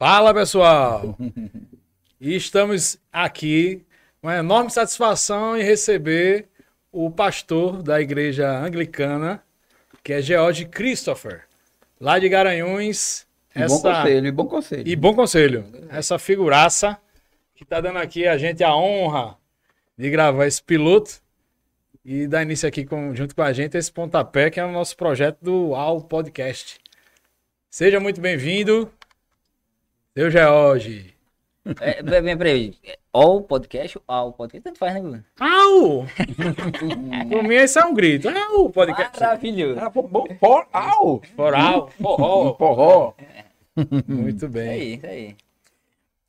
Fala 0.00 0.32
pessoal! 0.32 1.14
E 2.18 2.34
estamos 2.34 2.98
aqui 3.12 3.84
com 4.18 4.28
uma 4.28 4.36
enorme 4.38 4.70
satisfação 4.70 5.58
em 5.58 5.62
receber 5.62 6.48
o 6.90 7.10
pastor 7.10 7.82
da 7.82 8.00
igreja 8.00 8.50
anglicana, 8.50 9.42
que 10.02 10.14
é 10.14 10.22
George 10.22 10.64
Christopher, 10.64 11.42
lá 12.00 12.18
de 12.18 12.30
Garanhuns. 12.30 13.26
E 13.54 13.66
bom 13.66 13.78
conselho, 13.78 14.26
e 14.26 14.32
bom 14.32 14.46
conselho. 14.46 14.88
E 14.88 14.96
bom 14.96 15.14
conselho. 15.14 15.66
Essa 15.90 16.18
figuraça 16.18 16.98
que 17.54 17.62
está 17.62 17.78
dando 17.78 17.98
aqui 17.98 18.26
a 18.26 18.38
gente 18.38 18.64
a 18.64 18.74
honra 18.74 19.36
de 19.98 20.08
gravar 20.08 20.46
esse 20.46 20.62
piloto 20.62 21.20
e 22.02 22.26
dar 22.26 22.42
início 22.42 22.66
aqui 22.66 22.86
com, 22.86 23.14
junto 23.14 23.34
com 23.34 23.42
a 23.42 23.52
gente 23.52 23.76
esse 23.76 23.92
pontapé 23.92 24.48
que 24.48 24.58
é 24.58 24.64
o 24.64 24.72
nosso 24.72 24.96
projeto 24.96 25.36
do 25.42 25.74
AL 25.74 26.00
Podcast. 26.00 26.78
Seja 27.68 28.00
muito 28.00 28.18
bem-vindo, 28.18 28.90
seu 30.20 30.30
George. 30.30 31.14
É, 31.80 32.02
peraí, 32.02 32.36
peraí. 32.36 32.74
All 33.10 33.42
podcast 33.42 33.96
ou 33.96 34.04
all 34.06 34.32
podcast? 34.32 34.64
Tanto 34.64 34.78
faz, 34.78 34.92
né, 34.94 35.00
Bruno? 35.00 35.24
Au! 35.38 36.06
Por 37.30 37.42
mim, 37.42 37.54
esse 37.54 37.78
é 37.78 37.84
um 37.84 37.94
grito. 37.94 38.28
Au, 38.28 38.68
podcast. 38.68 39.18
Maravilhoso. 39.18 39.80
Ah, 39.80 39.88
bom, 39.88 40.26
por, 40.38 40.66
au! 40.72 41.22
Foral, 41.34 41.90
forró. 42.00 42.52
Porró. 42.54 43.14
Muito 44.06 44.36
Isso 44.36 44.48
bem. 44.48 44.68
aí, 44.68 44.94
isso 44.96 45.06
aí. 45.06 45.36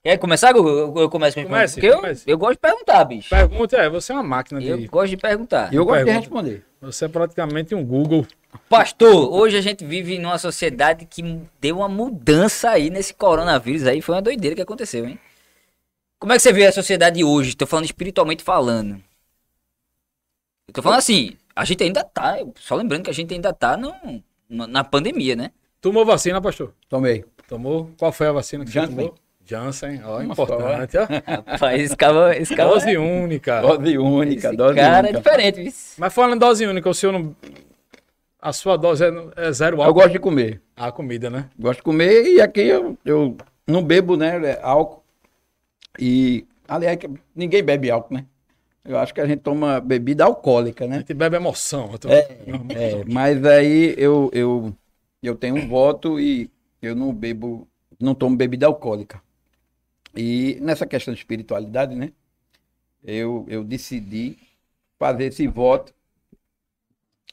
Quer 0.03 0.17
começar? 0.17 0.55
Eu, 0.55 0.65
eu, 0.67 0.93
eu 0.95 1.09
começo 1.09 1.35
com 1.35 1.43
Comece, 1.43 1.73
Porque 1.75 1.87
eu, 1.87 1.95
comece. 1.97 2.23
eu 2.25 2.37
gosto 2.37 2.53
de 2.53 2.59
perguntar, 2.59 3.03
bicho. 3.03 3.29
Pergunta 3.29 3.77
é, 3.77 3.89
você 3.89 4.11
é 4.13 4.15
uma 4.15 4.23
máquina 4.23 4.61
Eu 4.63 4.77
de... 4.77 4.87
gosto 4.87 5.09
de 5.09 5.17
perguntar. 5.17 5.71
E 5.73 5.75
eu 5.75 5.83
gosto 5.85 5.99
de 5.99 6.05
Pergunta. 6.05 6.21
responder. 6.27 6.65
Você 6.81 7.05
é 7.05 7.07
praticamente 7.07 7.75
um 7.75 7.85
Google. 7.85 8.25
Pastor, 8.67 9.31
hoje 9.31 9.55
a 9.55 9.61
gente 9.61 9.85
vive 9.85 10.17
numa 10.17 10.39
sociedade 10.39 11.05
que 11.05 11.21
deu 11.59 11.77
uma 11.77 11.87
mudança 11.87 12.71
aí 12.71 12.89
nesse 12.89 13.13
coronavírus 13.13 13.85
aí. 13.85 14.01
Foi 14.01 14.15
uma 14.15 14.21
doideira 14.21 14.55
que 14.55 14.61
aconteceu, 14.63 15.07
hein? 15.07 15.19
Como 16.17 16.33
é 16.33 16.35
que 16.35 16.41
você 16.41 16.51
vê 16.51 16.65
a 16.65 16.71
sociedade 16.71 17.23
hoje? 17.23 17.55
Tô 17.55 17.67
falando 17.67 17.85
espiritualmente 17.85 18.43
falando. 18.43 19.01
Eu 20.67 20.73
tô 20.73 20.81
falando 20.81 20.99
assim, 20.99 21.37
a 21.55 21.63
gente 21.65 21.83
ainda 21.83 22.03
tá, 22.03 22.37
só 22.55 22.75
lembrando 22.75 23.03
que 23.03 23.09
a 23.11 23.13
gente 23.13 23.31
ainda 23.31 23.53
tá 23.53 23.77
no, 23.77 23.93
na 24.49 24.65
na 24.65 24.83
pandemia, 24.83 25.35
né? 25.35 25.51
Tomou 25.79 26.03
vacina, 26.03 26.41
pastor? 26.41 26.73
Tomei. 26.89 27.23
Tomou? 27.47 27.91
Qual 27.97 28.11
foi 28.11 28.27
a 28.27 28.31
vacina 28.31 28.65
que 28.65 28.71
você 28.71 28.87
tomou? 28.87 29.15
Janssen, 29.51 30.01
ó, 30.03 30.15
Uma 30.19 30.33
importante, 30.33 30.97
ó. 30.97 31.05
Rapaz, 31.51 31.81
esse 31.81 31.95
cara, 31.95 32.69
Dose 32.69 32.97
única. 32.97 33.61
Dose 33.61 33.97
única, 33.97 34.47
esse 34.47 34.57
dose 34.57 34.75
cara 34.75 35.07
é 35.07 35.11
única. 35.11 35.17
diferente, 35.19 35.63
viu? 35.63 35.73
Mas 35.97 36.13
falando 36.13 36.35
em 36.35 36.39
dose 36.39 36.65
única, 36.65 36.89
o 36.89 36.93
senhor 36.93 37.11
não... 37.11 37.35
A 38.41 38.51
sua 38.53 38.75
dose 38.77 39.03
é, 39.05 39.11
é 39.35 39.51
zero 39.51 39.77
Eu 39.77 39.81
álcool? 39.83 39.93
gosto 40.01 40.11
de 40.13 40.19
comer. 40.19 40.61
A 40.75 40.91
comida, 40.91 41.29
né? 41.29 41.49
Gosto 41.59 41.77
de 41.79 41.83
comer 41.83 42.23
e 42.25 42.41
aqui 42.41 42.61
eu, 42.61 42.97
eu 43.05 43.35
não 43.67 43.83
bebo, 43.83 44.15
né, 44.17 44.35
é, 44.43 44.59
álcool. 44.63 45.03
E, 45.99 46.45
aliás, 46.67 46.97
que 46.97 47.09
ninguém 47.35 47.61
bebe 47.63 47.91
álcool, 47.91 48.15
né? 48.15 48.25
Eu 48.83 48.97
acho 48.97 49.13
que 49.13 49.21
a 49.21 49.27
gente 49.27 49.41
toma 49.41 49.79
bebida 49.79 50.23
alcoólica, 50.25 50.85
A 50.85 50.87
né? 50.87 50.97
gente 50.99 51.13
bebe 51.13 51.35
emoção. 51.35 51.89
Eu 51.91 51.99
tô- 51.99 52.09
É, 52.09 52.25
mas 53.07 53.45
aí 53.45 53.93
eu, 53.97 54.29
eu, 54.33 54.73
eu 55.21 55.35
tenho 55.35 55.55
um 55.57 55.67
voto 55.67 56.19
e 56.19 56.49
eu 56.81 56.95
não 56.95 57.13
bebo, 57.13 57.67
não 57.99 58.15
tomo 58.15 58.35
bebida 58.35 58.65
alcoólica. 58.65 59.21
E 60.15 60.57
nessa 60.61 60.85
questão 60.85 61.13
de 61.13 61.19
espiritualidade, 61.19 61.95
né? 61.95 62.11
Eu, 63.03 63.45
eu 63.49 63.63
decidi 63.63 64.37
fazer 64.99 65.25
esse 65.25 65.47
voto 65.47 65.93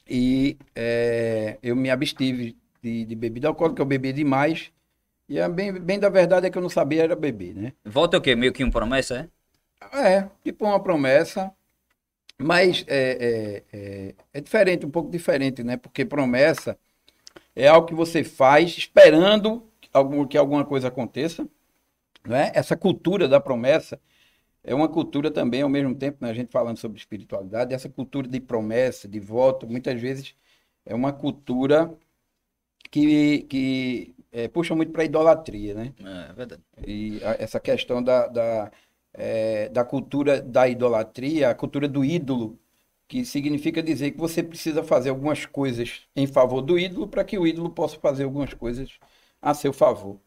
e 0.07 0.57
é, 0.75 1.57
eu 1.61 1.75
me 1.75 1.89
abstive 1.89 2.57
de, 2.81 3.05
de 3.05 3.15
bebida 3.15 3.47
alcoólica, 3.47 3.81
eu 3.81 3.85
bebi 3.85 4.11
demais. 4.13 4.71
E 5.29 5.39
a 5.39 5.49
bem, 5.49 5.73
bem 5.73 5.99
da 5.99 6.09
verdade 6.09 6.47
é 6.47 6.49
que 6.51 6.57
eu 6.57 6.61
não 6.61 6.69
sabia 6.69 7.03
era 7.03 7.15
beber, 7.15 7.55
né? 7.55 7.73
Volta 7.85 8.17
o 8.17 8.21
quê? 8.21 8.35
Meio 8.35 8.53
que 8.53 8.63
uma 8.63 8.71
promessa, 8.71 9.19
é? 9.21 9.29
É, 9.93 10.29
tipo 10.43 10.65
uma 10.65 10.81
promessa, 10.81 11.53
mas 12.39 12.85
é, 12.87 13.63
é, 13.73 13.77
é, 14.11 14.15
é 14.33 14.41
diferente, 14.41 14.85
um 14.85 14.91
pouco 14.91 15.11
diferente, 15.11 15.63
né? 15.63 15.77
Porque 15.77 16.05
promessa 16.05 16.77
é 17.55 17.67
algo 17.67 17.87
que 17.87 17.95
você 17.95 18.23
faz 18.23 18.77
esperando 18.77 19.63
que 19.81 19.89
algum- 19.93 20.27
que 20.27 20.37
alguma 20.37 20.65
coisa 20.65 20.89
aconteça, 20.89 21.47
né? 22.29 22.51
Essa 22.55 22.77
cultura 22.77 23.27
da 23.27 23.39
promessa 23.41 23.99
é 24.63 24.75
uma 24.75 24.89
cultura 24.89 25.31
também, 25.31 25.61
ao 25.63 25.69
mesmo 25.69 25.95
tempo, 25.95 26.19
né? 26.21 26.31
A 26.31 26.33
gente 26.33 26.51
falando 26.51 26.77
sobre 26.77 26.99
espiritualidade, 26.99 27.73
essa 27.73 27.89
cultura 27.89 28.27
de 28.27 28.39
promessa, 28.41 29.07
de 29.07 29.19
voto, 29.19 29.67
muitas 29.67 29.99
vezes 30.01 30.35
é 30.85 30.95
uma 30.95 31.13
cultura 31.13 31.93
que, 32.91 33.43
que 33.43 34.15
é, 34.31 34.47
puxa 34.47 34.75
muito 34.75 34.91
para 34.91 35.03
a 35.03 35.05
idolatria, 35.05 35.73
né? 35.73 35.93
É 36.03 36.33
verdade. 36.33 36.63
E 36.85 37.19
a- 37.23 37.35
essa 37.39 37.59
questão 37.59 38.01
da, 38.03 38.27
da, 38.27 38.71
eh, 39.13 39.69
da 39.69 39.83
cultura 39.85 40.41
da 40.41 40.67
idolatria, 40.67 41.49
a 41.49 41.55
cultura 41.55 41.87
do 41.87 42.03
ídolo, 42.05 42.59
que 43.07 43.25
significa 43.25 43.81
dizer 43.83 44.11
que 44.11 44.17
você 44.19 44.43
precisa 44.43 44.83
fazer 44.83 45.09
algumas 45.09 45.45
coisas 45.45 46.03
em 46.15 46.27
favor 46.27 46.61
do 46.61 46.77
ídolo 46.79 47.07
para 47.07 47.23
que 47.23 47.37
o 47.37 47.47
ídolo 47.47 47.69
possa 47.71 47.99
fazer 47.99 48.23
algumas 48.25 48.53
coisas 48.53 48.99
a 49.41 49.53
seu 49.53 49.73
favor. 49.73 50.19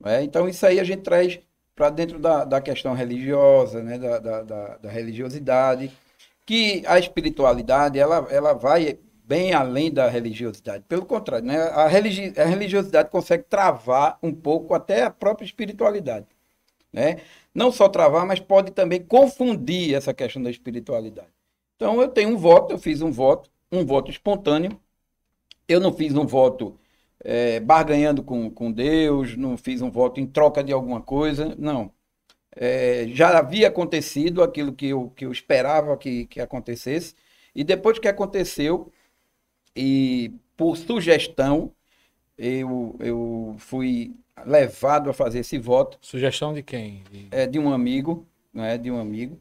Não 0.00 0.10
é? 0.10 0.22
Então, 0.22 0.48
isso 0.48 0.64
aí 0.66 0.78
a 0.78 0.84
gente 0.84 1.02
traz 1.02 1.38
para 1.74 1.90
dentro 1.90 2.18
da, 2.18 2.44
da 2.44 2.60
questão 2.60 2.94
religiosa, 2.94 3.82
né? 3.82 3.98
da, 3.98 4.18
da, 4.18 4.42
da, 4.42 4.76
da 4.78 4.90
religiosidade, 4.90 5.92
que 6.44 6.82
a 6.86 6.98
espiritualidade 6.98 7.98
ela, 7.98 8.26
ela 8.30 8.54
vai 8.54 8.98
bem 9.24 9.52
além 9.52 9.92
da 9.92 10.08
religiosidade. 10.08 10.84
Pelo 10.88 11.04
contrário, 11.04 11.44
né? 11.44 11.58
a, 11.58 11.86
religi 11.86 12.32
a 12.38 12.44
religiosidade 12.44 13.10
consegue 13.10 13.44
travar 13.44 14.18
um 14.22 14.32
pouco 14.32 14.72
até 14.72 15.02
a 15.02 15.10
própria 15.10 15.44
espiritualidade. 15.44 16.26
Né? 16.92 17.20
Não 17.54 17.70
só 17.70 17.88
travar, 17.88 18.24
mas 18.24 18.40
pode 18.40 18.70
também 18.70 19.02
confundir 19.02 19.94
essa 19.94 20.14
questão 20.14 20.42
da 20.42 20.50
espiritualidade. 20.50 21.28
Então, 21.74 22.00
eu 22.00 22.08
tenho 22.08 22.30
um 22.30 22.38
voto, 22.38 22.72
eu 22.72 22.78
fiz 22.78 23.02
um 23.02 23.10
voto, 23.10 23.50
um 23.70 23.84
voto 23.84 24.10
espontâneo. 24.10 24.80
Eu 25.68 25.80
não 25.80 25.92
fiz 25.92 26.14
um 26.14 26.26
voto 26.26 26.78
eh, 27.26 27.60
barganhando 27.60 28.22
com, 28.24 28.50
com 28.50 28.72
Deus, 28.72 29.36
não 29.36 29.58
fiz 29.58 29.82
um 29.82 29.90
voto 29.90 30.20
em 30.20 30.26
troca 30.28 30.64
de 30.64 30.72
alguma 30.72 31.02
coisa, 31.02 31.56
não. 31.58 31.92
Eh, 32.56 33.08
já 33.10 33.38
havia 33.38 33.68
acontecido 33.68 34.42
aquilo 34.42 34.72
que 34.74 34.88
eu, 34.88 35.10
que 35.10 35.26
eu 35.26 35.32
esperava 35.32 35.96
que, 35.96 36.26
que 36.26 36.40
acontecesse, 36.40 37.14
e 37.54 37.64
depois 37.64 37.98
que 37.98 38.08
aconteceu, 38.08 38.92
e 39.76 40.32
por 40.56 40.76
sugestão, 40.76 41.72
eu, 42.38 42.96
eu 43.00 43.56
fui 43.58 44.14
levado 44.46 45.10
a 45.10 45.14
fazer 45.14 45.40
esse 45.40 45.58
voto 45.58 45.98
Sugestão 46.00 46.52
de 46.54 46.62
quem? 46.62 47.02
De- 47.10 47.28
é, 47.30 47.46
de 47.46 47.58
um 47.58 47.72
amigo, 47.72 48.26
não 48.52 48.64
é? 48.64 48.78
De 48.78 48.90
um 48.90 48.98
amigo. 49.00 49.38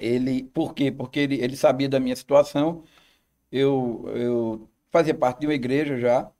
Ele, 0.00 0.44
por 0.44 0.74
quê? 0.74 0.90
Porque 0.90 1.20
ele, 1.20 1.40
ele 1.42 1.56
sabia 1.56 1.88
da 1.88 2.00
minha 2.00 2.16
situação. 2.16 2.84
Eu, 3.52 4.04
eu 4.14 4.70
fazia 4.90 5.14
parte 5.14 5.40
de 5.40 5.48
uma 5.48 5.54
igreja 5.54 5.98
já. 5.98 6.30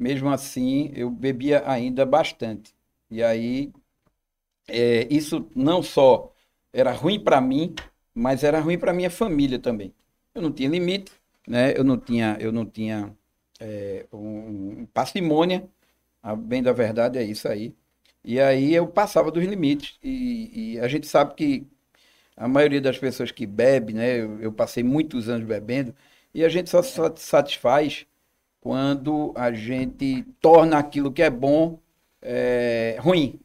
Mesmo 0.00 0.30
assim, 0.30 0.90
eu 0.96 1.10
bebia 1.10 1.62
ainda 1.66 2.06
bastante. 2.06 2.74
E 3.10 3.22
aí, 3.22 3.70
é, 4.68 5.06
isso 5.10 5.46
não 5.54 5.82
só 5.82 6.32
era 6.72 6.92
ruim 6.92 7.20
para 7.22 7.40
mim, 7.40 7.74
mas 8.14 8.42
era 8.44 8.60
ruim 8.60 8.78
para 8.78 8.94
minha 8.94 9.10
família 9.10 9.58
também. 9.58 9.94
Eu 10.34 10.42
não 10.42 10.52
tinha 10.52 10.70
limite, 10.70 11.12
né? 11.46 11.74
Eu 11.76 11.84
não 11.84 11.98
tinha, 11.98 12.36
eu 12.40 12.50
não 12.52 12.64
tinha 12.66 13.14
é, 13.60 14.06
um, 14.12 14.80
um 14.82 14.86
parcimônia. 14.86 15.68
A 16.22 16.34
bem 16.36 16.62
da 16.62 16.72
verdade 16.72 17.18
é 17.18 17.22
isso 17.24 17.48
aí. 17.48 17.74
E 18.24 18.40
aí 18.40 18.74
eu 18.74 18.86
passava 18.88 19.30
dos 19.30 19.44
limites. 19.44 19.98
E, 20.02 20.74
e 20.76 20.80
a 20.80 20.88
gente 20.88 21.06
sabe 21.06 21.34
que 21.34 21.66
a 22.36 22.48
maioria 22.48 22.80
das 22.80 22.98
pessoas 22.98 23.30
que 23.32 23.46
bebe, 23.46 23.92
né? 23.94 24.20
Eu, 24.20 24.40
eu 24.40 24.52
passei 24.52 24.82
muitos 24.82 25.28
anos 25.28 25.46
bebendo, 25.46 25.94
e 26.34 26.44
a 26.44 26.48
gente 26.48 26.70
só 26.70 26.82
se 26.82 26.98
satisfaz 27.16 28.06
quando 28.60 29.32
a 29.34 29.52
gente 29.52 30.24
torna 30.40 30.78
aquilo 30.78 31.12
que 31.12 31.22
é 31.22 31.30
bom 31.30 31.78
é, 32.20 32.96
ruim. 33.00 33.40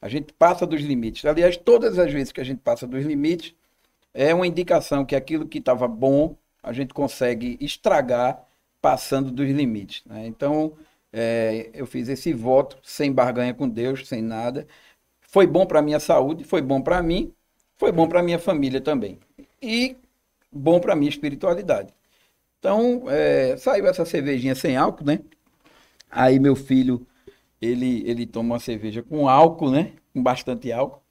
A 0.00 0.08
gente 0.08 0.32
passa 0.32 0.66
dos 0.66 0.80
limites. 0.80 1.24
Aliás, 1.24 1.56
todas 1.56 1.98
as 1.98 2.12
vezes 2.12 2.32
que 2.32 2.40
a 2.40 2.44
gente 2.44 2.60
passa 2.60 2.86
dos 2.86 3.04
limites, 3.04 3.54
é 4.12 4.34
uma 4.34 4.46
indicação 4.46 5.04
que 5.04 5.16
aquilo 5.16 5.46
que 5.46 5.58
estava 5.58 5.88
bom, 5.88 6.36
a 6.62 6.72
gente 6.72 6.94
consegue 6.94 7.58
estragar 7.60 8.46
passando 8.80 9.30
dos 9.30 9.48
limites. 9.48 10.02
né? 10.06 10.26
Então, 10.26 10.74
é, 11.12 11.70
eu 11.72 11.86
fiz 11.86 12.08
esse 12.08 12.32
voto 12.32 12.78
sem 12.82 13.12
barganha 13.12 13.54
com 13.54 13.68
Deus, 13.68 14.06
sem 14.06 14.22
nada. 14.22 14.66
Foi 15.20 15.46
bom 15.46 15.66
para 15.66 15.82
minha 15.82 16.00
saúde, 16.00 16.44
foi 16.44 16.62
bom 16.62 16.80
para 16.80 17.02
mim, 17.02 17.32
foi 17.76 17.90
bom 17.90 18.08
para 18.08 18.22
minha 18.22 18.38
família 18.38 18.80
também. 18.80 19.18
E 19.60 19.96
bom 20.52 20.78
para 20.78 20.94
minha 20.94 21.08
espiritualidade. 21.08 21.92
Então, 22.64 23.10
é, 23.10 23.58
saiu 23.58 23.86
essa 23.86 24.06
cervejinha 24.06 24.54
sem 24.54 24.74
álcool, 24.74 25.04
né? 25.04 25.18
Aí 26.10 26.38
meu 26.40 26.56
filho, 26.56 27.06
ele, 27.60 28.02
ele 28.08 28.26
toma 28.26 28.54
uma 28.54 28.60
cerveja 28.60 29.02
com 29.02 29.28
álcool, 29.28 29.70
né? 29.70 29.92
Com 30.14 30.22
bastante 30.22 30.72
álcool. 30.72 31.02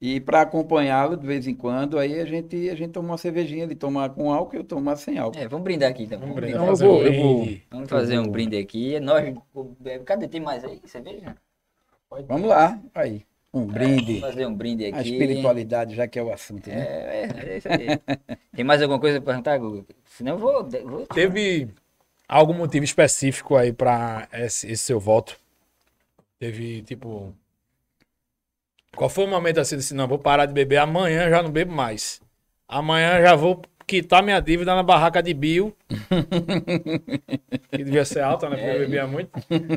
E 0.00 0.20
para 0.20 0.42
acompanhá-lo 0.42 1.16
de 1.16 1.26
vez 1.26 1.46
em 1.46 1.54
quando, 1.54 1.98
aí 1.98 2.20
a 2.20 2.26
gente, 2.26 2.68
a 2.70 2.74
gente 2.74 2.92
toma 2.92 3.10
uma 3.10 3.18
cervejinha, 3.18 3.64
ele 3.64 3.74
toma 3.76 4.10
com 4.10 4.32
álcool 4.32 4.56
e 4.56 4.58
eu 4.58 4.64
tomo 4.64 4.94
sem 4.96 5.18
álcool. 5.18 5.38
É, 5.38 5.48
vamos 5.48 5.64
brindar 5.64 5.90
aqui 5.90 6.04
então. 6.04 6.20
Vamos 6.20 6.34
Vamos, 6.34 6.52
brindar, 6.52 6.62
Então, 6.62 6.86
eu 6.86 6.92
vou- 6.92 7.06
eu 7.06 7.14
vou- 7.14 7.58
vamos 7.70 7.90
fazer 7.90 8.18
um 8.18 8.28
brinde 8.28 8.56
aqui. 8.58 9.00
Nós. 9.00 9.34
Cadê? 10.04 10.28
Tem 10.28 10.40
mais 10.40 10.64
aí? 10.64 10.80
Cerveja? 10.86 11.36
Vamos 12.28 12.48
lá, 12.48 12.78
aí. 12.94 13.24
Um 13.54 13.66
brinde. 13.66 14.14
Vamos 14.14 14.20
fazer 14.20 14.46
um 14.46 14.54
brinde 14.54 14.86
aqui. 14.86 14.96
A 14.96 15.02
espiritualidade, 15.02 15.94
já 15.94 16.08
que 16.08 16.18
é 16.18 16.22
o 16.22 16.32
assunto, 16.32 16.68
né? 16.70 16.76
É, 16.76 17.28
é, 17.34 17.52
é 17.52 17.56
isso 17.58 17.68
aí. 17.68 18.38
Tem 18.54 18.64
mais 18.64 18.80
alguma 18.80 18.98
coisa 18.98 19.20
pra 19.20 19.32
perguntar, 19.34 19.58
Guga? 19.58 19.84
Senão 20.06 20.32
eu 20.32 20.38
vou. 20.38 20.68
vou... 20.84 21.06
Teve 21.12 21.68
algum 22.26 22.54
motivo 22.54 22.84
específico 22.84 23.54
aí 23.54 23.72
pra 23.72 24.26
esse, 24.32 24.70
esse 24.70 24.84
seu 24.84 24.98
voto? 24.98 25.38
Teve, 26.38 26.82
tipo. 26.82 27.34
Qual 28.96 29.10
foi 29.10 29.24
o 29.24 29.28
momento 29.28 29.60
assim, 29.60 29.76
disse, 29.76 29.94
não, 29.94 30.08
vou 30.08 30.18
parar 30.18 30.46
de 30.46 30.52
beber, 30.52 30.78
amanhã 30.78 31.28
já 31.28 31.42
não 31.42 31.50
bebo 31.50 31.72
mais. 31.72 32.20
Amanhã 32.66 33.20
já 33.20 33.34
vou 33.34 33.62
quitar 33.92 34.22
minha 34.22 34.40
dívida 34.40 34.74
na 34.74 34.82
barraca 34.82 35.22
de 35.22 35.34
Bill. 35.34 35.76
que 37.70 37.84
devia 37.84 38.06
ser 38.06 38.20
alta, 38.20 38.48
né? 38.48 38.56
Porque 38.56 38.70
eu 38.70 38.78
bebia 38.78 39.06
muito. 39.06 39.30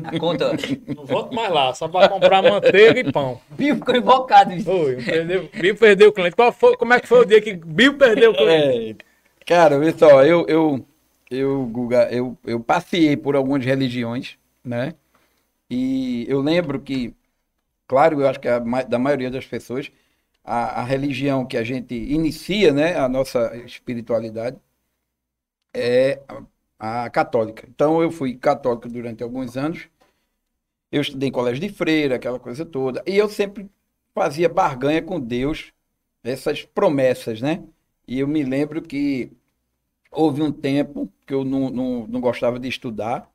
A 0.04 0.18
conta. 0.18 0.52
Não 0.96 1.04
volto 1.04 1.34
mais 1.34 1.52
lá, 1.52 1.74
só 1.74 1.86
pra 1.86 2.08
comprar 2.08 2.42
manteiga 2.42 3.00
e 3.00 3.12
pão. 3.12 3.38
Bill 3.50 3.76
ficou 3.76 3.94
invocado. 3.94 4.52
Oi, 4.52 4.96
perdeu, 5.04 5.50
Bill 5.52 5.76
perdeu 5.76 6.08
o 6.08 6.12
cliente. 6.12 6.34
Qual 6.34 6.50
foi, 6.50 6.76
como 6.78 6.94
é 6.94 7.00
que 7.00 7.06
foi 7.06 7.20
o 7.20 7.24
dia 7.26 7.42
que 7.42 7.52
Bill 7.54 7.98
perdeu 7.98 8.30
o 8.30 8.34
cliente? 8.34 8.96
É, 9.40 9.44
cara, 9.44 9.76
olha 9.78 9.92
só, 9.98 10.24
eu, 10.24 10.46
eu, 10.48 10.86
eu, 11.30 11.66
Guga, 11.66 12.08
eu, 12.10 12.38
eu 12.46 12.58
passei 12.58 13.18
por 13.18 13.36
algumas 13.36 13.64
religiões, 13.64 14.38
né? 14.64 14.94
E 15.68 16.24
eu 16.28 16.40
lembro 16.40 16.80
que, 16.80 17.14
claro, 17.86 18.20
eu 18.20 18.28
acho 18.28 18.40
que 18.40 18.48
a, 18.48 18.60
ma- 18.60 18.82
da 18.82 18.98
maioria 18.98 19.30
das 19.30 19.46
pessoas, 19.46 19.90
a, 20.46 20.82
a 20.82 20.84
religião 20.84 21.44
que 21.44 21.56
a 21.56 21.64
gente 21.64 21.94
inicia, 21.94 22.72
né, 22.72 22.96
a 22.96 23.08
nossa 23.08 23.56
espiritualidade, 23.66 24.56
é 25.74 26.22
a, 26.78 27.04
a 27.04 27.10
católica. 27.10 27.66
Então, 27.68 28.00
eu 28.00 28.10
fui 28.10 28.36
católico 28.36 28.88
durante 28.88 29.22
alguns 29.22 29.56
anos. 29.56 29.88
Eu 30.92 31.02
estudei 31.02 31.28
em 31.28 31.32
colégio 31.32 31.60
de 31.60 31.68
freira, 31.68 32.16
aquela 32.16 32.38
coisa 32.38 32.64
toda. 32.64 33.02
E 33.06 33.16
eu 33.16 33.28
sempre 33.28 33.68
fazia 34.14 34.48
barganha 34.48 35.02
com 35.02 35.20
Deus, 35.20 35.72
essas 36.22 36.64
promessas, 36.64 37.40
né? 37.42 37.64
E 38.06 38.20
eu 38.20 38.28
me 38.28 38.44
lembro 38.44 38.80
que 38.82 39.32
houve 40.12 40.42
um 40.42 40.52
tempo 40.52 41.12
que 41.26 41.34
eu 41.34 41.44
não, 41.44 41.70
não, 41.70 42.06
não 42.06 42.20
gostava 42.20 42.58
de 42.60 42.68
estudar. 42.68 43.30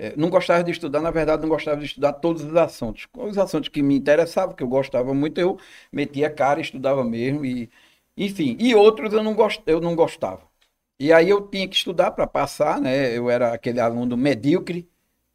É, 0.00 0.14
não 0.16 0.30
gostava 0.30 0.64
de 0.64 0.70
estudar, 0.70 1.02
na 1.02 1.10
verdade, 1.10 1.42
não 1.42 1.48
gostava 1.50 1.78
de 1.78 1.84
estudar 1.84 2.14
todos 2.14 2.42
os 2.42 2.56
assuntos. 2.56 3.06
Os 3.14 3.36
assuntos 3.36 3.68
que 3.68 3.82
me 3.82 3.96
interessavam, 3.96 4.54
que 4.54 4.62
eu 4.62 4.68
gostava 4.68 5.12
muito, 5.12 5.38
eu 5.38 5.58
metia 5.92 6.28
a 6.28 6.30
cara, 6.30 6.58
estudava 6.58 7.04
mesmo. 7.04 7.44
E, 7.44 7.68
enfim, 8.16 8.56
e 8.58 8.74
outros 8.74 9.12
eu 9.12 9.22
não, 9.22 9.34
gost, 9.34 9.62
eu 9.66 9.78
não 9.78 9.94
gostava. 9.94 10.40
E 10.98 11.12
aí 11.12 11.28
eu 11.28 11.46
tinha 11.46 11.68
que 11.68 11.76
estudar 11.76 12.12
para 12.12 12.26
passar, 12.26 12.80
né? 12.80 13.14
Eu 13.16 13.28
era 13.28 13.52
aquele 13.52 13.78
aluno 13.78 14.16
medíocre, 14.16 14.88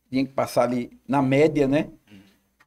tinha 0.09 0.25
que 0.25 0.33
passar 0.33 0.63
ali 0.63 0.99
na 1.07 1.21
média, 1.21 1.67
né? 1.67 1.89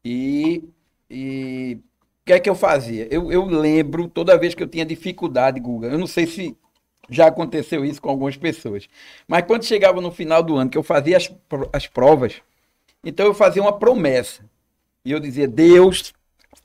E, 0.05 0.63
e 1.11 1.79
o 2.23 2.25
que 2.27 2.33
é 2.33 2.41
que 2.41 2.49
eu 2.49 2.55
fazia? 2.55 3.09
Eu, 3.11 3.33
eu 3.33 3.45
lembro, 3.45 4.09
toda 4.09 4.39
vez 4.39 4.55
que 4.55 4.63
eu 4.63 4.69
tinha 4.69 4.87
dificuldade, 4.87 5.59
Guga, 5.61 5.89
eu 5.89 5.99
não 5.99 6.07
sei 6.07 6.27
se 6.29 6.57
já 7.11 7.27
aconteceu 7.29 7.85
isso 7.85 8.01
com 8.01 8.11
algumas 8.11 8.37
pessoas, 8.37 8.89
mas 9.27 9.45
quando 9.47 9.65
chegava 9.65 10.01
no 10.01 10.11
final 10.11 10.43
do 10.43 10.57
ano, 10.57 10.71
que 10.71 10.79
eu 10.79 10.83
fazia 10.83 11.17
as, 11.17 11.31
as 11.73 11.87
provas, 11.87 12.43
então 13.05 13.27
eu 13.27 13.35
fazia 13.35 13.63
uma 13.63 13.79
promessa. 13.79 14.45
E 15.05 15.13
eu 15.13 15.21
dizia, 15.21 15.49
Deus, 15.49 16.13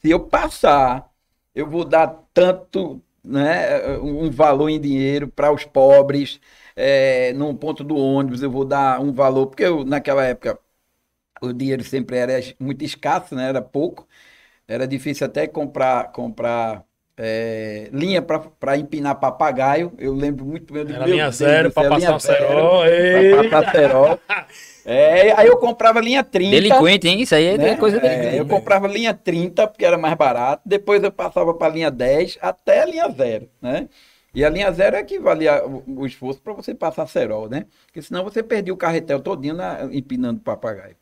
se 0.01 0.09
eu 0.09 0.19
passar, 0.19 1.11
eu 1.55 1.69
vou 1.69 1.85
dar 1.85 2.07
tanto, 2.33 3.01
né, 3.23 3.97
um 3.99 4.29
valor 4.31 4.69
em 4.69 4.79
dinheiro 4.81 5.27
para 5.27 5.51
os 5.51 5.65
pobres, 5.65 6.39
é, 6.75 7.33
num 7.33 7.55
ponto 7.55 7.83
do 7.83 7.95
ônibus 7.95 8.41
eu 8.41 8.51
vou 8.51 8.65
dar 8.65 8.99
um 8.99 9.13
valor, 9.13 9.47
porque 9.47 9.63
eu, 9.63 9.85
naquela 9.85 10.25
época 10.25 10.59
o 11.41 11.53
dinheiro 11.53 11.83
sempre 11.83 12.17
era 12.17 12.33
muito 12.59 12.83
escasso, 12.83 13.35
né, 13.35 13.49
era 13.49 13.61
pouco, 13.61 14.07
era 14.67 14.87
difícil 14.87 15.27
até 15.27 15.47
comprar, 15.47 16.11
comprar 16.11 16.85
é, 17.17 17.89
linha 17.93 18.21
para 18.21 18.77
empinar 18.77 19.19
papagaio. 19.19 19.93
Eu 19.97 20.13
lembro 20.13 20.45
muito 20.45 20.73
bem. 20.73 20.85
digo, 20.85 20.99
Era 20.99 21.07
meu 21.07 21.19
linha 21.19 21.29
Deus 21.37 21.59
zero 21.59 21.69
do 21.69 21.71
céu, 21.71 21.91
passar 21.91 21.91
linha 21.91 22.19
zero 22.19 22.45
cerol. 22.47 22.81
cerol. 23.71 24.19
É, 24.85 25.31
aí 25.39 25.47
eu 25.47 25.57
comprava 25.57 26.01
linha 26.01 26.23
30. 26.23 26.85
Delinquente, 26.85 27.07
hein? 27.07 27.21
Isso 27.21 27.35
aí 27.35 27.45
é 27.45 27.57
né? 27.57 27.75
coisa 27.75 27.99
É, 27.99 27.99
delinquente. 27.99 28.39
eu 28.39 28.45
comprava 28.45 28.87
linha 28.87 29.13
30, 29.13 29.67
porque 29.67 29.85
era 29.85 29.97
mais 29.97 30.15
barato. 30.15 30.61
Depois 30.65 31.03
eu 31.03 31.11
passava 31.11 31.53
para 31.53 31.73
linha 31.73 31.91
10 31.91 32.37
até 32.41 32.81
a 32.81 32.85
linha 32.85 33.09
0, 33.09 33.49
né? 33.61 33.89
E 34.35 34.43
a 34.45 34.49
linha 34.49 34.71
0 34.71 34.95
é 34.97 35.03
que 35.03 35.19
valia 35.19 35.65
o, 35.65 35.83
o 36.01 36.05
esforço 36.07 36.41
para 36.41 36.53
você 36.53 36.73
passar 36.75 37.07
cerol, 37.07 37.49
né? 37.49 37.65
Porque 37.87 38.01
senão 38.01 38.23
você 38.23 38.43
perdia 38.43 38.73
o 38.73 38.77
carretel 38.77 39.21
todinho 39.21 39.55
na, 39.55 39.83
empinando 39.93 40.41
papagaio. 40.41 40.95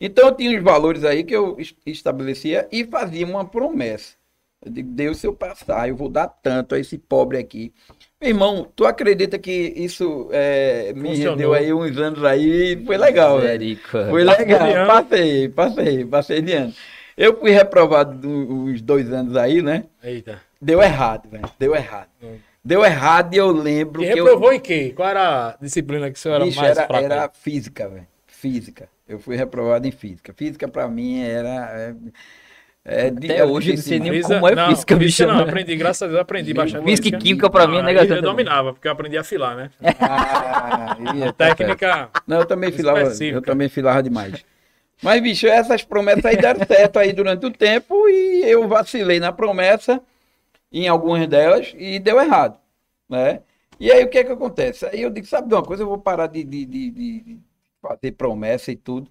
Então 0.00 0.28
eu 0.28 0.36
tinha 0.36 0.56
os 0.58 0.64
valores 0.64 1.04
aí 1.04 1.24
que 1.24 1.34
eu 1.36 1.56
es- 1.60 1.74
estabelecia 1.86 2.68
e 2.72 2.84
fazia 2.86 3.26
uma 3.26 3.44
promessa. 3.46 4.16
Eu 4.64 4.70
digo, 4.70 4.88
Deus, 4.92 5.16
se 5.18 5.26
eu 5.26 5.32
passar, 5.34 5.88
eu 5.88 5.96
vou 5.96 6.08
dar 6.08 6.28
tanto 6.28 6.74
a 6.74 6.78
esse 6.78 6.96
pobre 6.96 7.36
aqui. 7.38 7.72
Meu 8.20 8.30
irmão, 8.30 8.68
tu 8.76 8.84
acredita 8.86 9.38
que 9.38 9.50
isso 9.76 10.28
é, 10.32 10.92
me 10.94 11.08
Funcionou. 11.08 11.32
rendeu 11.32 11.52
aí 11.54 11.72
uns 11.72 11.96
anos 11.98 12.22
aí? 12.24 12.80
Foi 12.86 12.96
legal, 12.96 13.40
velho. 13.40 13.58
Misericórdia. 13.60 14.10
Foi 14.10 14.22
legal, 14.24 14.86
passei, 14.86 15.48
passei, 15.48 16.04
passei 16.04 16.40
de 16.42 16.52
ano. 16.52 16.72
Eu 17.16 17.38
fui 17.40 17.50
reprovado 17.50 18.16
do- 18.16 18.28
uns 18.28 18.80
dois 18.80 19.12
anos 19.12 19.36
aí, 19.36 19.60
né? 19.60 19.84
Eita. 20.02 20.40
Deu 20.60 20.80
errado, 20.80 21.28
velho. 21.28 21.44
Deu 21.58 21.74
errado. 21.74 22.08
Hum. 22.22 22.36
Deu 22.64 22.84
errado 22.84 23.34
e 23.34 23.38
eu 23.38 23.50
lembro 23.50 24.04
E 24.04 24.12
que 24.12 24.18
eu. 24.20 24.24
reprovou 24.24 24.52
em 24.52 24.60
quê? 24.60 24.92
Qual 24.94 25.08
era 25.08 25.48
a 25.48 25.56
disciplina 25.60 26.08
que 26.08 26.16
o 26.16 26.20
senhor 26.20 26.36
era 26.36 26.44
Bicho, 26.44 26.60
mais 26.60 26.76
era, 26.78 26.86
fraco? 26.86 27.04
era 27.04 27.28
física, 27.28 27.88
velho. 27.88 28.06
Física. 28.28 28.88
Eu 29.08 29.18
fui 29.18 29.34
reprovado 29.36 29.86
em 29.86 29.90
física. 29.90 30.32
Física 30.32 30.68
pra 30.68 30.86
mim 30.88 31.20
era. 31.22 31.50
É, 31.74 31.94
é, 32.84 33.08
Até 33.08 33.38
é 33.38 33.44
hoje 33.44 33.70
eu 33.70 33.74
não 33.76 33.82
sei 33.82 34.00
nem 34.00 34.20
como 34.22 34.48
é 34.48 34.54
não, 34.54 34.68
física, 34.68 34.96
bicho. 34.96 35.26
não, 35.26 35.38
aprendi, 35.40 35.76
graças 35.76 36.02
a 36.02 36.06
Deus, 36.08 36.18
aprendi 36.20 36.52
bastante. 36.52 36.84
Física 36.84 37.08
e 37.08 37.12
química 37.18 37.48
pra 37.48 37.66
mim 37.68 37.78
é 37.78 37.82
negação 37.82 38.16
Eu 38.16 38.22
dominava, 38.22 38.72
porque 38.72 38.88
eu 38.88 38.92
aprendi 38.92 39.16
a 39.16 39.24
filar, 39.24 39.56
né? 39.56 39.70
Ah, 40.00 40.96
tá 40.96 40.96
certo. 40.96 41.36
Técnica. 41.36 42.10
Não, 42.26 42.40
eu 42.40 42.46
também 42.46 42.72
filava, 42.72 43.02
Específica. 43.02 43.38
eu 43.38 43.42
também 43.42 43.68
filava 43.68 44.02
demais. 44.02 44.44
Mas, 45.02 45.20
bicho, 45.22 45.46
essas 45.46 45.82
promessas 45.84 46.24
aí 46.24 46.36
deram 46.36 46.64
certo 46.66 46.98
aí 46.98 47.12
durante 47.12 47.44
o 47.46 47.50
tempo 47.50 48.08
e 48.08 48.42
eu 48.44 48.66
vacilei 48.68 49.18
na 49.20 49.32
promessa 49.32 50.00
em 50.72 50.88
algumas 50.88 51.26
delas 51.28 51.74
e 51.76 51.98
deu 51.98 52.20
errado, 52.20 52.58
né? 53.08 53.40
E 53.80 53.90
aí 53.90 54.04
o 54.04 54.08
que 54.08 54.18
é 54.18 54.24
que 54.24 54.32
acontece? 54.32 54.86
Aí 54.86 55.02
eu 55.02 55.10
digo, 55.10 55.26
sabe 55.26 55.48
de 55.48 55.54
uma 55.54 55.62
coisa, 55.62 55.82
eu 55.82 55.88
vou 55.88 55.98
parar 55.98 56.28
de, 56.28 56.44
de, 56.44 56.64
de- 56.66 56.90
de 56.90 57.38
fazer 57.80 58.12
promessa 58.12 58.70
e 58.70 58.76
tudo. 58.76 59.10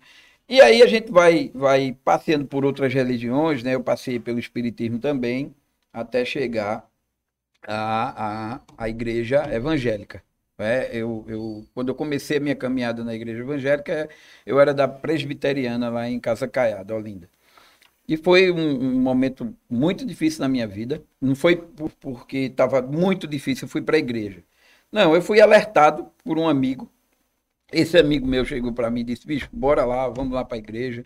E 0.51 0.59
aí 0.61 0.81
a 0.83 0.87
gente 0.87 1.11
vai, 1.11 1.49
vai 1.55 1.97
passeando 2.03 2.45
por 2.45 2.65
outras 2.65 2.93
religiões, 2.93 3.63
né? 3.63 3.75
Eu 3.75 3.83
passei 3.83 4.19
pelo 4.19 4.39
Espiritismo 4.39 4.99
também, 4.99 5.55
até 5.93 6.25
chegar 6.25 6.85
à, 7.67 8.55
à, 8.57 8.61
à 8.77 8.89
igreja 8.89 9.43
evangélica. 9.53 10.23
né? 10.59 10.89
eu, 10.95 11.25
eu, 11.29 11.65
quando 11.73 11.89
eu 11.89 11.95
comecei 11.95 12.37
a 12.37 12.41
minha 12.41 12.55
caminhada 12.55 13.03
na 13.03 13.15
igreja 13.15 13.41
evangélica, 13.41 14.09
eu 14.45 14.59
era 14.59 14.73
da 14.73 14.87
presbiteriana 14.87 15.89
lá 15.89 16.09
em 16.09 16.19
Casa 16.19 16.47
Caiada, 16.47 16.95
Olinda. 16.95 17.29
E 18.07 18.17
foi 18.17 18.51
um, 18.51 18.81
um 18.97 18.99
momento 19.01 19.55
muito 19.69 20.05
difícil 20.05 20.41
na 20.41 20.49
minha 20.49 20.67
vida. 20.67 21.03
Não 21.21 21.35
foi 21.35 21.55
por- 21.57 21.91
porque 21.99 22.37
estava 22.39 22.81
muito 22.81 23.27
difícil, 23.27 23.65
eu 23.65 23.69
fui 23.69 23.81
para 23.81 23.95
a 23.97 23.99
igreja. 23.99 24.43
Não, 24.91 25.15
eu 25.15 25.21
fui 25.21 25.41
alertado 25.41 26.07
por 26.23 26.37
um 26.37 26.47
amigo. 26.47 26.89
Esse 27.71 27.97
amigo 27.97 28.27
meu 28.27 28.45
chegou 28.45 28.73
para 28.73 28.89
mim 28.91 29.01
e 29.01 29.03
disse: 29.03 29.25
bicho, 29.27 29.49
bora 29.51 29.85
lá, 29.85 30.07
vamos 30.09 30.33
lá 30.33 30.43
para 30.45 30.57
a 30.57 30.59
igreja. 30.59 31.05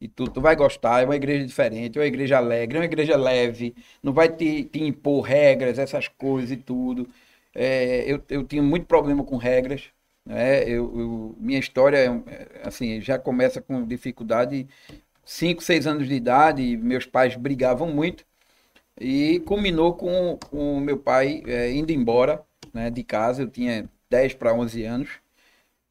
E 0.00 0.08
tu, 0.08 0.24
tu 0.24 0.40
vai 0.40 0.56
gostar, 0.56 1.02
é 1.02 1.04
uma 1.04 1.16
igreja 1.16 1.46
diferente, 1.46 1.96
é 1.98 2.02
uma 2.02 2.06
igreja 2.08 2.36
alegre, 2.36 2.76
é 2.76 2.80
uma 2.80 2.86
igreja 2.86 3.16
leve, 3.16 3.74
não 4.02 4.12
vai 4.12 4.28
te, 4.28 4.64
te 4.64 4.82
impor 4.82 5.22
regras, 5.22 5.78
essas 5.78 6.08
coisas 6.08 6.50
e 6.50 6.56
tudo. 6.56 7.08
É, 7.54 8.04
eu, 8.10 8.20
eu 8.28 8.44
tinha 8.44 8.62
muito 8.62 8.86
problema 8.86 9.22
com 9.24 9.36
regras, 9.36 9.84
né? 10.26 10.64
Eu, 10.64 10.98
eu- 10.98 11.36
minha 11.38 11.58
história, 11.60 12.22
assim, 12.64 13.00
já 13.00 13.16
começa 13.18 13.60
com 13.62 13.86
dificuldade, 13.86 14.66
5, 15.24 15.62
6 15.62 15.86
anos 15.86 16.08
de 16.08 16.14
idade, 16.14 16.76
meus 16.78 17.06
pais 17.06 17.36
brigavam 17.36 17.88
muito, 17.92 18.24
e 19.00 19.40
culminou 19.40 19.94
com 19.94 20.38
o 20.52 20.80
meu 20.80 20.98
pai 20.98 21.42
é, 21.46 21.70
indo 21.72 21.92
embora 21.92 22.42
né, 22.72 22.90
de 22.90 23.02
casa, 23.04 23.42
eu 23.42 23.48
tinha 23.50 23.88
10 24.10 24.34
para 24.34 24.54
11 24.54 24.84
anos, 24.84 25.10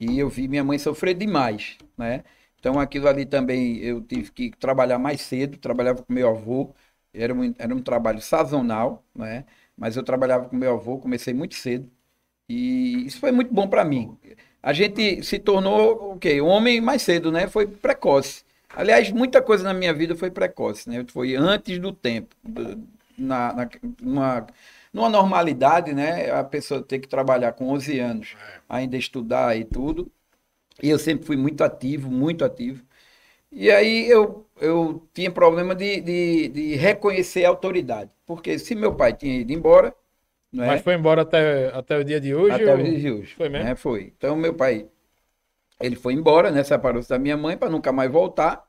e 0.02 0.20
eu 0.20 0.30
vi 0.30 0.48
minha 0.48 0.64
mãe 0.64 0.80
sofrer 0.80 1.16
demais, 1.16 1.78
né? 1.98 2.24
Então 2.60 2.80
aquilo 2.80 3.08
ali 3.08 3.26
também 3.26 3.78
eu 3.80 4.02
tive 4.02 4.32
que 4.32 4.52
trabalhar 4.52 5.00
mais 5.00 5.22
cedo, 5.22 5.58
trabalhava 5.60 6.04
com 6.04 6.14
meu 6.14 6.30
avô, 6.30 6.74
era 7.14 7.34
um, 7.34 7.54
era 7.60 7.76
um 7.76 7.82
trabalho 7.84 8.22
sazonal, 8.22 9.06
né? 9.16 9.46
Mas 9.78 9.98
eu 9.98 10.04
trabalhava 10.04 10.50
com 10.50 10.56
meu 10.58 10.74
avô, 10.74 11.00
comecei 11.00 11.34
muito 11.34 11.56
cedo, 11.56 11.90
e 12.50 13.06
isso 13.08 13.20
foi 13.20 13.32
muito 13.32 13.54
bom 13.54 13.68
para 13.68 13.86
mim. 13.86 14.18
A 14.64 14.74
gente 14.74 15.24
se 15.24 15.40
tornou 15.40 16.14
o 16.14 16.20
quê? 16.20 16.42
Homem 16.42 16.82
mais 16.82 17.02
cedo, 17.04 17.32
né? 17.32 17.48
Foi 17.48 17.68
precoce. 17.68 18.44
Aliás, 18.76 19.12
muita 19.12 19.42
coisa 19.42 19.64
na 19.64 19.74
minha 19.74 19.94
vida 19.94 20.16
foi 20.16 20.32
precoce, 20.32 20.90
né? 20.90 21.06
Foi 21.10 21.36
antes 21.36 21.80
do 21.80 21.94
tempo. 21.94 22.36
Na, 23.18 23.54
na, 23.54 23.70
numa, 24.02 24.48
numa 24.94 25.10
normalidade, 25.10 25.94
né? 25.94 26.32
A 26.32 26.44
pessoa 26.44 26.82
tem 26.84 27.00
que 27.00 27.08
trabalhar 27.08 27.54
com 27.54 27.70
11 27.70 28.00
anos, 28.00 28.36
ainda 28.70 28.98
estudar 28.98 29.56
e 29.58 29.66
tudo. 29.66 30.12
E 30.84 30.90
eu 30.90 31.00
sempre 31.00 31.26
fui 31.26 31.38
muito 31.38 31.64
ativo, 31.64 32.10
muito 32.12 32.46
ativo. 32.46 32.84
E 33.52 33.72
aí 33.72 34.08
eu, 34.10 34.48
eu 34.60 35.08
tinha 35.14 35.32
problema 35.32 35.76
de, 35.76 36.02
de, 36.02 36.50
de 36.50 36.76
reconhecer 36.76 37.46
a 37.46 37.50
autoridade. 37.50 38.12
Porque 38.26 38.60
se 38.60 38.76
meu 38.76 38.96
pai 38.96 39.14
tinha 39.16 39.40
ido 39.42 39.54
embora, 39.54 39.96
é? 40.60 40.66
Mas 40.66 40.82
foi 40.82 40.94
embora 40.96 41.22
até, 41.24 41.70
até 41.74 41.98
o 41.98 42.04
dia 42.04 42.20
de 42.20 42.34
hoje? 42.36 42.64
Até 42.64 42.66
ou- 42.66 42.78
o 42.80 42.84
dia 42.84 43.00
de 43.00 43.12
hoje. 43.12 43.36
Foi 43.36 43.50
mesmo? 43.50 43.72
né? 43.72 43.76
Foi. 43.76 44.14
Então, 44.18 44.36
meu 44.36 44.54
pai, 44.56 44.90
ele 45.82 45.96
foi 45.96 46.14
embora, 46.14 46.52
né? 46.52 46.64
Separou-se 46.64 47.10
da 47.10 47.20
minha 47.20 47.38
mãe 47.38 47.58
para 47.58 47.70
nunca 47.72 47.92
mais 47.92 48.12
voltar. 48.12 48.66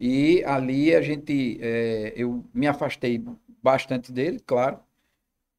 E 0.00 0.44
ali 0.44 0.94
a 0.94 1.02
gente, 1.02 1.58
é, 1.62 2.12
eu 2.16 2.44
me 2.54 2.66
afastei 2.68 3.24
bastante 3.62 4.12
dele, 4.12 4.40
claro, 4.40 4.80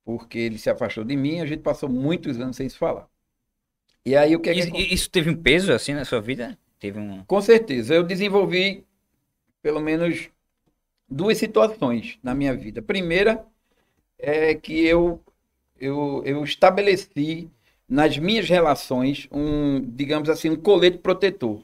porque 0.04 0.38
ele 0.38 0.58
se 0.58 0.70
afastou 0.70 1.04
de 1.04 1.16
mim. 1.16 1.40
A 1.40 1.46
gente 1.46 1.62
passou 1.62 1.90
muitos 1.90 2.40
anos 2.40 2.56
sem 2.56 2.68
se 2.68 2.78
falar. 2.78 3.08
E 4.06 4.16
aí 4.16 4.36
o 4.36 4.40
que 4.40 4.50
é 4.50 4.54
que 4.54 4.60
Isso, 4.60 4.76
isso 4.76 5.10
teve 5.10 5.30
um 5.30 5.36
peso 5.36 5.72
assim 5.72 5.94
na 5.94 6.06
sua 6.06 6.20
vida? 6.20 6.58
Teve 6.80 7.00
um. 7.00 7.24
Com 7.26 7.42
certeza. 7.42 7.94
Eu 7.94 8.04
desenvolvi 8.04 8.86
pelo 9.62 9.80
menos 9.80 10.30
duas 11.08 11.38
situações 11.38 12.18
na 12.24 12.34
minha 12.34 12.56
vida. 12.56 12.82
Primeira 12.82 13.46
é 14.18 14.56
que 14.56 14.86
eu, 14.86 15.22
eu, 15.80 16.22
eu 16.26 16.44
estabeleci 16.44 17.50
nas 17.88 18.18
minhas 18.18 18.48
relações 18.48 19.28
um, 19.32 19.82
digamos 19.82 20.30
assim, 20.30 20.50
um 20.50 20.56
colete 20.56 20.98
protetor. 21.00 21.64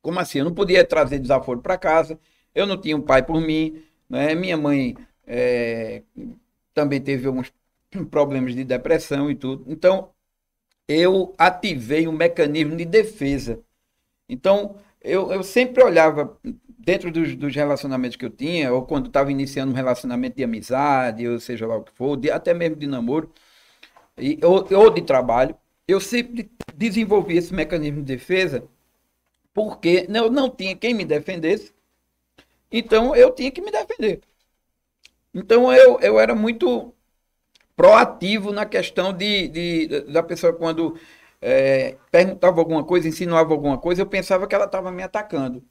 Como 0.00 0.18
assim? 0.18 0.38
Eu 0.38 0.46
não 0.46 0.54
podia 0.54 0.84
trazer 0.84 1.18
desaforo 1.18 1.60
para 1.60 1.78
casa, 1.78 2.18
eu 2.54 2.66
não 2.66 2.80
tinha 2.80 2.96
um 2.96 3.00
pai 3.00 3.22
por 3.22 3.40
mim, 3.40 3.82
né? 4.08 4.34
minha 4.34 4.56
mãe 4.56 4.96
é, 5.26 6.02
também 6.74 7.00
teve 7.00 7.26
alguns 7.26 7.52
problemas 8.10 8.54
de 8.54 8.64
depressão 8.64 9.30
e 9.30 9.34
tudo. 9.34 9.64
Então, 9.70 10.10
eu 10.88 11.34
ativei 11.38 12.08
um 12.08 12.12
mecanismo 12.12 12.76
de 12.76 12.84
defesa. 12.84 13.60
Então, 14.28 14.76
eu, 15.02 15.32
eu 15.32 15.42
sempre 15.42 15.82
olhava 15.84 16.38
dentro 16.78 17.10
dos, 17.12 17.36
dos 17.36 17.54
relacionamentos 17.54 18.16
que 18.16 18.24
eu 18.26 18.30
tinha, 18.30 18.72
ou 18.72 18.84
quando 18.86 19.08
estava 19.08 19.30
iniciando 19.32 19.72
um 19.72 19.76
relacionamento 19.76 20.36
de 20.36 20.44
amizade, 20.44 21.28
ou 21.28 21.40
seja 21.40 21.66
lá 21.66 21.76
o 21.76 21.84
que 21.84 21.92
for, 21.92 22.16
de- 22.16 22.30
até 22.30 22.54
mesmo 22.54 22.76
de 22.76 22.86
namoro, 22.86 23.32
e, 24.18 24.38
ou, 24.44 24.66
ou 24.76 24.90
de 24.90 25.02
trabalho, 25.02 25.56
eu 25.88 26.00
sempre 26.00 26.50
desenvolvi 26.74 27.36
esse 27.36 27.54
mecanismo 27.54 27.98
de 28.02 28.06
defesa 28.16 28.64
porque 29.54 30.06
eu 30.10 30.30
não 30.30 30.50
tinha 30.50 30.76
quem 30.76 30.94
me 30.94 31.04
defendesse, 31.04 31.72
então 32.70 33.14
eu 33.16 33.32
tinha 33.34 33.50
que 33.50 33.60
me 33.62 33.70
defender. 33.70 34.20
Então 35.34 35.72
eu, 35.72 35.98
eu 36.00 36.20
era 36.20 36.34
muito 36.34 36.94
proativo 37.76 38.52
na 38.52 38.66
questão 38.66 39.12
de, 39.12 39.48
de- 39.48 39.88
da 40.12 40.22
pessoa 40.22 40.52
quando 40.54 40.98
é, 41.42 41.96
perguntava 42.10 42.60
alguma 42.60 42.84
coisa, 42.84 43.08
insinuava 43.08 43.52
alguma 43.52 43.78
coisa, 43.78 44.02
eu 44.02 44.06
pensava 44.06 44.46
que 44.48 44.54
ela 44.54 44.66
estava 44.66 44.92
me 44.92 45.02
atacando. 45.02 45.64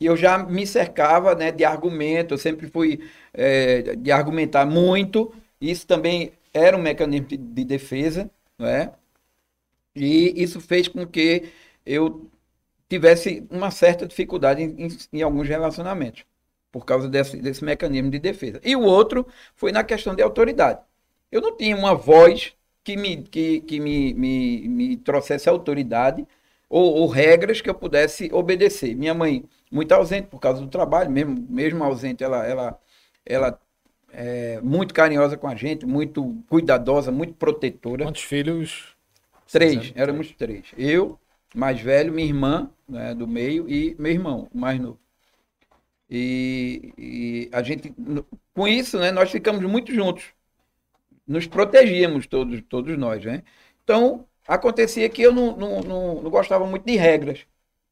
E 0.00 0.06
eu 0.06 0.16
já 0.16 0.38
me 0.38 0.66
cercava 0.66 1.34
né, 1.34 1.52
de 1.52 1.64
argumento, 1.64 2.34
eu 2.34 2.38
sempre 2.38 2.68
fui 2.68 3.00
é, 3.34 3.96
de 3.96 4.12
argumentar 4.12 4.66
muito. 4.66 5.32
Isso 5.60 5.86
também 5.86 6.32
era 6.54 6.76
um 6.76 6.82
mecanismo 6.82 7.28
de, 7.28 7.36
de 7.38 7.64
defesa, 7.64 8.30
não 8.58 8.66
é? 8.68 8.92
E 9.94 10.42
isso 10.42 10.60
fez 10.60 10.88
com 10.88 11.06
que 11.06 11.50
eu 11.84 12.30
tivesse 12.88 13.46
uma 13.50 13.70
certa 13.70 14.06
dificuldade 14.08 14.62
em, 14.62 14.86
em- 14.86 14.98
em 15.14 15.22
alguns 15.22 15.48
relacionamentos, 15.48 16.24
por 16.70 16.84
causa 16.84 17.08
desse, 17.08 17.36
desse 17.36 17.64
mecanismo 17.64 18.10
de 18.10 18.18
defesa. 18.18 18.60
E 18.64 18.76
o 18.76 18.82
outro 18.82 19.26
foi 19.54 19.72
na 19.72 19.82
questão 19.84 20.14
de 20.14 20.22
autoridade. 20.22 20.80
Eu 21.30 21.40
não 21.40 21.56
tinha 21.56 21.76
uma 21.76 21.94
voz 21.94 22.54
que 22.82 22.96
me, 22.96 23.22
que, 23.22 23.60
que 23.60 23.80
me, 23.80 24.14
me, 24.14 24.68
me 24.68 24.96
trouxesse 24.96 25.48
autoridade 25.48 26.26
ou, 26.68 26.94
ou 26.94 27.06
regras 27.08 27.60
que 27.60 27.68
eu 27.68 27.74
pudesse 27.74 28.30
obedecer. 28.32 28.94
Minha 28.94 29.14
mãe, 29.14 29.44
muito 29.70 29.92
ausente 29.92 30.28
por 30.28 30.40
causa 30.40 30.60
do 30.60 30.68
trabalho, 30.68 31.10
mesmo, 31.10 31.46
mesmo 31.48 31.84
ausente, 31.84 32.22
ela, 32.22 32.46
ela, 32.46 32.80
ela 33.26 33.60
é 34.12 34.60
muito 34.62 34.94
carinhosa 34.94 35.36
com 35.36 35.48
a 35.48 35.54
gente, 35.54 35.86
muito 35.86 36.36
cuidadosa, 36.48 37.10
muito 37.10 37.34
protetora. 37.34 38.04
Quantos 38.04 38.22
filhos? 38.22 38.96
Três, 39.50 39.92
éramos 39.96 40.32
três. 40.32 40.66
Eu, 40.78 41.18
mais 41.54 41.80
velho, 41.80 42.12
minha 42.12 42.26
irmã, 42.26 42.70
né, 42.88 43.14
do 43.14 43.26
meio, 43.26 43.68
e 43.68 43.96
meu 43.98 44.12
irmão, 44.12 44.48
mais 44.54 44.80
novo. 44.80 44.98
E, 46.10 46.92
e 46.98 47.50
a 47.52 47.62
gente, 47.62 47.94
com 48.54 48.66
isso, 48.68 48.98
né, 48.98 49.12
nós 49.12 49.30
ficamos 49.30 49.62
muito 49.64 49.94
juntos. 49.94 50.24
Nos 51.26 51.46
protegíamos 51.46 52.26
todos, 52.26 52.60
todos 52.68 52.98
nós, 52.98 53.24
né? 53.24 53.42
Então, 53.84 54.26
acontecia 54.46 55.08
que 55.08 55.22
eu 55.22 55.32
não, 55.32 55.56
não, 55.56 55.80
não, 55.80 56.22
não 56.22 56.30
gostava 56.30 56.66
muito 56.66 56.84
de 56.86 56.96
regras. 56.96 57.46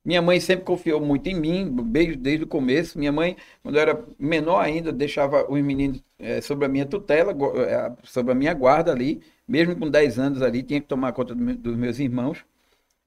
Minha 0.04 0.22
mãe 0.22 0.40
sempre 0.40 0.64
confiou 0.64 1.00
muito 1.00 1.28
em 1.28 1.34
mim, 1.38 1.70
desde, 1.90 2.16
desde 2.16 2.44
o 2.44 2.48
começo. 2.48 2.98
Minha 2.98 3.12
mãe, 3.12 3.36
quando 3.62 3.76
eu 3.76 3.82
era 3.82 4.04
menor 4.18 4.60
ainda, 4.60 4.92
deixava 4.92 5.50
os 5.50 5.60
meninos 5.62 6.02
eh, 6.18 6.40
sobre 6.40 6.64
a 6.66 6.68
minha 6.68 6.86
tutela, 6.86 7.32
eh, 7.32 7.92
sobre 8.04 8.32
a 8.32 8.34
minha 8.34 8.54
guarda 8.54 8.92
ali. 8.92 9.22
Mesmo 9.46 9.76
com 9.76 9.90
10 9.90 10.18
anos 10.18 10.42
ali, 10.42 10.62
tinha 10.62 10.80
que 10.80 10.86
tomar 10.86 11.12
conta 11.12 11.34
do 11.34 11.54
dos 11.56 11.76
meus 11.76 11.98
irmãos. 11.98 12.44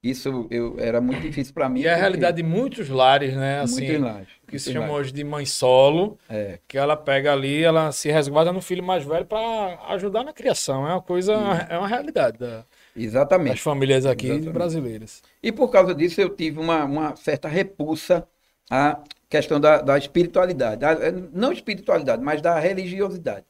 Isso 0.02 0.48
eu, 0.50 0.74
era 0.80 1.00
muito 1.00 1.20
difícil 1.20 1.54
para 1.54 1.68
mim. 1.68 1.80
E 1.80 1.86
é 1.86 1.90
a 1.90 1.92
porque- 1.92 2.00
realidade 2.00 2.36
de 2.38 2.42
muitos 2.42 2.88
lares, 2.88 3.36
né? 3.36 3.60
Assim, 3.60 3.74
muito 3.86 3.92
em 3.92 3.98
laje, 3.98 4.28
que 4.48 4.58
se 4.58 4.72
chama 4.72 4.92
hoje 4.92 5.12
de 5.12 5.22
mãe 5.22 5.46
solo, 5.46 6.18
É, 6.28 6.58
que 6.66 6.76
ela 6.76 6.96
pega 6.96 7.32
ali, 7.32 7.62
ela 7.62 7.92
se 7.92 8.10
resguarda 8.10 8.52
no 8.52 8.60
filho 8.60 8.82
mais 8.82 9.04
velho 9.04 9.24
para 9.24 9.78
ajudar 9.94 10.24
na 10.24 10.32
criação. 10.32 10.88
É 10.88 10.92
uma 10.94 11.02
coisa, 11.02 11.34
é 11.70 11.78
uma 11.78 11.86
realidade 11.86 12.36
da- 12.36 12.56
das 12.58 12.66
exatamente. 12.96 13.60
famílias 13.62 14.04
aqui 14.04 14.26
Exatamente. 14.26 14.52
brasileiras. 14.52 15.22
E 15.40 15.52
por 15.52 15.68
causa 15.70 15.94
disso 15.94 16.20
eu 16.20 16.30
tive 16.34 16.58
uma, 16.58 16.84
uma 16.84 17.14
certa 17.14 17.46
repulsa 17.46 18.26
à 18.68 19.00
questão 19.30 19.60
da, 19.60 19.80
da 19.80 19.96
espiritualidade. 19.96 20.80
Da- 20.80 20.96
não 21.32 21.52
espiritualidade, 21.52 22.20
mas 22.22 22.42
da 22.42 22.58
religiosidade. 22.58 23.46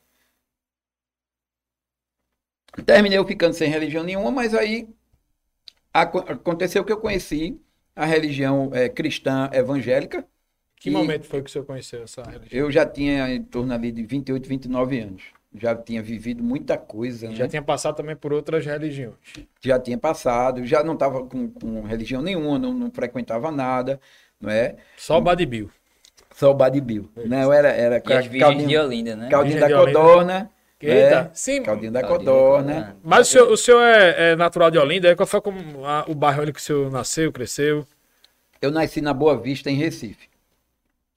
Terminei 2.87 3.19
eu 3.19 3.27
ficando 3.27 3.53
sem 3.55 3.69
religião 3.71 4.03
nenhuma, 4.03 4.31
mas 4.31 4.55
aí 4.55 4.89
aconteceu 5.93 6.85
que 6.85 6.93
eu 6.93 6.97
conheci 6.97 7.61
a 7.95 8.05
religião 8.05 8.71
eh, 8.73 8.89
cristã 8.89 9.51
evangélica. 9.53 10.27
Que 10.77 10.91
momento 10.91 11.27
foi 11.27 11.43
que 11.43 11.49
o 11.49 11.53
senhor 11.53 11.65
conheceu 11.65 12.03
essa 12.03 12.23
religião? 12.23 12.49
Eu 12.51 12.71
já 12.71 12.85
tinha 12.85 13.33
em 13.33 13.43
torno 13.43 13.73
ali 13.73 13.93
de 13.93 14.03
28, 14.03 14.49
29 14.49 14.99
anos. 14.99 15.23
Já 15.55 15.77
tinha 15.77 16.03
vivido 16.03 16.43
muita 16.43 16.79
coisa, 16.79 17.29
né? 17.29 17.37
Já 17.37 17.47
tinha 17.47 17.63
passado 17.63 17.95
também 17.95 18.17
por 18.17 18.33
outras 18.33 18.65
religiões. 18.65 19.15
já 19.61 19.79
tinha 19.79 19.99
passado, 19.99 20.65
já 20.65 20.83
não 20.83 20.95
estava 20.95 21.25
com, 21.27 21.51
com 21.51 21.83
religião 21.83 22.23
nenhuma, 22.23 22.59
não, 22.59 22.73
não 22.73 22.91
frequentava 22.91 23.51
nada, 23.51 24.01
não 24.41 24.51
é? 24.51 24.77
Só 24.97 25.19
o 25.19 25.21
Badibil. 25.21 25.71
Só 26.35 26.51
o 26.51 26.55
Badibil. 26.55 27.11
Não, 27.27 27.53
era, 27.53 27.69
era 27.69 28.03
E 28.05 28.13
as 28.13 28.27
virgens 28.27 28.33
de 28.33 28.39
caldinho, 28.39 28.83
Olinda, 28.83 29.15
né? 29.15 29.29
caldinho 29.29 29.61
da 29.61 29.69
codorna. 29.69 30.51
Eita, 30.83 31.23
né? 31.25 31.31
sim. 31.35 31.63
Caldinho 31.63 31.93
da 31.93 32.03
codorna. 32.03 32.97
Mas 33.05 33.29
o 33.29 33.31
senhor, 33.31 33.51
o 33.53 33.57
senhor 33.57 33.81
é, 33.83 34.33
é 34.33 34.37
natural 34.37 34.71
de 34.71 34.79
Olinda? 34.79 35.09
aí 35.09 35.17
Qual 35.17 35.27
foi 35.27 35.41
como 35.41 35.85
a- 35.87 36.05
o 36.09 36.15
bairro 36.15 36.43
ali 36.43 36.53
que 36.53 36.61
o 36.61 36.63
senhor 36.63 36.91
nasceu, 36.91 37.33
cresceu? 37.33 37.87
Eu 38.61 38.71
nasci 38.71 39.01
na 39.01 39.13
Boa 39.13 39.37
Vista, 39.37 39.71
em 39.71 39.77
Recife. 39.77 40.29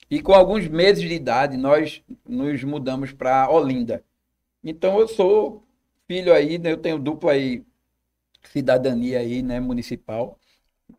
E 0.10 0.22
com 0.22 0.34
alguns 0.34 0.68
meses 0.68 1.04
de 1.04 1.14
idade, 1.14 1.58
nós 1.58 2.04
nos 2.28 2.64
mudamos 2.64 3.12
para 3.12 3.50
Olinda. 3.50 4.04
Então 4.64 5.00
eu 5.00 5.08
sou 5.08 5.64
filho 6.08 6.34
aí, 6.34 6.58
né? 6.60 6.72
Eu 6.74 6.78
tenho 6.78 7.00
dupla 7.00 7.34
aí, 7.34 7.64
cidadania 8.52 9.20
aí, 9.20 9.44
né? 9.44 9.60
Municipal. 9.60 10.40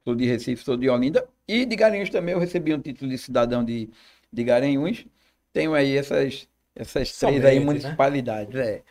Sou 0.05 0.15
de 0.17 0.27
Recife, 0.27 0.65
sou 0.65 0.77
de 0.77 0.89
Olinda. 0.91 1.29
E 1.49 1.67
de 1.67 1.77
Garanhuns 1.77 2.11
também 2.11 2.35
eu 2.35 2.41
recebi 2.41 2.75
um 2.75 2.81
título 2.81 3.11
de 3.11 3.19
cidadão 3.19 3.65
de, 3.65 3.91
de 4.33 4.45
Garanhuns. 4.45 5.07
Tenho 5.53 5.75
aí 5.75 5.97
essas, 5.97 6.49
essas 6.77 7.13
três 7.19 7.45
aí 7.45 7.57
Somente, 7.57 7.59
né? 7.59 7.65
municipalidades. 7.65 8.55
É. 8.55 8.83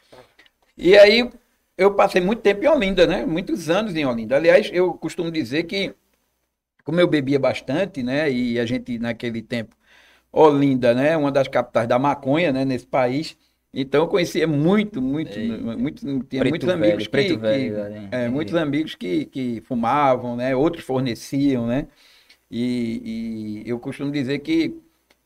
E 0.78 0.98
aí 0.98 1.30
eu 1.78 1.94
passei 1.96 2.22
muito 2.22 2.42
tempo 2.42 2.64
em 2.64 2.68
Olinda, 2.68 3.08
né? 3.08 3.26
Muitos 3.26 3.70
anos 3.70 3.96
em 3.96 4.06
Olinda. 4.06 4.36
Aliás, 4.36 4.70
eu 4.74 4.94
costumo 4.94 5.32
dizer 5.32 5.64
que 5.64 5.94
como 6.84 7.00
eu 7.00 7.08
bebia 7.08 7.40
bastante, 7.40 8.04
né? 8.04 8.32
E 8.32 8.60
a 8.60 8.66
gente 8.66 9.00
naquele 9.00 9.42
tempo, 9.42 9.76
Olinda, 10.32 10.94
né? 10.94 11.18
Uma 11.18 11.32
das 11.32 11.48
capitais 11.48 11.88
da 11.88 12.00
maconha, 12.00 12.52
né? 12.52 12.66
Nesse 12.66 12.88
país. 12.88 13.38
Então 13.74 14.04
eu 14.04 14.08
conhecia 14.08 14.48
muito, 14.48 15.02
muito, 15.02 15.38
muito, 15.40 16.02
tinha 16.26 16.42
Preto 16.42 16.50
muitos 16.50 16.68
velho, 16.68 16.84
amigos 16.84 17.04
que, 17.06 17.10
preto 17.12 17.30
que- 17.34 17.38
velho, 17.38 17.76
velho, 17.76 18.08
é, 18.12 18.30
muitos 18.30 18.56
amigos 18.56 18.96
que, 18.96 19.26
que 19.26 19.62
fumavam, 19.62 20.36
né? 20.36 20.56
Outros 20.56 20.86
forneciam, 20.86 21.68
né? 21.68 21.88
E, 22.50 23.64
e 23.66 23.70
eu 23.70 23.80
costumo 23.80 24.12
dizer 24.12 24.40
que 24.40 24.76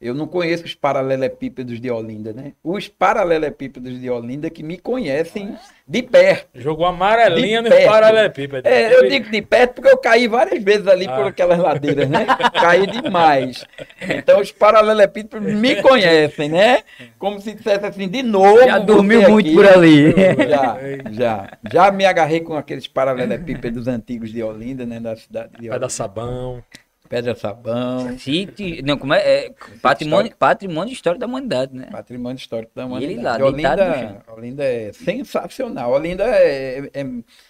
eu 0.01 0.13
não 0.13 0.25
conheço 0.27 0.63
os 0.63 0.73
paralelepípedos 0.73 1.79
de 1.81 1.91
Olinda, 1.91 2.31
né? 2.31 2.53
Os 2.63 2.87
paralelepípedos 2.87 3.99
de 3.99 4.09
Olinda 4.09 4.49
que 4.49 4.63
me 4.63 4.77
conhecem 4.77 5.55
de 5.87 6.01
perto. 6.01 6.47
Jogou 6.55 6.85
amarelinha 6.85 7.61
no 7.61 7.69
paralelepípedo. 7.69 8.67
É, 8.67 8.93
eu 8.95 9.09
digo 9.09 9.29
de 9.29 9.41
perto 9.41 9.73
porque 9.75 9.89
eu 9.89 9.97
caí 9.97 10.27
várias 10.27 10.63
vezes 10.63 10.87
ali 10.87 11.05
por 11.05 11.25
Ah. 11.25 11.27
aquelas 11.27 11.59
ladeiras, 11.59 12.07
né? 12.09 12.25
Caí 12.53 12.87
demais. 12.87 13.65
Então 14.01 14.39
os 14.39 14.51
paralelepípedos 14.51 15.53
me 15.53 15.81
conhecem, 15.81 16.47
né? 16.49 16.83
Como 17.17 17.41
se 17.41 17.53
dissesse 17.53 17.85
assim, 17.85 18.07
de 18.07 18.23
novo. 18.23 18.63
Já 18.63 18.79
dormiu 18.79 19.29
muito 19.29 19.47
aqui. 19.47 19.55
por 19.55 19.67
ali. 19.67 20.13
Já, 20.49 20.77
já. 21.11 21.57
Já 21.71 21.91
me 21.91 22.05
agarrei 22.05 22.39
com 22.39 22.55
aqueles 22.55 22.87
paralelepípedos 22.87 23.87
antigos 23.87 24.31
de 24.31 24.41
Olinda, 24.41 24.85
né? 24.85 24.99
Da 24.99 25.15
cidade 25.17 25.49
de 25.59 25.67
Vai 25.67 25.77
dar 25.77 25.85
Olinda. 25.85 25.89
sabão. 25.89 26.63
Pedra 27.09 27.33
Sabão, 27.35 28.17
Sítio, 28.19 28.85
não, 28.85 28.97
como 28.97 29.15
é? 29.15 29.45
é 29.47 29.53
patrimônio, 29.81 30.35
patrimônio 30.37 30.93
histórico 30.93 31.19
da 31.19 31.25
humanidade, 31.25 31.75
né? 31.75 31.87
patrimônio 31.91 32.37
histórico 32.37 32.71
da 32.75 32.83
E 32.83 32.85
humanidade. 32.85 33.13
ele 33.13 33.23
lá, 33.23 33.39
no 33.39 33.45
Olinda, 33.47 34.23
Olinda 34.31 34.63
é 34.63 34.93
sensacional. 34.93 35.91
Olinda 35.91 36.23
é, 36.25 36.89
é- 36.93 37.03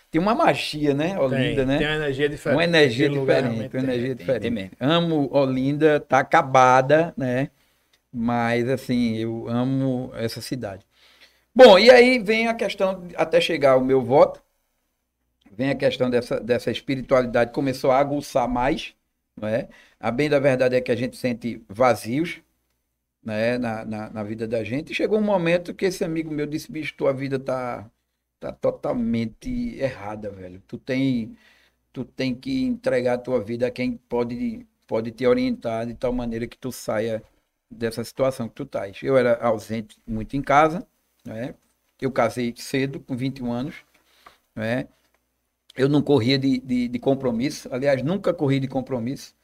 tem 0.10 0.22
uma 0.22 0.34
magia, 0.34 0.94
né? 0.94 1.20
Olinda, 1.20 1.56
tem, 1.58 1.66
né? 1.66 1.78
tem 1.78 1.88
uma 1.88 1.96
energia 1.96 2.30
diferente. 2.30 2.56
Uma 2.56 2.64
energia 2.64 3.10
diferente, 3.10 3.60
uma 3.60 3.70
tem. 3.70 3.82
energia 3.82 4.16
tem, 4.16 4.16
diferente. 4.16 4.42
tem 4.42 4.52
mesmo. 4.52 4.72
Amo 4.80 5.30
Olinda, 5.32 6.00
tá 6.00 6.20
acabada, 6.20 7.14
né? 7.18 7.50
Mas 8.12 8.70
assim, 8.70 9.18
eu 9.18 9.48
amo 9.50 10.12
essa 10.16 10.42
cidade. 10.42 10.86
Bom, 11.54 11.78
e 11.78 11.92
aí 11.92 12.20
vem 12.20 12.48
a 12.48 12.54
questão, 12.54 13.08
até 13.16 13.42
chegar 13.42 13.78
o 13.78 13.84
meu 13.84 14.02
voto, 14.02 14.42
vem 15.52 15.70
a 15.70 15.76
questão 15.76 16.10
dessa, 16.10 16.40
dessa 16.40 16.72
espiritualidade, 16.72 17.52
começou 17.52 17.92
a 17.92 18.00
aguçar 18.00 18.48
mais, 18.48 18.94
é? 19.48 19.70
A 20.00 20.12
bem 20.12 20.30
da 20.30 20.40
verdade 20.40 20.76
é 20.76 20.82
que 20.82 20.92
a 20.92 20.96
gente 20.96 21.18
sente 21.18 21.64
vazios, 21.68 22.42
né, 23.24 23.58
na, 23.58 23.86
na, 23.86 24.10
na 24.10 24.24
vida 24.24 24.48
da 24.48 24.64
gente. 24.64 24.92
E 24.92 24.96
chegou 24.96 25.20
um 25.20 25.24
momento 25.24 25.74
que 25.74 25.86
esse 25.86 26.04
amigo 26.04 26.32
meu 26.32 26.46
disse, 26.48 26.72
bicho, 26.72 26.96
tua 26.96 27.14
vida 27.14 27.40
tá, 27.40 27.90
tá 28.40 28.52
totalmente 28.52 29.50
errada, 29.78 30.30
velho. 30.32 30.62
Tu 30.68 30.78
tem, 30.78 31.38
tu 31.94 32.06
tem 32.06 32.36
que 32.36 32.64
entregar 32.64 33.16
a 33.16 33.18
tua 33.18 33.42
vida 33.42 33.68
a 33.68 33.72
quem 33.72 33.98
pode, 33.98 34.66
pode 34.88 35.12
te 35.12 35.26
orientar 35.28 35.88
de 35.88 35.96
tal 35.96 36.14
maneira 36.14 36.48
que 36.48 36.58
tu 36.58 36.72
saia 36.72 37.24
dessa 37.70 38.04
situação 38.04 38.48
que 38.50 38.56
tu 38.56 38.64
estás. 38.64 39.00
Eu 39.04 39.18
era 39.18 39.36
ausente 39.44 39.98
muito 40.08 40.36
em 40.36 40.42
casa, 40.42 40.88
né? 41.26 41.56
Eu 42.02 42.12
casei 42.12 42.54
cedo, 42.58 43.00
com 43.02 43.16
21 43.16 43.52
anos, 43.52 43.76
né? 44.56 44.88
Eu 45.76 45.90
não 45.90 46.02
corria 46.02 46.38
de, 46.38 46.60
de, 46.60 46.88
de 46.88 47.00
compromisso, 47.00 47.70
aliás, 47.74 48.04
nunca 48.04 48.34
corri 48.34 48.60
de 48.60 48.68
compromisso. 48.68 49.36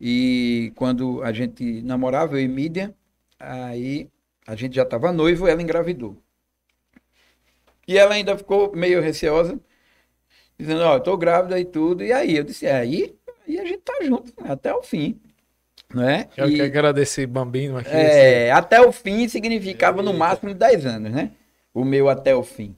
E 0.00 0.72
quando 0.76 1.22
a 1.24 1.32
gente 1.32 1.82
namorava, 1.82 2.34
eu 2.36 2.40
e 2.44 2.48
Mídia, 2.48 2.94
aí 3.38 4.10
a 4.46 4.56
gente 4.56 4.76
já 4.76 4.84
estava 4.84 5.12
noivo, 5.12 5.48
ela 5.48 5.62
engravidou. 5.62 6.22
E 7.86 7.96
ela 7.96 8.14
ainda 8.14 8.36
ficou 8.36 8.74
meio 8.76 9.00
receosa, 9.00 9.58
dizendo, 10.58 10.82
ó, 10.82 10.96
eu 10.96 11.00
tô 11.02 11.16
grávida 11.16 11.58
e 11.60 11.64
tudo. 11.64 12.04
E 12.04 12.12
aí 12.12 12.36
eu 12.36 12.44
disse, 12.44 12.66
é, 12.66 12.74
aí, 12.76 13.16
aí 13.46 13.58
a 13.58 13.64
gente 13.64 13.80
tá 13.82 13.94
junto, 14.02 14.32
né, 14.42 14.52
até 14.52 14.74
o 14.74 14.82
fim. 14.82 15.20
Né? 15.94 16.28
Eu 16.36 16.46
E- 16.46 16.52
quero 16.52 16.68
agradecer 16.68 17.26
bambino 17.26 17.76
aqui. 17.76 18.10
é, 18.10 18.50
até 18.52 18.80
o 18.80 18.92
fim 18.92 19.28
significava 19.28 20.02
no 20.02 20.12
máximo 20.12 20.54
10 20.54 20.84
anos, 20.86 21.12
né? 21.12 21.32
O 21.72 21.84
meu 21.84 22.08
até 22.08 22.34
o 22.34 22.42
fim. 22.42 22.76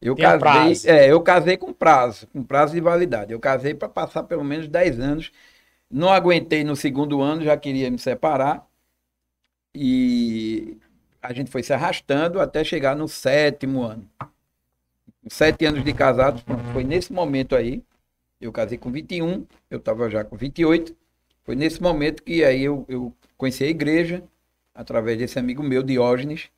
Eu 0.00 0.14
Tinha 0.14 0.38
casei, 0.38 0.90
é, 0.90 1.12
eu 1.12 1.20
casei 1.20 1.56
com 1.58 1.72
prazo, 1.72 2.26
com 2.28 2.42
prazo 2.42 2.72
de 2.74 2.80
validade. 2.80 3.32
Eu 3.32 3.40
casei 3.40 3.74
para 3.74 3.88
passar 3.88 4.22
pelo 4.22 4.42
menos 4.42 4.66
10 4.66 4.98
anos. 4.98 5.32
Não 5.90 6.08
aguentei 6.08 6.64
no 6.64 6.74
segundo 6.74 7.20
ano, 7.20 7.42
já 7.42 7.56
queria 7.56 7.90
me 7.90 7.98
separar. 7.98 8.66
E 9.74 10.78
a 11.22 11.32
gente 11.32 11.50
foi 11.50 11.62
se 11.62 11.72
arrastando 11.72 12.40
até 12.40 12.64
chegar 12.64 12.96
no 12.96 13.06
sétimo 13.08 13.82
ano. 13.82 14.08
Sete 15.28 15.66
anos 15.66 15.84
de 15.84 15.92
casados, 15.92 16.42
foi 16.72 16.82
nesse 16.82 17.12
momento 17.12 17.54
aí. 17.54 17.84
Eu 18.40 18.50
casei 18.52 18.78
com 18.78 18.90
21, 18.90 19.46
eu 19.70 19.78
estava 19.78 20.08
já 20.08 20.24
com 20.24 20.34
28. 20.34 20.96
Foi 21.44 21.54
nesse 21.54 21.82
momento 21.82 22.22
que 22.22 22.42
aí 22.42 22.62
eu, 22.62 22.86
eu 22.88 23.14
conheci 23.36 23.64
a 23.64 23.68
igreja, 23.68 24.24
através 24.74 25.18
desse 25.18 25.38
amigo 25.38 25.62
meu, 25.62 25.82
Diógenes. 25.82 26.50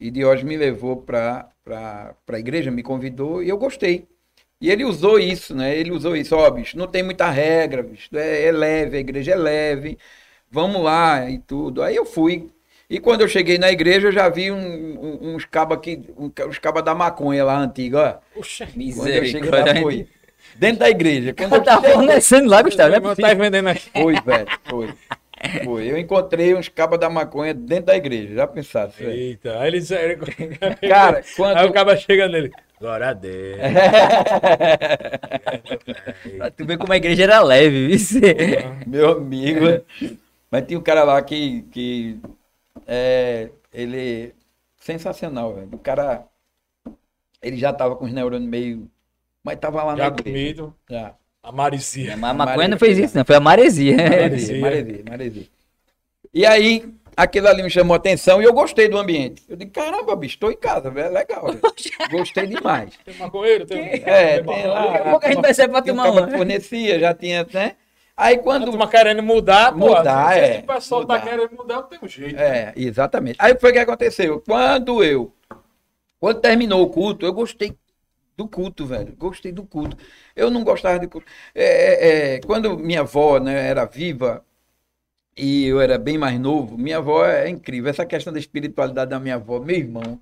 E 0.00 0.10
Diógenes 0.10 0.48
me 0.48 0.56
levou 0.56 0.96
para 0.96 1.50
a 1.66 2.38
igreja, 2.38 2.70
me 2.70 2.82
convidou 2.82 3.42
e 3.42 3.48
eu 3.48 3.58
gostei. 3.58 4.06
E 4.60 4.70
ele 4.70 4.84
usou 4.84 5.18
isso, 5.18 5.54
né? 5.54 5.76
Ele 5.76 5.90
usou 5.92 6.16
isso, 6.16 6.34
ó, 6.36 6.50
bicho, 6.50 6.76
não 6.76 6.86
tem 6.86 7.02
muita 7.02 7.28
regra, 7.30 7.82
bicho, 7.82 8.08
é, 8.16 8.44
é 8.46 8.52
leve, 8.52 8.96
a 8.96 9.00
igreja 9.00 9.32
é 9.32 9.36
leve, 9.36 9.98
vamos 10.50 10.82
lá 10.82 11.28
e 11.30 11.38
tudo. 11.38 11.82
Aí 11.82 11.94
eu 11.94 12.04
fui. 12.04 12.48
E 12.90 12.98
quando 12.98 13.20
eu 13.20 13.28
cheguei 13.28 13.58
na 13.58 13.70
igreja, 13.70 14.08
eu 14.08 14.12
já 14.12 14.28
vi 14.28 14.50
um- 14.50 14.56
um- 14.58 15.34
uns 15.34 15.44
cabas 15.44 15.78
aqui, 15.78 16.02
um, 16.16 16.30
uns 16.48 16.58
cabas 16.58 16.82
da 16.82 16.94
maconha 16.94 17.44
lá 17.44 17.58
antiga, 17.58 17.98
ó. 18.00 18.34
Puxa, 18.38 18.66
Quando 18.66 19.08
eu 19.08 19.24
cheguei 19.26 19.50
lá, 19.50 19.58
Misericórdia. 19.64 20.08
Dentro 20.56 20.78
da 20.80 20.90
igreja. 20.90 21.34
Quando 21.34 21.54
eu 21.56 21.62
Tá 21.62 21.80
fornecendo 21.82 22.48
lá, 22.48 22.62
Gustavo, 22.62 22.90
né? 22.90 23.00
não 23.00 23.14
tá 23.14 23.34
vendendo 23.34 23.68
aqui. 23.68 23.90
foi, 23.90 24.14
velho, 24.14 24.48
foi. 24.68 24.94
Foi. 25.64 25.90
Eu 25.90 25.98
encontrei 25.98 26.54
uns 26.54 26.68
cabas 26.68 26.98
da 26.98 27.08
maconha 27.08 27.54
dentro 27.54 27.86
da 27.86 27.96
igreja, 27.96 28.34
já 28.34 28.46
velho? 28.46 29.10
Eita, 29.10 29.60
aí 29.60 29.68
ele, 29.68 29.80
Cara, 30.88 31.22
quando. 31.36 31.56
Aí 31.56 31.66
o 31.66 31.72
cara 31.72 31.96
chega 31.96 32.28
nele. 32.28 32.50
Glória 32.80 33.08
a 33.08 33.12
Deus. 33.12 33.58
Tu 36.56 36.64
ver 36.64 36.78
como 36.78 36.92
a 36.92 36.96
igreja 36.96 37.24
era 37.24 37.42
leve, 37.42 37.88
viu? 37.88 37.98
Meu 38.86 39.10
amigo. 39.12 39.66
Mas 40.50 40.66
tinha 40.66 40.78
um 40.78 40.82
cara 40.82 41.04
lá 41.04 41.20
que. 41.22 41.62
que 41.72 42.20
é, 42.86 43.50
ele. 43.72 44.34
Sensacional, 44.76 45.54
velho. 45.54 45.70
O 45.72 45.78
cara. 45.78 46.26
Ele 47.42 47.56
já 47.56 47.72
tava 47.72 47.96
com 47.96 48.04
os 48.04 48.12
neurônios 48.12 48.48
meio. 48.48 48.88
Mas 49.42 49.58
tava 49.58 49.82
lá 49.82 49.92
na 49.92 50.04
Já 50.04 50.08
igreja. 50.08 50.24
comido. 50.24 50.74
Já. 50.88 51.14
A 51.48 51.52
Maricia. 51.52 52.14
Mas 52.14 52.30
a 52.30 52.34
maconha 52.34 52.68
não 52.68 52.78
fez 52.78 52.98
isso, 52.98 53.16
não. 53.16 53.24
Foi 53.24 53.36
a 53.36 53.40
maresia. 53.40 53.96
Maresia. 53.96 54.20
Maresia, 54.20 54.60
maresia, 54.60 55.04
maresia. 55.08 55.46
E 56.34 56.44
aí, 56.44 56.84
aquilo 57.16 57.48
ali 57.48 57.62
me 57.62 57.70
chamou 57.70 57.94
a 57.94 57.96
atenção 57.96 58.42
e 58.42 58.44
eu 58.44 58.52
gostei 58.52 58.86
do 58.86 58.98
ambiente. 58.98 59.42
Eu 59.48 59.56
digo, 59.56 59.70
caramba, 59.70 60.14
bicho, 60.14 60.34
estou 60.34 60.52
em 60.52 60.56
casa, 60.58 60.90
velho, 60.90 61.06
é 61.06 61.10
legal. 61.10 61.46
velho. 61.46 61.60
Gostei 62.10 62.46
demais. 62.46 62.92
Tem 63.02 63.14
maconheiro? 63.14 63.64
Tem... 63.64 63.80
É, 64.04 64.42
tem 64.42 64.66
lá. 64.66 64.86
Daqui 64.88 64.98
a 64.98 65.10
pouco 65.10 65.24
a 65.26 65.28
gente 65.30 65.40
vai 65.40 65.54
sair 65.54 65.68
pra 65.68 65.80
tomar 65.80 66.10
uma. 66.10 66.28
fornecia, 66.28 67.00
já 67.00 67.14
tinha, 67.14 67.46
né? 67.50 67.76
Aí 68.14 68.36
quando. 68.36 68.66
turma 68.66 68.86
querendo 68.86 69.22
mudar, 69.22 69.72
pô. 69.72 69.96
Mudar, 69.96 70.34
se 70.34 70.40
é. 70.40 70.58
O 70.58 70.74
pessoal 70.74 71.06
tá 71.06 71.14
Mudar. 71.14 71.30
querendo 71.30 71.56
mudar, 71.56 71.76
não 71.76 71.82
tem 71.84 71.98
um 72.02 72.08
jeito. 72.08 72.36
né? 72.36 72.42
É, 72.42 72.72
exatamente. 72.76 73.36
Aí 73.38 73.52
o 73.52 73.54
que 73.54 73.60
foi 73.62 73.72
que 73.72 73.78
aconteceu? 73.78 74.42
Quando 74.46 75.02
eu. 75.02 75.32
Quando 76.20 76.40
terminou 76.42 76.82
o 76.82 76.90
culto, 76.90 77.24
eu 77.24 77.32
gostei 77.32 77.72
do 78.38 78.48
culto, 78.48 78.86
velho. 78.86 79.14
Gostei 79.16 79.52
do 79.52 79.66
culto. 79.66 79.96
Eu 80.36 80.50
não 80.50 80.64
gostava 80.64 80.98
de 80.98 81.08
culto. 81.08 81.26
É, 81.54 82.34
é, 82.34 82.36
é, 82.36 82.40
quando 82.40 82.78
minha 82.78 83.00
avó 83.00 83.38
né, 83.40 83.68
era 83.68 83.84
viva 83.84 84.44
e 85.36 85.66
eu 85.66 85.80
era 85.80 85.98
bem 85.98 86.18
mais 86.18 86.38
novo, 86.40 86.78
minha 86.78 86.98
avó 86.98 87.24
é 87.26 87.48
incrível. 87.48 87.90
Essa 87.90 88.06
questão 88.06 88.32
da 88.32 88.38
espiritualidade 88.38 89.10
da 89.10 89.20
minha 89.20 89.36
avó, 89.36 89.60
meu 89.60 89.76
irmão, 89.76 90.20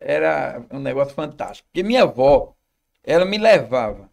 era 0.00 0.64
um 0.72 0.80
negócio 0.80 1.14
fantástico. 1.14 1.68
Porque 1.70 1.82
minha 1.82 2.04
avó, 2.04 2.56
ela 3.04 3.24
me 3.24 3.38
levava. 3.38 4.10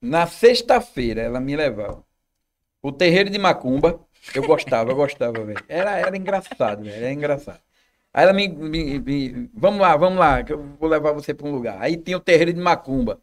Na 0.00 0.26
sexta-feira, 0.26 1.22
ela 1.22 1.40
me 1.40 1.56
levava. 1.56 2.04
O 2.82 2.92
terreiro 2.92 3.30
de 3.30 3.38
Macumba, 3.38 4.00
eu 4.34 4.44
gostava, 4.46 4.90
eu 4.92 4.96
gostava, 4.96 5.44
velho. 5.44 5.64
Era, 5.68 5.98
era 5.98 6.16
engraçado, 6.16 6.84
velho. 6.84 6.96
Era 6.96 7.12
engraçado. 7.12 7.60
Aí 8.14 8.24
ela 8.24 8.32
me, 8.32 8.48
me- 8.48 8.98
me- 9.00 9.50
Vamos 9.54 9.80
lá, 9.80 9.96
vamos 9.96 10.18
lá, 10.18 10.42
que 10.42 10.52
eu 10.52 10.62
vou 10.78 10.88
levar 10.88 11.12
você 11.12 11.32
para 11.32 11.46
um 11.46 11.52
lugar. 11.52 11.78
Aí 11.80 11.96
tinha 11.96 12.16
o 12.16 12.20
terreiro 12.20 12.52
de 12.52 12.60
Macumba. 12.60 13.18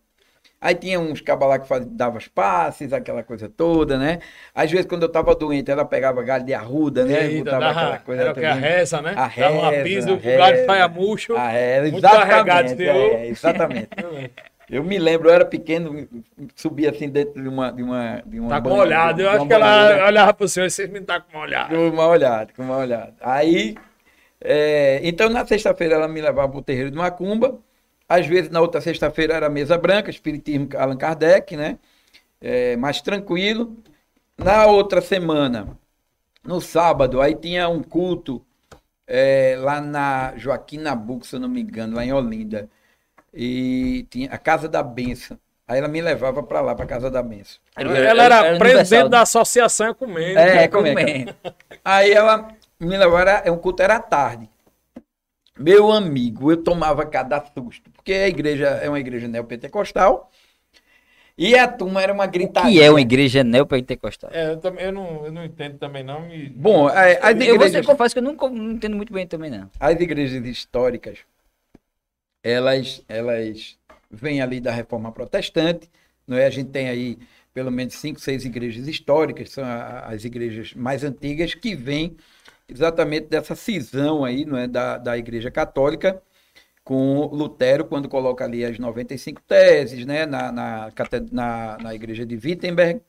Aí 0.61 0.75
tinha 0.75 0.99
uns 0.99 1.21
cabas 1.21 1.47
lá 1.47 1.59
que 1.59 1.67
faz, 1.67 1.85
dava 1.85 2.17
os 2.17 2.27
passes, 2.27 2.91
aquela 2.91 3.23
coisa 3.23 3.47
toda, 3.47 3.97
né? 3.97 4.19
Às 4.53 4.69
vezes, 4.69 4.85
quando 4.85 5.03
eu 5.03 5.09
tava 5.09 5.33
doente, 5.33 5.71
ela 5.71 5.85
pegava 5.85 6.21
galho 6.21 6.43
de 6.45 6.53
arruda, 6.53 7.05
né? 7.05 7.27
Eita, 7.27 7.45
Botava 7.45 7.59
dava, 7.61 7.79
aquela 7.79 7.97
coisa 7.99 8.21
era 8.23 8.33
que 8.33 8.45
a 8.45 8.55
também. 8.55 8.69
reza, 8.69 9.01
né? 9.01 9.13
A 9.15 9.27
Dava 9.27 9.53
uma 9.53 9.71
reza, 9.71 9.83
pisa, 9.83 10.09
a 10.11 10.13
o 10.13 10.17
galho 10.17 10.55
reza. 10.55 10.65
saia 10.65 10.87
murcho. 10.89 11.33
Ah, 11.37 11.53
é, 11.53 11.81
Muito 11.81 11.97
exatamente. 11.97 12.75
teor. 12.75 12.95
É, 13.13 13.27
exatamente. 13.27 13.89
Eu 14.69 14.83
me 14.83 14.99
lembro, 14.99 15.29
eu 15.29 15.33
era 15.33 15.45
pequeno, 15.45 16.07
subia 16.55 16.91
assim 16.91 17.09
dentro 17.09 17.41
de 17.41 17.49
uma. 17.49 17.71
De 17.71 17.81
uma, 17.81 18.21
de 18.23 18.39
uma 18.39 18.49
Tá 18.49 18.57
com 18.61 18.69
banheira, 18.69 18.85
olhado. 18.87 19.19
Eu 19.21 19.29
acho 19.31 19.47
que 19.47 19.53
ela 19.53 20.05
olhava 20.05 20.31
pro 20.31 20.47
senhor 20.47 20.67
e 20.67 20.69
vocês 20.69 20.87
me 20.91 21.01
tá 21.01 21.19
com 21.19 21.35
uma 21.37 21.43
olhada. 21.43 21.73
Com 21.75 21.89
uma 21.89 22.05
olhada, 22.05 22.53
com 22.55 22.61
uma 22.61 22.77
olhada. 22.77 23.15
Aí, 23.19 23.75
é, 24.41 25.01
então 25.03 25.29
na 25.29 25.45
sexta-feira 25.45 25.95
ela 25.95 26.07
me 26.07 26.21
levava 26.21 26.49
para 26.49 26.59
o 26.59 26.63
terreiro 26.63 26.91
de 26.91 26.97
Macumba. 26.97 27.59
Às 28.07 28.25
vezes 28.25 28.49
na 28.49 28.61
outra 28.61 28.81
sexta-feira 28.81 29.35
era 29.35 29.49
mesa 29.49 29.77
branca, 29.77 30.09
espiritismo 30.09 30.69
Allan 30.77 30.97
Kardec, 30.97 31.55
né? 31.55 31.77
É, 32.41 32.75
mais 32.77 33.01
tranquilo. 33.01 33.77
Na 34.37 34.65
outra 34.65 35.01
semana, 35.01 35.77
no 36.43 36.61
sábado, 36.61 37.21
aí 37.21 37.35
tinha 37.35 37.67
um 37.67 37.83
culto 37.83 38.43
é, 39.05 39.57
lá 39.59 39.81
na 39.81 40.33
Joaquim 40.37 40.77
Nabuco, 40.77 41.25
se 41.25 41.35
eu 41.35 41.39
não 41.39 41.49
me 41.49 41.61
engano, 41.61 41.95
lá 41.95 42.05
em 42.05 42.13
Olinda. 42.13 42.69
E 43.33 44.07
tinha 44.09 44.31
a 44.31 44.37
Casa 44.37 44.67
da 44.67 44.81
Benção. 44.81 45.37
Aí 45.67 45.77
ela 45.77 45.87
me 45.87 46.01
levava 46.01 46.41
para 46.41 46.61
lá, 46.61 46.73
para 46.73 46.85
a 46.85 46.87
Casa 46.87 47.11
da 47.11 47.21
Benção. 47.21 47.59
Ela 47.75 48.23
era, 48.23 48.39
universal. 48.39 48.57
presidente 48.57 49.09
da 49.09 49.21
associação 49.21 49.89
Ecumênica. 49.89 50.39
É, 50.39 50.63
É, 50.63 50.67
como 50.67 50.87
é. 50.87 51.25
Aí 51.83 52.11
ela 52.11 52.55
me 52.79 52.97
levou, 52.97 53.19
era, 53.19 53.31
é 53.45 53.51
um 53.51 53.57
culto 53.57 53.81
era 53.83 53.95
à 53.95 53.99
tarde. 54.01 54.49
Meu 55.59 55.91
amigo, 55.91 56.51
eu 56.51 56.63
tomava 56.63 57.05
cada 57.05 57.39
susto, 57.53 57.91
porque 57.91 58.13
a 58.13 58.27
igreja 58.27 58.67
é 58.67 58.89
uma 58.89 58.99
igreja 58.99 59.27
neopentecostal 59.27 60.31
e 61.37 61.55
a 61.55 61.67
turma 61.67 62.01
era 62.01 62.13
uma 62.13 62.25
O 62.25 62.29
gritaria. 62.33 62.71
que 62.71 62.81
é 62.81 62.89
uma 62.89 63.01
igreja 63.01 63.43
neopentecostal? 63.43 64.31
É, 64.31 64.51
eu, 64.51 64.59
também, 64.59 64.85
eu, 64.85 64.91
não, 64.91 65.25
eu 65.25 65.31
não 65.31 65.43
entendo 65.43 65.77
também 65.79 66.03
não. 66.03 66.29
E... 66.31 66.49
Bom, 66.49 66.89
é, 66.89 67.19
as 67.21 67.31
Eu 67.31 67.57
vou 67.57 67.67
igrejas, 67.67 67.71
ser, 67.71 67.83
confesso 67.85 68.13
que 68.13 68.19
eu 68.19 68.23
nunca 68.23 68.49
não 68.49 68.71
entendo 68.71 68.95
muito 68.95 69.13
bem 69.13 69.25
também, 69.27 69.49
não. 69.49 69.69
as 69.79 69.99
igrejas 69.99 70.45
históricas, 70.45 71.19
elas, 72.43 73.03
elas 73.07 73.77
vêm 74.09 74.41
ali 74.41 74.59
da 74.59 74.71
reforma 74.71 75.11
protestante, 75.11 75.89
não 76.27 76.37
é? 76.37 76.45
A 76.45 76.49
gente 76.49 76.69
tem 76.71 76.89
aí 76.89 77.17
pelo 77.53 77.71
menos 77.71 77.95
cinco, 77.95 78.19
seis 78.19 78.45
igrejas 78.45 78.87
históricas, 78.87 79.51
são 79.51 79.63
a- 79.65 80.01
as 80.07 80.23
igrejas 80.23 80.73
mais 80.73 81.03
antigas, 81.03 81.53
que 81.55 81.75
vêm 81.75 82.15
exatamente 82.69 83.27
dessa 83.27 83.55
cisão 83.55 84.23
aí, 84.25 84.45
não 84.45 84.57
é, 84.57 84.67
da, 84.67 84.97
da 84.97 85.17
Igreja 85.17 85.51
Católica 85.51 86.21
com 86.83 87.27
Lutero, 87.27 87.85
quando 87.85 88.09
coloca 88.09 88.43
ali 88.43 88.65
as 88.65 88.79
95 88.79 89.41
teses, 89.43 90.05
né, 90.05 90.25
na, 90.25 90.51
na, 90.51 90.91
na, 91.31 91.77
na 91.77 91.95
igreja 91.95 92.25
de 92.25 92.35
Wittenberg. 92.35 93.01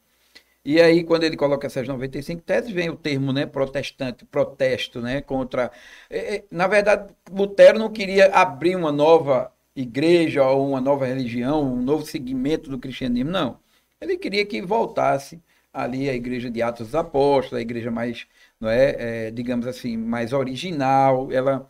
E 0.64 0.80
aí, 0.80 1.04
quando 1.04 1.24
ele 1.24 1.36
coloca 1.36 1.66
essas 1.66 1.88
95 1.88 2.42
teses, 2.42 2.70
vem 2.70 2.90
o 2.90 2.96
termo, 2.96 3.32
né, 3.32 3.46
protestante, 3.46 4.24
protesto, 4.26 5.00
né, 5.00 5.22
contra... 5.22 5.70
é, 6.10 6.36
é, 6.36 6.44
Na 6.50 6.66
verdade, 6.68 7.14
Lutero 7.32 7.78
não 7.78 7.90
queria 7.90 8.26
abrir 8.34 8.76
uma 8.76 8.92
nova 8.92 9.52
igreja 9.74 10.44
ou 10.46 10.68
uma 10.68 10.80
nova 10.80 11.06
religião, 11.06 11.62
um 11.74 11.82
novo 11.82 12.04
segmento 12.04 12.68
do 12.70 12.78
cristianismo, 12.78 13.30
não. 13.30 13.58
Ele 14.00 14.18
queria 14.18 14.44
que 14.44 14.60
voltasse 14.62 15.40
ali 15.72 16.08
a 16.10 16.14
igreja 16.14 16.50
de 16.50 16.62
Atos 16.62 16.88
dos 16.88 16.94
Apóstolos, 16.94 17.58
a 17.58 17.62
igreja 17.62 17.90
mais, 17.90 18.26
não 18.60 18.68
é, 18.68 19.26
é, 19.26 19.30
digamos 19.30 19.66
assim, 19.66 19.96
mais 19.96 20.32
original, 20.32 21.32
ela 21.32 21.66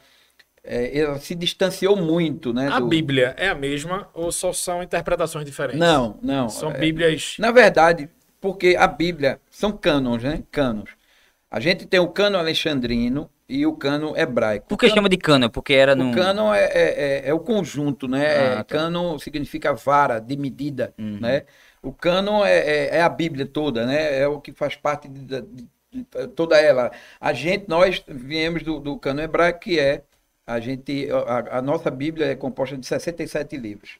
é, 0.62 0.98
ela 0.98 1.18
se 1.18 1.34
distanciou 1.34 1.96
muito, 1.96 2.52
né? 2.52 2.68
A 2.68 2.80
do- 2.80 2.88
Bíblia 2.88 3.34
é 3.38 3.48
a 3.48 3.54
mesma 3.54 4.08
ou 4.12 4.30
só 4.32 4.52
são 4.52 4.82
interpretações 4.82 5.44
diferentes? 5.44 5.80
Não, 5.80 6.18
não. 6.22 6.48
São 6.48 6.70
é, 6.70 6.78
Bíblias. 6.78 7.36
Na 7.38 7.50
verdade, 7.50 8.08
porque 8.40 8.76
a 8.78 8.86
Bíblia 8.86 9.40
são 9.50 9.72
cânones, 9.72 10.24
né? 10.24 10.42
Cânones. 10.50 10.92
A 11.50 11.58
gente 11.60 11.86
tem 11.86 11.98
o 11.98 12.08
cano 12.08 12.38
alexandrino 12.38 13.28
e 13.48 13.66
o 13.66 13.72
cano 13.74 14.16
hebraico. 14.16 14.68
Por 14.68 14.78
que 14.78 14.88
chama 14.88 15.08
de 15.08 15.16
cano? 15.16 15.50
Porque 15.50 15.72
era 15.72 15.96
num... 15.96 16.10
O 16.10 16.14
cano 16.14 16.54
é, 16.54 16.64
é, 16.66 17.22
é- 17.24 17.28
é 17.28 17.34
o 17.34 17.40
conjunto, 17.40 18.06
né? 18.06 18.24
Ah, 18.26 18.32
É, 18.32 18.56
tá. 18.58 18.64
Cano 18.64 19.18
significa 19.18 19.72
vara, 19.74 20.20
de 20.20 20.36
medida, 20.36 20.94
Uhum. 20.98 21.18
né? 21.20 21.42
O 21.82 21.92
cano 21.92 22.44
é, 22.44 22.58
é, 22.58 22.96
é 22.98 23.02
a 23.02 23.08
Bíblia 23.08 23.46
toda, 23.46 23.84
né? 23.86 24.18
É 24.20 24.28
o 24.28 24.40
que 24.40 24.52
faz 24.52 24.76
parte 24.76 25.08
de- 25.08 25.40
de 25.42 25.68
toda 26.34 26.60
ela. 26.60 26.90
A 27.20 27.32
gente, 27.32 27.68
nós 27.68 28.02
viemos 28.06 28.62
do, 28.62 28.80
do 28.80 28.98
cano 28.98 29.20
hebraico, 29.20 29.60
que 29.60 29.78
é 29.78 30.04
a 30.46 30.58
gente, 30.60 31.08
a, 31.10 31.58
a 31.58 31.62
nossa 31.62 31.90
Bíblia 31.90 32.26
é 32.26 32.34
composta 32.34 32.76
de 32.76 32.86
67 32.86 33.56
livros, 33.56 33.98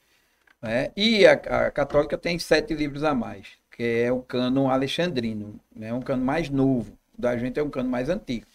né? 0.61 0.91
E 0.97 1.27
a, 1.27 1.33
a 1.33 1.71
católica 1.71 2.19
tem 2.19 2.39
sete 2.39 2.75
livros 2.75 3.05
a 3.05 3.15
mais, 3.15 3.49
que 3.71 3.83
é 3.83 4.13
o 4.13 4.23
cano 4.23 4.69
alexandrino, 4.69 5.61
né? 5.75 5.93
Um 5.93 6.03
cano 6.03 6.25
mais 6.25 6.49
novo. 6.51 6.99
Da 7.19 7.37
gente 7.37 7.61
é 7.61 7.63
um 7.63 7.71
cano 7.71 7.89
mais 7.89 8.09
antigo. 8.09 8.47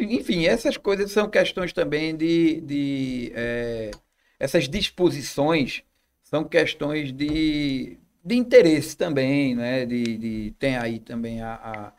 Enfim, 0.00 0.46
essas 0.46 0.76
coisas 0.76 1.12
são 1.12 1.28
questões 1.28 1.72
também 1.72 2.16
de, 2.16 2.60
de 2.62 3.32
eh, 3.34 3.90
essas 4.38 4.68
disposições 4.68 5.84
são 6.22 6.42
questões 6.42 7.12
de, 7.12 7.98
de 8.24 8.34
interesse 8.36 8.96
também, 8.96 9.54
né? 9.54 9.86
De, 9.86 10.18
de- 10.18 10.50
tem 10.58 10.76
aí 10.76 10.98
também 11.00 11.42
a, 11.42 11.54
a- 11.54 11.92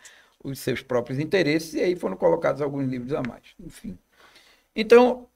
os 0.44 0.60
seus 0.60 0.82
próprios 0.82 1.20
interesses 1.20 1.74
e 1.74 1.82
aí 1.82 1.96
foram 1.96 2.18
colocados 2.18 2.62
alguns 2.62 2.88
livros 2.90 3.14
a 3.14 3.22
mais. 3.24 3.44
Enfim. 3.60 3.98
Então, 4.76 5.28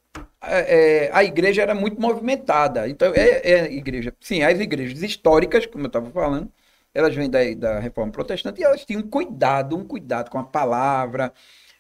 é, 0.42 1.06
é, 1.08 1.12
a 1.14 1.24
igreja 1.24 1.62
era 1.62 1.74
muito 1.76 2.00
movimentada. 2.02 2.88
Então, 2.90 3.14
é, 3.16 3.42
é 3.52 3.74
igreja. 3.74 4.14
Sim, 4.20 4.44
as 4.44 4.60
igrejas 4.60 5.02
históricas, 5.04 5.66
como 5.66 5.86
eu 5.86 5.88
estava 5.88 6.10
falando, 6.12 6.52
elas 6.94 7.16
vêm 7.16 7.30
da, 7.30 7.40
da 7.56 7.80
reforma 7.80 8.12
protestante 8.12 8.62
e 8.62 8.64
elas 8.64 8.86
tinham 8.86 9.02
cuidado, 9.04 9.78
um 9.78 9.86
cuidado 9.86 10.30
com 10.32 10.38
a 10.40 10.44
palavra, 10.44 11.34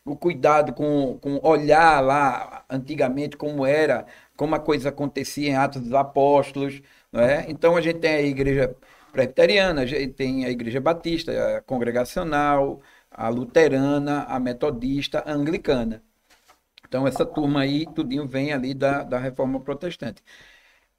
o 0.05 0.15
cuidado 0.15 0.73
com, 0.73 1.17
com 1.21 1.39
olhar 1.43 2.01
lá 2.01 2.63
antigamente 2.69 3.35
como 3.37 3.65
era, 3.65 4.05
como 4.37 4.55
a 4.55 4.59
coisa 4.59 4.89
acontecia 4.89 5.49
em 5.49 5.55
Atos 5.55 5.81
dos 5.81 5.93
Apóstolos. 5.93 6.81
Não 7.11 7.21
é? 7.21 7.45
Então, 7.49 7.75
a 7.75 7.81
gente 7.81 7.99
tem 7.99 8.11
a 8.15 8.21
igreja 8.21 8.75
presbiteriana, 9.11 9.83
tem 10.15 10.45
a 10.45 10.49
igreja 10.49 10.79
batista, 10.81 11.57
a 11.57 11.61
congregacional, 11.61 12.81
a 13.11 13.29
luterana, 13.29 14.23
a 14.23 14.39
metodista, 14.39 15.19
a 15.19 15.31
anglicana. 15.33 16.03
Então, 16.87 17.07
essa 17.07 17.25
turma 17.25 17.61
aí, 17.61 17.85
tudinho 17.93 18.27
vem 18.27 18.51
ali 18.53 18.73
da, 18.73 19.03
da 19.03 19.19
reforma 19.19 19.59
protestante. 19.59 20.23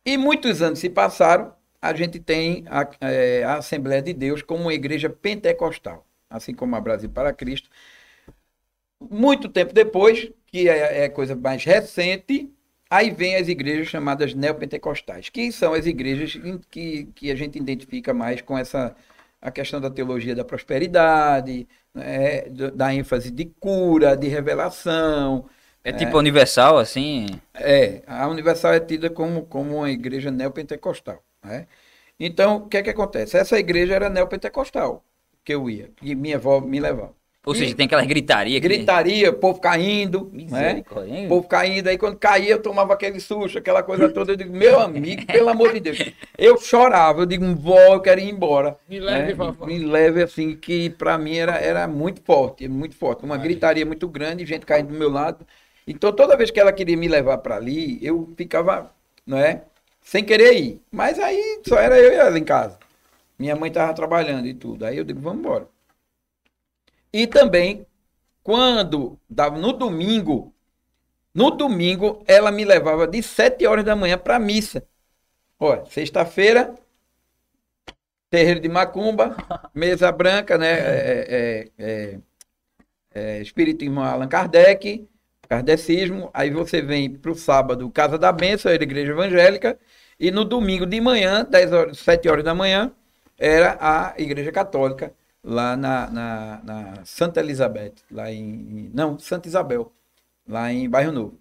E 0.05 0.17
muitos 0.17 0.63
anos 0.63 0.79
se 0.79 0.89
passaram, 0.91 1.55
a 1.83 1.95
gente 1.95 2.21
tem 2.21 2.65
a, 2.69 2.89
eh, 3.01 3.43
a 3.45 3.57
Assembleia 3.59 4.03
de 4.03 4.13
Deus 4.13 4.43
como 4.43 4.63
uma 4.63 4.75
igreja 4.75 5.11
pentecostal, 5.11 6.07
assim 6.29 6.55
como 6.55 6.77
a 6.77 6.81
Brasil 6.81 7.11
para 7.11 7.33
Cristo. 7.33 7.71
Muito 9.01 9.49
tempo 9.49 9.73
depois, 9.73 10.31
que 10.47 10.69
é, 10.69 11.05
é 11.05 11.09
coisa 11.09 11.35
mais 11.35 11.65
recente, 11.65 12.53
aí 12.91 13.11
vem 13.11 13.37
as 13.37 13.49
igrejas 13.49 13.89
chamadas 13.89 14.35
neopentecostais, 14.35 15.29
que 15.31 15.53
são 15.53 15.73
as 15.75 15.87
igrejas 15.87 16.35
que, 16.71 17.07
que 17.15 17.31
a 17.31 17.37
gente 17.37 17.59
identifica 17.59 18.13
mais 18.15 18.43
com 18.43 18.59
essa 18.59 18.97
a 19.43 19.51
questão 19.51 19.81
da 19.81 19.91
teologia 19.91 20.35
da 20.37 20.45
prosperidade, 20.45 21.67
né, 21.95 22.43
da 22.75 22.93
ênfase 22.95 23.31
de 23.31 23.47
cura, 23.47 24.17
de 24.17 24.29
revelação, 24.29 25.49
É 25.85 25.93
tipo 25.93 26.17
universal, 26.19 26.79
assim. 26.79 27.27
é, 27.55 28.03
a 28.07 28.29
Universal 28.29 28.75
é 28.75 28.81
tida 28.81 29.11
como, 29.11 29.47
como 29.47 29.77
uma 29.79 29.91
igreja 29.91 30.31
neopentecostal. 30.31 31.23
Né? 31.43 31.67
Então, 32.19 32.57
o 32.59 32.69
que 32.69 32.77
é 32.79 32.83
que 32.83 32.91
acontece? 32.91 33.37
Essa 33.37 33.59
igreja 33.59 33.95
era 33.95 34.09
neopentecostal, 34.11 35.05
que 35.45 35.55
eu 35.55 35.69
ia, 35.71 35.91
que 35.97 36.15
minha 36.15 36.37
avó 36.37 36.61
me 36.61 36.81
levava. 36.81 37.15
Ou 37.45 37.55
E 37.55 37.59
seja, 37.59 37.75
tem 37.75 37.87
aquelas 37.87 38.07
gritaria 38.07 38.61
que. 38.61 38.69
Gritaria, 38.69 39.33
povo 39.33 39.61
caindo, 39.61 40.31
né? 40.33 40.85
Povo 41.27 41.49
caindo, 41.49 41.89
aí 41.89 41.97
quando 41.97 42.17
caía 42.19 42.51
eu 42.51 42.63
tomava 42.63 42.93
aquele 42.93 43.19
susto, 43.19 43.57
aquela 43.59 43.83
coisa 43.83 44.11
toda, 44.11 44.33
eu 44.33 44.37
digo, 44.37 44.53
meu 44.53 44.79
amigo, 44.79 45.25
pelo 45.27 45.49
amor 45.49 45.73
de 45.73 45.81
Deus. 45.81 45.99
Eu 46.37 46.59
chorava, 46.59 47.23
eu 47.23 47.27
digo, 47.27 47.55
vó, 47.57 47.95
eu 47.95 48.01
quero 48.01 48.21
ir 48.21 48.29
embora. 48.29 48.77
Me 48.87 49.01
leve, 49.01 49.29
né? 49.29 49.35
vovó. 49.35 49.67
Me 49.67 49.79
leve, 49.79 50.23
assim, 50.23 50.55
que 50.55 50.91
pra 50.91 51.17
mim 51.17 51.37
era, 51.37 51.57
era 51.59 51.89
muito 51.89 52.21
forte, 52.23 52.69
muito 52.69 52.95
forte. 52.95 53.25
Uma 53.25 53.39
gritaria 53.39 53.87
muito 53.87 54.07
grande, 54.09 54.45
gente 54.45 54.67
caindo 54.67 54.89
do 54.89 54.95
meu 54.99 55.11
lado. 55.11 55.47
Então, 55.87 56.13
toda 56.13 56.37
vez 56.37 56.51
que 56.51 56.61
ela 56.61 56.73
queria 56.73 56.97
me 56.97 57.09
levar 57.09 57.39
para 57.39 57.57
ali, 57.57 57.99
eu 58.05 58.29
ficava, 58.37 58.93
não 59.27 59.39
é? 59.39 59.65
Sem 60.03 60.25
querer 60.25 60.53
ir. 60.55 60.81
Mas 60.91 61.19
aí 61.19 61.61
só 61.67 61.79
era 61.79 61.99
eu 61.99 62.13
e 62.13 62.17
ela 62.17 62.39
em 62.39 62.45
casa. 62.45 62.79
Minha 63.39 63.57
mãe 63.57 63.69
estava 63.69 63.95
trabalhando 63.95 64.47
e 64.47 64.55
tudo. 64.55 64.85
Aí 64.85 64.97
eu 64.99 65.05
digo, 65.05 65.21
vamos 65.21 65.41
embora. 65.41 65.69
E 67.13 67.27
também, 67.27 67.87
quando 68.43 69.19
dava 69.29 69.59
no 69.59 69.73
domingo, 69.73 70.55
no 71.35 71.51
domingo, 71.51 72.23
ela 72.27 72.51
me 72.51 72.65
levava 72.65 73.07
de 73.07 73.23
7 73.23 73.67
horas 73.67 73.85
da 73.85 73.95
manhã 73.97 74.19
para 74.19 74.39
missa. 74.39 74.87
Olha, 75.59 75.85
sexta-feira, 75.87 76.75
terreiro 78.31 78.61
de 78.61 78.69
Macumba, 78.69 79.37
mesa 79.75 80.11
branca, 80.11 80.57
né? 80.57 80.71
É, 80.71 81.27
é, 81.29 81.69
é, 81.79 82.19
é, 83.13 83.41
Espiritismo 83.43 84.01
Allan 84.01 84.29
Kardec, 84.29 85.09
kardecismo. 85.49 86.31
Aí 86.33 86.51
você 86.51 86.81
vem 86.81 87.11
para 87.13 87.31
o 87.31 87.35
sábado, 87.35 87.91
Casa 87.91 88.17
da 88.17 88.33
Bênção, 88.33 88.71
era 88.73 88.83
Igreja 88.83 89.13
Evangélica. 89.13 89.79
E 90.19 90.31
no 90.31 90.45
domingo 90.45 90.87
de 90.87 91.01
manhã, 91.01 91.45
10 91.45 91.73
horas, 91.73 91.99
7 91.99 92.29
horas 92.29 92.45
da 92.45 92.55
manhã, 92.55 92.93
era 93.39 93.77
a 93.81 94.15
Igreja 94.19 94.53
Católica, 94.53 95.13
lá 95.43 95.77
na, 95.77 96.11
na, 96.11 96.61
na 96.65 97.05
Santa 97.05 97.41
Elizabeth, 97.41 97.95
lá 98.11 98.31
em. 98.31 98.91
Não, 98.95 99.19
Santa 99.19 99.49
Isabel, 99.49 99.93
lá 100.47 100.73
em 100.73 100.89
Bairro 100.89 101.13
Novo. 101.13 101.39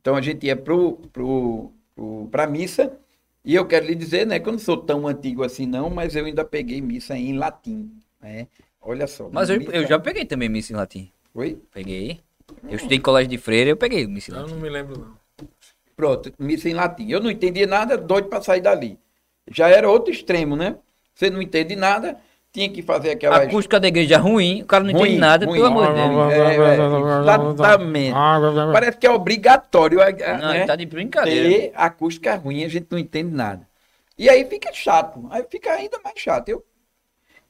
Então 0.00 0.16
a 0.16 0.20
gente 0.20 0.46
ia 0.46 0.56
pro, 0.56 0.96
pro, 1.12 1.72
pro, 1.94 2.28
pra 2.30 2.46
missa, 2.46 2.96
e 3.44 3.54
eu 3.54 3.66
quero 3.66 3.86
lhe 3.86 3.94
dizer, 3.94 4.26
né, 4.26 4.38
que 4.38 4.48
eu 4.48 4.52
não 4.52 4.58
sou 4.58 4.76
tão 4.76 5.06
antigo 5.06 5.42
assim, 5.42 5.66
não, 5.66 5.88
mas 5.90 6.14
eu 6.14 6.24
ainda 6.26 6.44
peguei 6.44 6.80
missa 6.80 7.16
em 7.16 7.36
latim. 7.36 7.90
Né? 8.20 8.46
Olha 8.80 9.06
só. 9.06 9.28
Mas 9.32 9.48
eu, 9.50 9.58
missa- 9.58 9.72
eu 9.72 9.86
já 9.86 9.98
peguei 9.98 10.24
também 10.24 10.48
missa 10.48 10.72
em 10.72 10.76
latim. 10.76 11.10
Oi? 11.34 11.58
Peguei. 11.72 12.20
Eu 12.64 12.76
estudei 12.76 12.98
em 12.98 13.00
colégio 13.00 13.30
de 13.30 13.38
freira, 13.38 13.70
eu 13.70 13.76
peguei 13.76 14.06
missa 14.06 14.30
em 14.30 14.34
Eu 14.34 14.40
latim. 14.42 14.54
não 14.54 14.60
me 14.60 14.68
lembro, 14.68 14.98
não. 14.98 15.48
Pronto, 15.96 16.32
missa 16.38 16.68
em 16.68 16.74
latim. 16.74 17.08
Eu 17.08 17.20
não 17.20 17.30
entendia 17.30 17.66
nada, 17.66 17.96
doido 17.96 18.28
para 18.28 18.42
sair 18.42 18.60
dali. 18.60 18.98
Já 19.50 19.68
era 19.68 19.88
outro 19.88 20.12
extremo, 20.12 20.56
né? 20.56 20.76
Você 21.14 21.30
não 21.30 21.40
entende 21.40 21.76
nada, 21.76 22.18
tinha 22.54 22.68
que 22.70 22.82
fazer 22.82 23.10
A 23.10 23.12
aquelas. 23.14 23.40
acústica 23.48 23.80
da 23.80 23.88
igreja 23.88 24.14
é 24.14 24.18
ruim, 24.18 24.62
o 24.62 24.64
cara 24.64 24.84
não 24.84 24.90
entende 24.90 25.08
Ruim, 25.08 25.18
nada, 25.18 25.44
ruim. 25.44 25.56
pelo 25.56 25.66
amor 25.66 25.88
de 25.88 25.94
Deus. 25.94 26.32
É, 26.32 26.38
é, 26.38 27.50
exatamente. 27.50 28.14
Parece 28.72 28.96
que 28.96 29.06
é 29.06 29.10
obrigatório 29.10 30.00
a- 30.00 30.04
a- 30.06 30.38
Não, 30.38 30.52
né, 30.52 30.64
tá 30.64 30.76
de 30.76 30.86
brincadeira. 30.86 31.48
ter 31.48 31.72
acústica 31.74 32.32
ruim, 32.36 32.64
a 32.64 32.68
gente 32.68 32.86
não 32.88 32.96
entende 32.98 33.34
nada. 33.34 33.66
E 34.16 34.28
aí 34.30 34.44
fica 34.44 34.72
chato, 34.72 35.26
aí 35.32 35.44
fica 35.50 35.72
ainda 35.72 35.98
mais 36.04 36.16
chato. 36.16 36.48
Eu... 36.48 36.64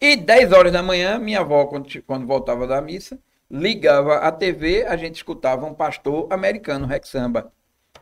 E 0.00 0.16
10 0.16 0.52
horas 0.52 0.72
da 0.72 0.82
manhã, 0.82 1.18
minha 1.18 1.40
avó, 1.40 1.66
quando, 1.66 1.86
quando 2.04 2.26
voltava 2.26 2.66
da 2.66 2.80
missa, 2.80 3.18
ligava 3.50 4.16
a 4.16 4.32
TV, 4.32 4.84
a 4.88 4.96
gente 4.96 5.16
escutava 5.16 5.66
um 5.66 5.74
pastor 5.74 6.26
americano, 6.30 6.86
Rex 6.86 7.10
Samba. 7.10 7.52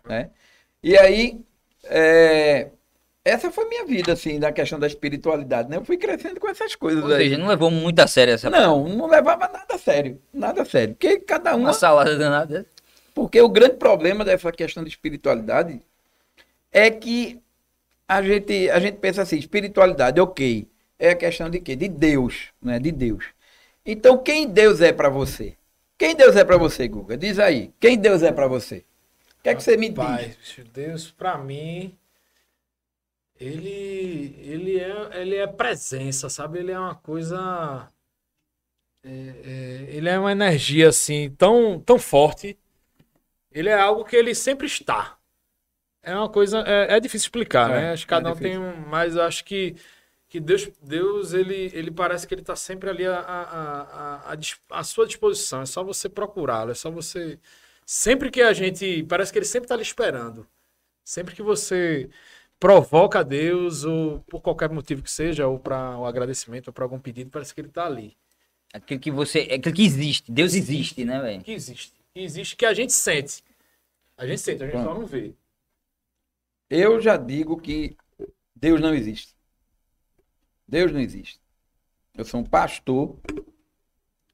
Né? 0.08 0.30
E 0.80 0.96
aí, 0.96 1.40
é, 1.84 2.68
essa 3.24 3.52
foi 3.52 3.68
minha 3.68 3.84
vida, 3.84 4.12
assim, 4.12 4.40
da 4.40 4.50
questão 4.50 4.78
da 4.80 4.86
espiritualidade. 4.86 5.70
Né? 5.70 5.76
Eu 5.76 5.84
fui 5.84 5.96
crescendo 5.96 6.40
com 6.40 6.48
essas 6.48 6.74
coisas 6.74 7.04
Ou 7.04 7.12
aí. 7.12 7.28
seja, 7.28 7.38
não 7.38 7.46
levou 7.46 7.70
muito 7.70 8.00
a 8.00 8.06
sério 8.06 8.34
essa 8.34 8.50
Não, 8.50 8.88
não 8.88 9.06
levava 9.06 9.48
nada 9.48 9.74
a 9.74 9.78
sério. 9.78 10.20
Nada 10.32 10.62
a 10.62 10.64
sério. 10.64 10.94
Porque 10.94 11.20
cada 11.20 11.54
um 11.54 11.60
uma 11.60 11.72
salada 11.72 12.16
danada. 12.16 12.66
porque 13.14 13.40
o 13.40 13.48
grande 13.48 13.76
problema 13.76 14.24
dessa 14.24 14.50
questão 14.50 14.82
de 14.82 14.90
espiritualidade 14.90 15.80
é 16.72 16.90
que 16.90 17.40
a 18.08 18.20
gente, 18.22 18.68
a 18.70 18.80
gente 18.80 18.96
pensa 18.96 19.22
assim, 19.22 19.38
espiritualidade, 19.38 20.20
ok, 20.20 20.66
é 20.98 21.10
a 21.10 21.16
questão 21.16 21.48
de 21.48 21.60
quê? 21.60 21.76
De 21.76 21.88
Deus, 21.88 22.48
né? 22.60 22.80
De 22.80 22.90
Deus. 22.90 23.26
Então, 23.86 24.18
quem 24.18 24.48
Deus 24.48 24.80
é 24.80 24.92
para 24.92 25.08
você? 25.08 25.54
Quem 25.96 26.16
Deus 26.16 26.34
é 26.34 26.44
para 26.44 26.56
você, 26.56 26.88
Guga? 26.88 27.16
Diz 27.16 27.38
aí. 27.38 27.70
Quem 27.78 27.96
Deus 27.96 28.22
é 28.22 28.32
para 28.32 28.48
você? 28.48 28.84
O 29.38 29.42
que 29.44 29.48
é 29.48 29.54
que 29.54 29.62
você 29.62 29.76
me 29.76 29.88
diz? 29.88 29.96
Pai, 29.96 30.36
Deus 30.72 31.10
para 31.10 31.38
mim 31.38 31.96
ele 33.48 34.36
ele 34.52 34.78
é 34.80 35.20
ele 35.22 35.36
é 35.36 35.46
presença, 35.46 36.28
sabe? 36.30 36.58
Ele 36.60 36.72
é 36.72 36.78
uma 36.78 36.94
coisa 36.94 37.88
é, 39.04 39.10
é, 39.90 39.96
ele 39.96 40.08
é 40.08 40.18
uma 40.18 40.32
energia 40.32 40.88
assim 40.88 41.30
tão 41.30 41.80
tão 41.80 41.98
forte. 41.98 42.58
Ele 43.52 43.68
é 43.68 43.74
algo 43.74 44.04
que 44.04 44.16
ele 44.16 44.34
sempre 44.34 44.66
está. 44.66 45.18
É 46.02 46.14
uma 46.16 46.28
coisa 46.30 46.60
é, 46.66 46.96
é 46.96 47.00
difícil 47.00 47.26
explicar, 47.26 47.70
É, 47.70 47.72
né? 47.72 47.92
Acho 47.92 48.06
que 48.08 48.10
cada 48.10 48.30
é 48.30 48.34
um 48.34 48.36
tem 48.36 48.58
um, 48.58 48.76
mas 48.88 49.16
acho 49.16 49.44
que 49.44 49.76
que 50.28 50.40
Deus 50.40 50.70
Deus 50.82 51.34
ele 51.34 51.70
ele 51.74 51.90
parece 51.90 52.26
que 52.28 52.34
ele 52.34 52.42
está 52.42 52.56
sempre 52.56 52.90
ali 52.90 53.06
à, 53.06 53.18
à, 53.20 54.22
à, 54.28 54.32
à 54.32 54.36
dis- 54.36 54.60
à 54.70 54.84
sua 54.84 55.06
disposição. 55.06 55.62
É 55.62 55.66
só 55.66 55.84
você 55.84 56.08
procurá-lo. 56.08 56.72
É 56.72 56.74
só 56.74 56.90
você 56.90 57.38
sempre 57.86 58.30
que 58.30 58.42
a 58.42 58.52
gente 58.52 59.04
parece 59.04 59.32
que 59.32 59.38
ele 59.38 59.46
sempre 59.46 59.66
está 59.66 59.76
lhe 59.76 59.82
esperando. 59.82 60.46
Sempre 61.04 61.34
que 61.34 61.42
você 61.42 62.10
provoca 62.62 63.18
a 63.18 63.22
Deus, 63.24 63.82
ou 63.82 64.20
por 64.20 64.40
qualquer 64.40 64.70
motivo 64.70 65.02
que 65.02 65.10
seja, 65.10 65.48
ou 65.48 65.58
para 65.58 65.98
o 65.98 66.06
agradecimento, 66.06 66.68
ou 66.68 66.72
para 66.72 66.84
algum 66.84 67.00
pedido, 67.00 67.28
parece 67.28 67.52
que 67.52 67.60
ele 67.60 67.66
está 67.66 67.84
ali. 67.86 68.16
Aquilo 68.72 69.00
que 69.00 69.10
você. 69.10 69.40
é 69.50 69.54
Aquilo 69.56 69.74
que 69.74 69.82
existe. 69.84 70.30
Deus 70.30 70.54
existe, 70.54 71.04
né, 71.04 71.20
velho? 71.20 71.42
Que 71.42 71.50
existe. 71.50 71.92
Que 72.14 72.20
existe, 72.20 72.54
que 72.56 72.64
a 72.64 72.72
gente 72.72 72.92
sente. 72.92 73.42
A 74.16 74.24
gente 74.24 74.40
sente, 74.40 74.62
a 74.62 74.66
gente 74.68 74.80
só 74.80 74.94
não 74.94 75.04
vê. 75.04 75.34
Eu 76.70 77.00
já 77.00 77.16
digo 77.16 77.60
que 77.60 77.96
Deus 78.54 78.80
não 78.80 78.94
existe. 78.94 79.34
Deus 80.68 80.92
não 80.92 81.00
existe. 81.00 81.40
Eu 82.16 82.24
sou 82.24 82.40
um 82.40 82.44
pastor 82.44 83.18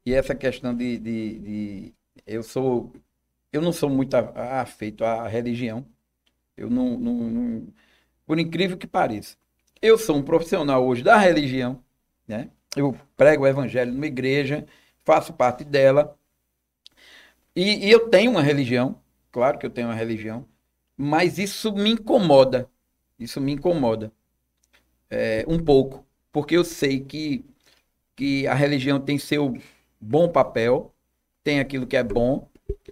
e 0.05 0.13
essa 0.13 0.35
questão 0.35 0.77
de, 0.77 0.99
de, 0.99 1.39
de- 1.39 1.95
eu 2.27 2.43
sou 2.43 2.93
eu 3.51 3.63
não 3.63 3.73
sou 3.73 3.89
muito 3.89 4.15
afeito 4.15 5.03
à 5.03 5.27
religião. 5.27 5.87
Eu 6.57 6.69
não, 6.69 6.99
não- 6.99 7.31
não- 7.31 7.67
por 8.29 8.39
incrível 8.39 8.77
que 8.77 8.87
pareça, 8.87 9.39
eu 9.81 9.97
sou 9.97 10.15
um 10.15 10.23
profissional 10.23 10.87
hoje 10.87 11.03
da 11.03 11.17
religião, 11.17 11.83
né? 12.27 12.51
Eu 12.77 12.95
prego 13.17 13.45
o 13.45 13.47
evangelho 13.47 13.91
numa 13.91 14.07
igreja, 14.07 14.67
faço 15.03 15.33
parte 15.33 15.65
dela 15.65 16.15
e, 17.57 17.87
e 17.87 17.91
eu 17.91 18.11
tenho 18.11 18.33
uma 18.33 18.43
religião, 18.43 19.01
claro 19.33 19.59
que 19.59 19.65
eu 19.65 19.71
tenho 19.71 19.89
uma 19.89 19.95
religião, 19.95 20.45
mas 20.95 21.39
isso 21.39 21.73
me 21.73 21.91
incomoda. 21.91 22.69
Isso 23.19 23.41
me 23.41 23.53
incomoda 23.53 24.13
é, 25.11 25.45
um 25.49 25.59
pouco, 25.59 26.05
porque 26.31 26.55
eu 26.55 26.65
sei 26.65 27.01
que, 27.01 27.43
que 28.15 28.47
a 28.47 28.53
religião 28.55 29.01
tem 29.01 29.19
seu 29.19 29.57
bom 29.99 30.29
papel, 30.29 30.95
tem 31.43 31.61
aquilo 31.61 31.87
que 31.87 31.97
é 31.97 32.05
bom, 32.05 32.47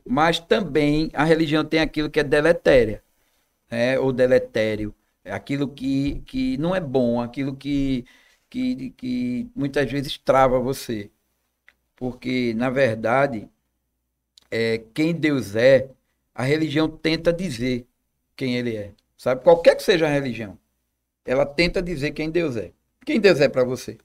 mas 0.04 0.40
também 0.40 1.10
a 1.12 1.24
religião 1.24 1.62
tem 1.62 1.80
aquilo 1.80 2.08
que 2.08 2.20
é 2.20 2.24
deletéria, 2.24 3.04
né? 3.70 3.98
ou 3.98 4.12
deletério, 4.12 4.94
aquilo 5.30 5.68
que, 5.68 6.22
que 6.26 6.56
não 6.58 6.74
é 6.74 6.80
bom, 6.80 7.20
aquilo 7.20 7.54
que, 7.56 8.04
que, 8.48 8.90
que 8.90 9.48
muitas 9.54 9.90
vezes 9.90 10.18
trava 10.18 10.58
você. 10.58 11.10
Porque, 11.96 12.54
na 12.54 12.70
verdade, 12.70 13.48
é, 14.50 14.82
quem 14.92 15.14
Deus 15.14 15.56
é, 15.56 15.90
a 16.34 16.42
religião 16.42 16.88
tenta 16.88 17.32
dizer 17.32 17.86
quem 18.36 18.56
ele 18.56 18.76
é. 18.76 18.92
Sabe? 19.16 19.42
Qualquer 19.42 19.74
que 19.76 19.82
seja 19.82 20.06
a 20.06 20.10
religião, 20.10 20.58
ela 21.24 21.46
tenta 21.46 21.82
dizer 21.82 22.12
quem 22.12 22.30
Deus 22.30 22.56
é. 22.56 22.72
Quem 23.04 23.20
Deus 23.20 23.40
é 23.40 23.48
para 23.48 23.64
você? 23.64 23.96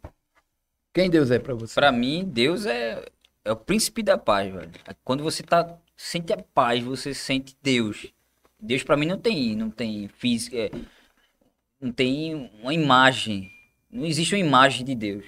Quem 0.93 1.09
Deus 1.09 1.31
é 1.31 1.39
para 1.39 1.53
você? 1.53 1.75
Pra 1.75 1.91
mim, 1.91 2.23
Deus 2.25 2.65
é, 2.65 3.05
é 3.43 3.51
o 3.51 3.55
príncipe 3.55 4.03
da 4.03 4.17
paz, 4.17 4.53
velho. 4.53 4.71
Quando 5.03 5.23
você 5.23 5.43
tá 5.43 5.77
sente 5.95 6.33
a 6.33 6.37
paz, 6.37 6.83
você 6.83 7.13
sente 7.13 7.55
Deus. 7.61 8.07
Deus 8.59 8.83
pra 8.83 8.97
mim 8.97 9.05
não 9.05 9.17
tem, 9.17 9.55
não 9.55 9.69
tem 9.69 10.07
física, 10.07 10.55
é, 10.57 10.71
não 11.81 11.91
tem 11.91 12.51
uma 12.61 12.73
imagem. 12.73 13.51
Não 13.91 14.05
existe 14.05 14.33
uma 14.35 14.39
imagem 14.39 14.85
de 14.85 14.95
Deus. 14.95 15.25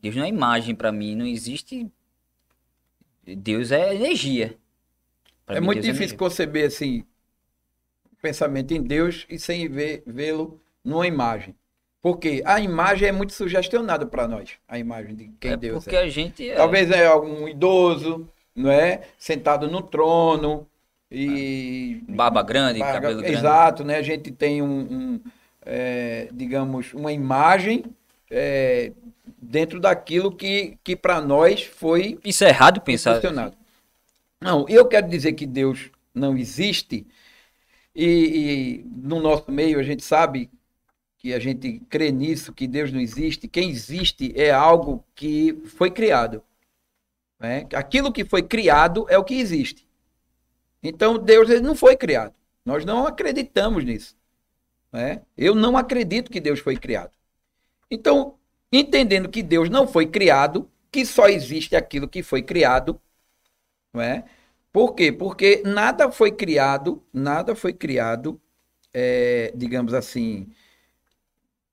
Deus 0.00 0.16
não 0.16 0.24
é 0.24 0.28
imagem 0.28 0.74
pra 0.74 0.92
mim, 0.92 1.16
não 1.16 1.26
existe. 1.26 1.90
Deus 3.36 3.70
é 3.72 3.94
energia. 3.94 4.56
Pra 5.46 5.54
É 5.54 5.60
mim, 5.60 5.68
muito 5.68 5.80
Deus 5.80 5.84
difícil 5.84 6.16
energia. 6.16 6.18
conceber 6.18 6.66
assim 6.66 7.04
pensamento 8.20 8.72
em 8.72 8.82
Deus 8.82 9.26
e 9.28 9.38
sem 9.38 9.68
vê-lo 9.68 10.60
numa 10.84 11.06
imagem. 11.06 11.54
Porque 12.00 12.42
a 12.44 12.60
imagem 12.60 13.08
é 13.08 13.12
muito 13.12 13.32
sugestionada 13.32 14.06
para 14.06 14.26
nós, 14.26 14.58
a 14.66 14.78
imagem 14.78 15.14
de 15.14 15.28
quem 15.40 15.52
é 15.52 15.56
Deus 15.56 15.86
porque 15.86 15.96
é. 15.96 15.96
a 15.96 16.08
gente 16.08 16.48
é, 16.48 16.56
Talvez 16.56 16.90
é 16.90 17.06
algum 17.06 17.48
idoso, 17.48 18.28
não 18.54 18.70
é? 18.70 19.02
Sentado 19.18 19.68
no 19.68 19.82
trono 19.82 20.68
e 21.10 22.02
barba 22.08 22.42
grande, 22.42 22.84
Barba- 22.84 22.84
cabelo 22.84 23.22
grande. 23.22 23.60
Exato, 23.60 23.84
né? 23.84 23.96
A 23.96 24.02
gente 24.02 24.32
tem 24.32 24.62
um, 24.62 25.14
um, 25.14 25.20
é, 25.64 26.28
digamos, 26.32 26.92
uma 26.92 27.12
imagem 27.12 27.84
é, 28.30 28.92
dentro 29.40 29.78
daquilo 29.80 30.34
que, 30.34 30.78
que 30.82 30.96
para 30.96 31.20
nós 31.20 31.64
foi 31.64 32.18
Isso 32.24 32.44
é 32.44 32.48
errado 32.48 32.80
pensar. 32.80 33.16
Não, 34.40 34.68
eu 34.68 34.86
quero 34.86 35.08
dizer 35.08 35.34
que 35.34 35.46
Deus 35.46 35.90
não 36.14 36.36
existe 36.36 37.06
e, 37.94 38.06
e 38.06 38.84
no 38.86 39.20
nosso 39.20 39.50
meio 39.50 39.78
a 39.78 39.82
gente 39.82 40.02
sabe 40.02 40.50
que 41.18 41.32
a 41.32 41.38
gente 41.38 41.80
crê 41.88 42.10
nisso, 42.10 42.52
que 42.52 42.66
Deus 42.66 42.90
não 42.90 42.98
existe. 42.98 43.46
Quem 43.46 43.70
existe 43.70 44.32
é 44.34 44.50
algo 44.50 45.04
que 45.14 45.56
foi 45.76 45.90
criado. 45.90 46.42
né? 47.38 47.66
Aquilo 47.74 48.12
que 48.12 48.24
foi 48.24 48.42
criado 48.42 49.06
é 49.08 49.16
o 49.16 49.22
que 49.22 49.34
existe. 49.34 49.86
Então 50.82 51.16
Deus 51.16 51.48
ele 51.48 51.60
não 51.60 51.76
foi 51.76 51.96
criado. 51.96 52.34
Nós 52.64 52.84
não 52.84 53.06
acreditamos 53.06 53.84
nisso. 53.84 54.16
Né? 54.92 55.22
Eu 55.36 55.54
não 55.54 55.76
acredito 55.76 56.30
que 56.30 56.40
Deus 56.40 56.60
foi 56.60 56.76
criado. 56.76 57.12
Então, 57.90 58.36
entendendo 58.70 59.28
que 59.28 59.42
Deus 59.42 59.70
não 59.70 59.88
foi 59.88 60.06
criado, 60.06 60.70
que 60.90 61.06
só 61.06 61.28
existe 61.28 61.74
aquilo 61.74 62.08
que 62.08 62.22
foi 62.22 62.42
criado, 62.42 63.00
não 63.92 64.02
é? 64.02 64.24
Por 64.72 64.94
quê? 64.94 65.10
Porque 65.12 65.62
nada 65.64 66.10
foi 66.10 66.32
criado, 66.32 67.02
nada 67.12 67.54
foi 67.54 67.72
criado, 67.72 68.40
é, 68.92 69.52
digamos 69.54 69.92
assim, 69.92 70.50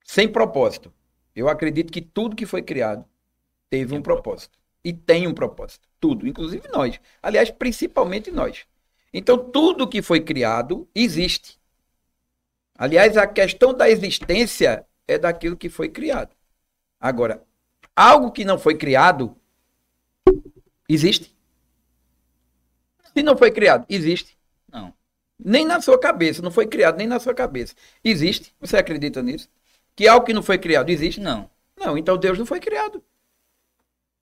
sem 0.04 0.28
propósito. 0.28 0.94
Eu 1.36 1.48
acredito 1.48 1.92
que 1.94 2.02
tudo 2.02 2.36
que 2.36 2.46
foi 2.46 2.62
criado 2.62 3.06
teve 3.70 3.94
um 3.94 4.02
propósito. 4.02 4.58
E 4.84 4.92
tem 4.92 5.28
um 5.28 5.34
propósito. 5.34 5.88
Tudo, 6.00 6.28
inclusive 6.28 6.68
nós. 6.70 7.00
Aliás, 7.22 7.52
principalmente 7.52 8.32
nós. 8.32 8.66
Então, 9.14 9.38
tudo 9.38 9.88
que 9.88 10.02
foi 10.02 10.22
criado 10.22 10.88
existe. 10.96 11.59
Aliás, 12.80 13.18
a 13.18 13.28
questão 13.28 13.74
da 13.74 13.90
existência 13.90 14.86
é 15.06 15.18
daquilo 15.18 15.58
que 15.58 15.68
foi 15.68 15.90
criado. 15.90 16.34
Agora, 16.98 17.44
algo 17.94 18.32
que 18.32 18.46
não 18.46 18.58
foi 18.58 18.76
criado 18.78 19.36
existe. 20.88 21.36
Se 23.14 23.22
não 23.22 23.38
foi 23.38 23.52
criado, 23.52 23.86
existe. 23.90 24.38
Não. 24.72 24.94
Nem 25.38 25.66
na 25.66 25.82
sua 25.82 26.00
cabeça, 26.00 26.42
não 26.42 26.52
foi 26.52 26.68
criado 26.68 26.98
nem 26.98 27.06
na 27.08 27.20
sua 27.20 27.34
cabeça. 27.34 27.76
Existe. 28.04 28.56
Você 28.62 28.78
acredita 28.78 29.22
nisso? 29.22 29.50
Que 29.96 30.08
algo 30.08 30.26
que 30.26 30.34
não 30.34 30.42
foi 30.44 30.58
criado 30.58 30.90
existe? 30.90 31.20
Não. 31.20 31.50
Não, 31.78 31.98
então 31.98 32.18
Deus 32.18 32.40
não 32.40 32.46
foi 32.46 32.62
criado. 32.62 33.04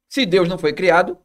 Se 0.10 0.26
Deus 0.26 0.48
não 0.50 0.58
foi 0.58 0.74
criado, 0.74 1.18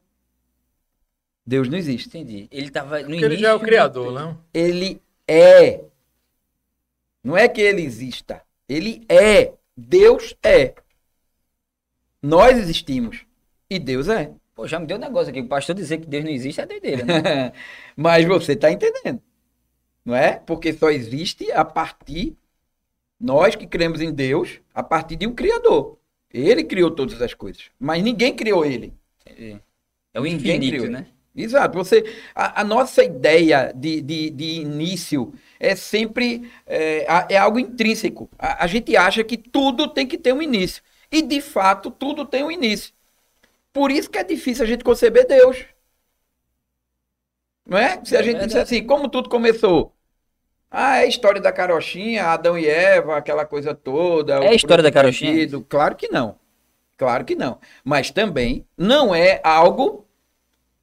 Deus 1.46 1.68
não 1.68 1.78
existe. 1.78 2.08
Entendi. 2.08 2.48
Ele 2.50 2.70
tava 2.70 2.98
no 3.00 3.08
Porque 3.08 3.24
ele 3.24 3.36
já 3.38 3.48
é 3.48 3.52
o 3.52 3.56
início- 3.56 3.66
criador, 3.66 4.12
não? 4.12 4.38
Ele 4.52 5.00
é. 5.26 5.84
Não 7.22 7.36
é 7.36 7.48
que 7.48 7.60
ele 7.60 7.82
exista. 7.82 8.42
Ele 8.68 9.04
é. 9.08 9.52
Deus 9.76 10.34
é. 10.42 10.74
Nós 12.20 12.58
existimos. 12.58 13.24
E 13.70 13.78
Deus 13.78 14.08
é. 14.08 14.32
Pô, 14.54 14.66
já 14.66 14.78
me 14.78 14.86
deu 14.86 14.96
um 14.96 15.00
negócio 15.00 15.30
aqui. 15.30 15.40
O 15.40 15.48
pastor 15.48 15.74
dizer 15.74 15.98
que 15.98 16.06
Deus 16.06 16.24
não 16.24 16.30
existe 16.30 16.60
é 16.60 16.66
doideira, 16.66 17.04
né? 17.04 17.52
Mas 17.96 18.26
você 18.26 18.52
está 18.52 18.70
entendendo. 18.70 19.20
Não 20.04 20.14
é? 20.14 20.38
Porque 20.38 20.72
só 20.72 20.90
existe 20.90 21.50
a 21.52 21.64
partir, 21.64 22.36
nós 23.18 23.54
que 23.54 23.66
cremos 23.66 24.00
em 24.00 24.12
Deus, 24.12 24.60
a 24.74 24.82
partir 24.82 25.16
de 25.16 25.26
um 25.26 25.34
Criador. 25.34 25.98
Ele 26.32 26.64
criou 26.64 26.90
todas 26.90 27.20
as 27.20 27.34
coisas. 27.34 27.70
Mas 27.78 28.02
ninguém 28.02 28.34
criou 28.34 28.64
ele. 28.64 28.94
É 29.26 30.20
o 30.20 30.24
Ninguém 30.24 30.56
infinito, 30.56 30.88
né? 30.88 31.06
Exato. 31.34 31.78
Você, 31.78 32.04
a, 32.34 32.60
a 32.60 32.64
nossa 32.64 33.02
ideia 33.02 33.72
de, 33.74 34.00
de, 34.02 34.30
de 34.30 34.44
início 34.60 35.32
é 35.58 35.74
sempre 35.74 36.50
é, 36.66 37.06
é 37.30 37.36
algo 37.38 37.58
intrínseco. 37.58 38.28
A, 38.38 38.64
a 38.64 38.66
gente 38.66 38.94
acha 38.96 39.24
que 39.24 39.36
tudo 39.36 39.88
tem 39.88 40.06
que 40.06 40.18
ter 40.18 40.32
um 40.34 40.42
início. 40.42 40.82
E, 41.10 41.22
de 41.22 41.40
fato, 41.40 41.90
tudo 41.90 42.26
tem 42.26 42.42
um 42.44 42.50
início. 42.50 42.92
Por 43.72 43.90
isso 43.92 44.10
que 44.10 44.18
é 44.18 44.24
difícil 44.24 44.64
a 44.64 44.68
gente 44.68 44.84
conceber 44.84 45.26
Deus. 45.26 45.66
Não 47.66 47.78
é? 47.78 48.04
Se 48.04 48.16
a 48.16 48.20
É 48.20 48.22
gente 48.22 48.44
disser 48.46 48.62
assim, 48.62 48.86
como 48.86 49.08
tudo 49.08 49.28
começou? 49.28 49.92
Ah, 50.70 50.98
é 50.98 51.02
a 51.02 51.06
história 51.06 51.40
da 51.40 51.52
carochinha, 51.52 52.24
Adão 52.26 52.58
e 52.58 52.66
Eva, 52.66 53.16
aquela 53.16 53.44
coisa 53.44 53.74
toda. 53.74 54.34
É 54.44 54.48
a 54.48 54.54
história 54.54 54.82
da 54.82 54.90
carochinha? 54.90 55.46
Claro 55.68 55.96
que 55.96 56.08
não. 56.08 56.38
Claro 56.96 57.24
que 57.24 57.34
não. 57.34 57.58
Mas 57.84 58.10
também 58.10 58.66
não 58.76 59.14
é 59.14 59.40
algo 59.44 60.06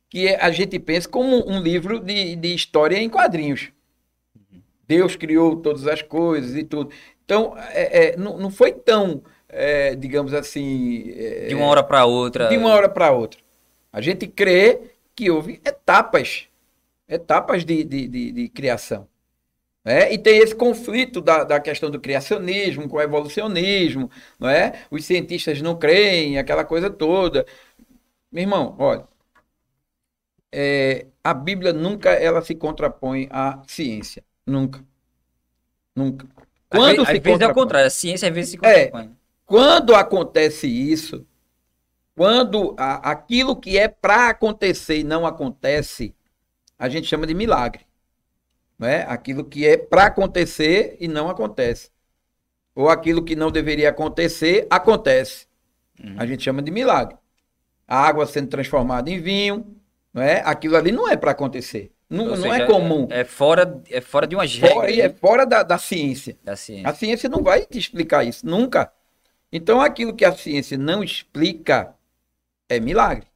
que 0.09 0.29
a 0.35 0.51
gente 0.51 0.79
pensa 0.79 1.07
como 1.07 1.47
um 1.49 1.61
livro 1.61 1.99
de, 1.99 2.35
de 2.35 2.53
história 2.55 2.97
em 2.97 3.09
quadrinhos. 3.09 3.71
Deus 4.87 5.15
criou 5.15 5.55
todas 5.57 5.87
as 5.87 6.01
coisas 6.01 6.55
e 6.55 6.63
tudo. 6.63 6.91
Então, 7.23 7.53
é, 7.71 8.07
é, 8.13 8.17
não, 8.17 8.37
não 8.37 8.49
foi 8.49 8.71
tão, 8.73 9.21
é, 9.47 9.95
digamos 9.95 10.33
assim. 10.33 11.11
é, 11.15 11.47
De 11.47 11.55
uma 11.55 11.67
hora 11.67 11.83
pra 11.83 12.05
outra. 12.05 12.47
de 12.49 12.57
uma 12.57 12.69
hora 12.73 12.89
para 12.89 13.11
outra. 13.11 13.39
A 13.91 14.01
gente 14.01 14.27
crê 14.27 14.79
que 15.15 15.29
houve 15.29 15.61
etapas, 15.65 16.47
etapas 17.07 17.65
de, 17.65 17.83
de, 17.83 18.07
de, 18.07 18.31
de 18.31 18.49
criação. 18.49 19.07
né? 19.85 20.11
E 20.13 20.17
tem 20.17 20.39
esse 20.39 20.55
conflito 20.55 21.21
da, 21.21 21.43
da 21.43 21.59
questão 21.59 21.91
do 21.91 21.99
criacionismo 21.99 22.87
com 22.89 22.97
o 22.97 23.01
evolucionismo, 23.01 24.09
não 24.39 24.49
é? 24.49 24.73
Os 24.91 25.05
cientistas 25.05 25.61
não 25.61 25.77
creem, 25.77 26.37
aquela 26.39 26.65
coisa 26.65 26.89
toda. 26.89 27.45
Meu 28.31 28.43
irmão, 28.43 28.75
olha, 28.79 29.07
é, 30.51 31.07
a 31.23 31.33
Bíblia 31.33 31.73
nunca 31.73 32.11
ela 32.11 32.41
se 32.41 32.55
contrapõe 32.55 33.27
à 33.31 33.61
ciência, 33.67 34.23
nunca, 34.45 34.83
nunca. 35.95 36.27
Às 36.71 36.77
Quando 36.79 36.91
vezes, 36.97 37.07
se 37.07 37.17
às 37.17 37.23
vezes 37.23 37.41
é 37.41 37.47
o 37.47 37.53
contrário. 37.53 37.87
A 37.87 37.89
ciência 37.91 38.27
às 38.29 38.33
vezes 38.35 38.51
se 38.51 38.57
É. 38.63 38.85
contrapõe. 38.85 39.15
quando 39.45 39.95
acontece 39.95 40.67
isso, 40.67 41.25
quando 42.15 42.75
a- 42.77 43.11
aquilo 43.11 43.55
que 43.55 43.77
é 43.77 43.87
para 43.87 44.29
acontecer 44.29 44.99
e 44.99 45.03
não 45.03 45.25
acontece, 45.25 46.13
a 46.77 46.87
gente 46.89 47.07
chama 47.07 47.25
de 47.25 47.33
milagre. 47.33 47.85
Né? 48.77 49.03
Aquilo 49.09 49.43
que 49.43 49.67
é 49.67 49.75
para 49.77 50.05
acontecer 50.05 50.95
e 50.99 51.07
não 51.07 51.29
acontece. 51.29 51.91
Ou 52.75 52.87
aquilo 52.89 53.23
que 53.23 53.35
não 53.35 53.51
deveria 53.51 53.89
acontecer, 53.89 54.67
acontece. 54.69 55.47
Uhum. 56.01 56.15
A 56.17 56.25
gente 56.25 56.43
chama 56.43 56.61
de 56.61 56.71
milagre. 56.71 57.17
A 57.87 57.97
água 58.07 58.25
sendo 58.25 58.47
transformada 58.47 59.09
em 59.09 59.19
vinho, 59.19 59.75
não 60.13 60.21
é? 60.21 60.41
aquilo 60.45 60.75
ali 60.75 60.91
não 60.91 61.07
é 61.07 61.15
para 61.15 61.31
acontecer. 61.31 61.91
Não, 62.09 62.23
Ou 62.23 62.29
não 62.31 62.41
seja, 62.41 62.63
é 62.63 62.65
comum. 62.65 63.07
É 63.11 63.23
fora, 63.23 63.81
é 63.89 64.01
fora 64.01 64.25
de 64.25 64.35
umas 64.35 64.55
Fora, 64.55 64.73
regras 64.73 64.95
e 64.95 65.01
é 65.01 65.07
né, 65.09 65.13
fora 65.13 65.45
da, 65.45 65.61
da 65.61 65.77
ciência. 65.77 66.37
da 66.43 66.55
ciência. 66.55 66.89
A 66.89 66.93
ciência 66.93 67.29
não 67.29 67.43
vai 67.43 67.65
te 67.65 67.77
explicar 67.77 68.23
isso, 68.23 68.45
nunca. 68.47 68.91
Então, 69.51 69.79
aquilo 69.79 70.15
que 70.15 70.25
a 70.25 70.31
ciência 70.31 70.77
não 70.77 71.03
explica 71.03 71.93
é 72.67 72.79
milagre. 72.79 73.27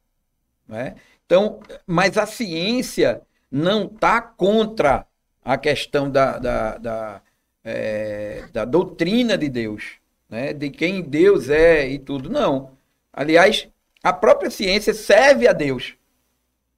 não 0.66 0.76
é? 0.76 0.96
Então, 1.24 1.60
mas 1.86 2.18
a 2.18 2.26
ciência 2.26 3.22
não 3.50 3.84
está 3.84 4.20
contra 4.20 5.06
a 5.44 5.56
questão 5.56 6.10
da, 6.10 6.38
da, 6.38 6.78
da, 6.78 7.22
é, 7.62 8.44
da 8.52 8.64
doutrina 8.64 9.38
de 9.38 9.48
Deus, 9.48 9.98
né? 10.28 10.52
de 10.52 10.70
quem 10.70 11.00
Deus 11.00 11.48
é 11.48 11.88
e 11.88 11.98
tudo. 11.98 12.28
Não. 12.28 12.72
Aliás, 13.12 13.68
a 14.02 14.12
própria 14.12 14.50
ciência 14.50 14.92
serve 14.92 15.46
a 15.46 15.52
Deus. 15.52 15.94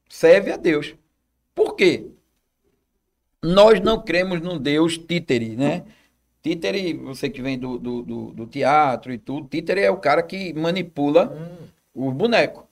Serve 0.09 0.53
a 0.53 0.57
Deus. 0.57 0.95
Por 1.55 1.75
quê? 1.75 2.07
Nós 3.43 3.81
não 3.81 4.03
cremos 4.03 4.41
num 4.41 4.59
Deus 4.59 4.99
títere, 4.99 5.57
né? 5.57 5.85
Títere, 6.43 6.95
você 6.95 7.29
que 7.29 7.43
vem 7.43 7.59
do, 7.59 7.79
do, 7.79 8.03
do, 8.03 8.31
do 8.33 8.47
teatro 8.47 9.13
e 9.13 9.19
tudo, 9.19 9.49
títere 9.49 9.81
é 9.81 9.91
o 9.91 9.97
cara 9.99 10.23
que 10.23 10.53
manipula 10.55 11.37
os 11.95 12.13
bonecos, 12.15 12.65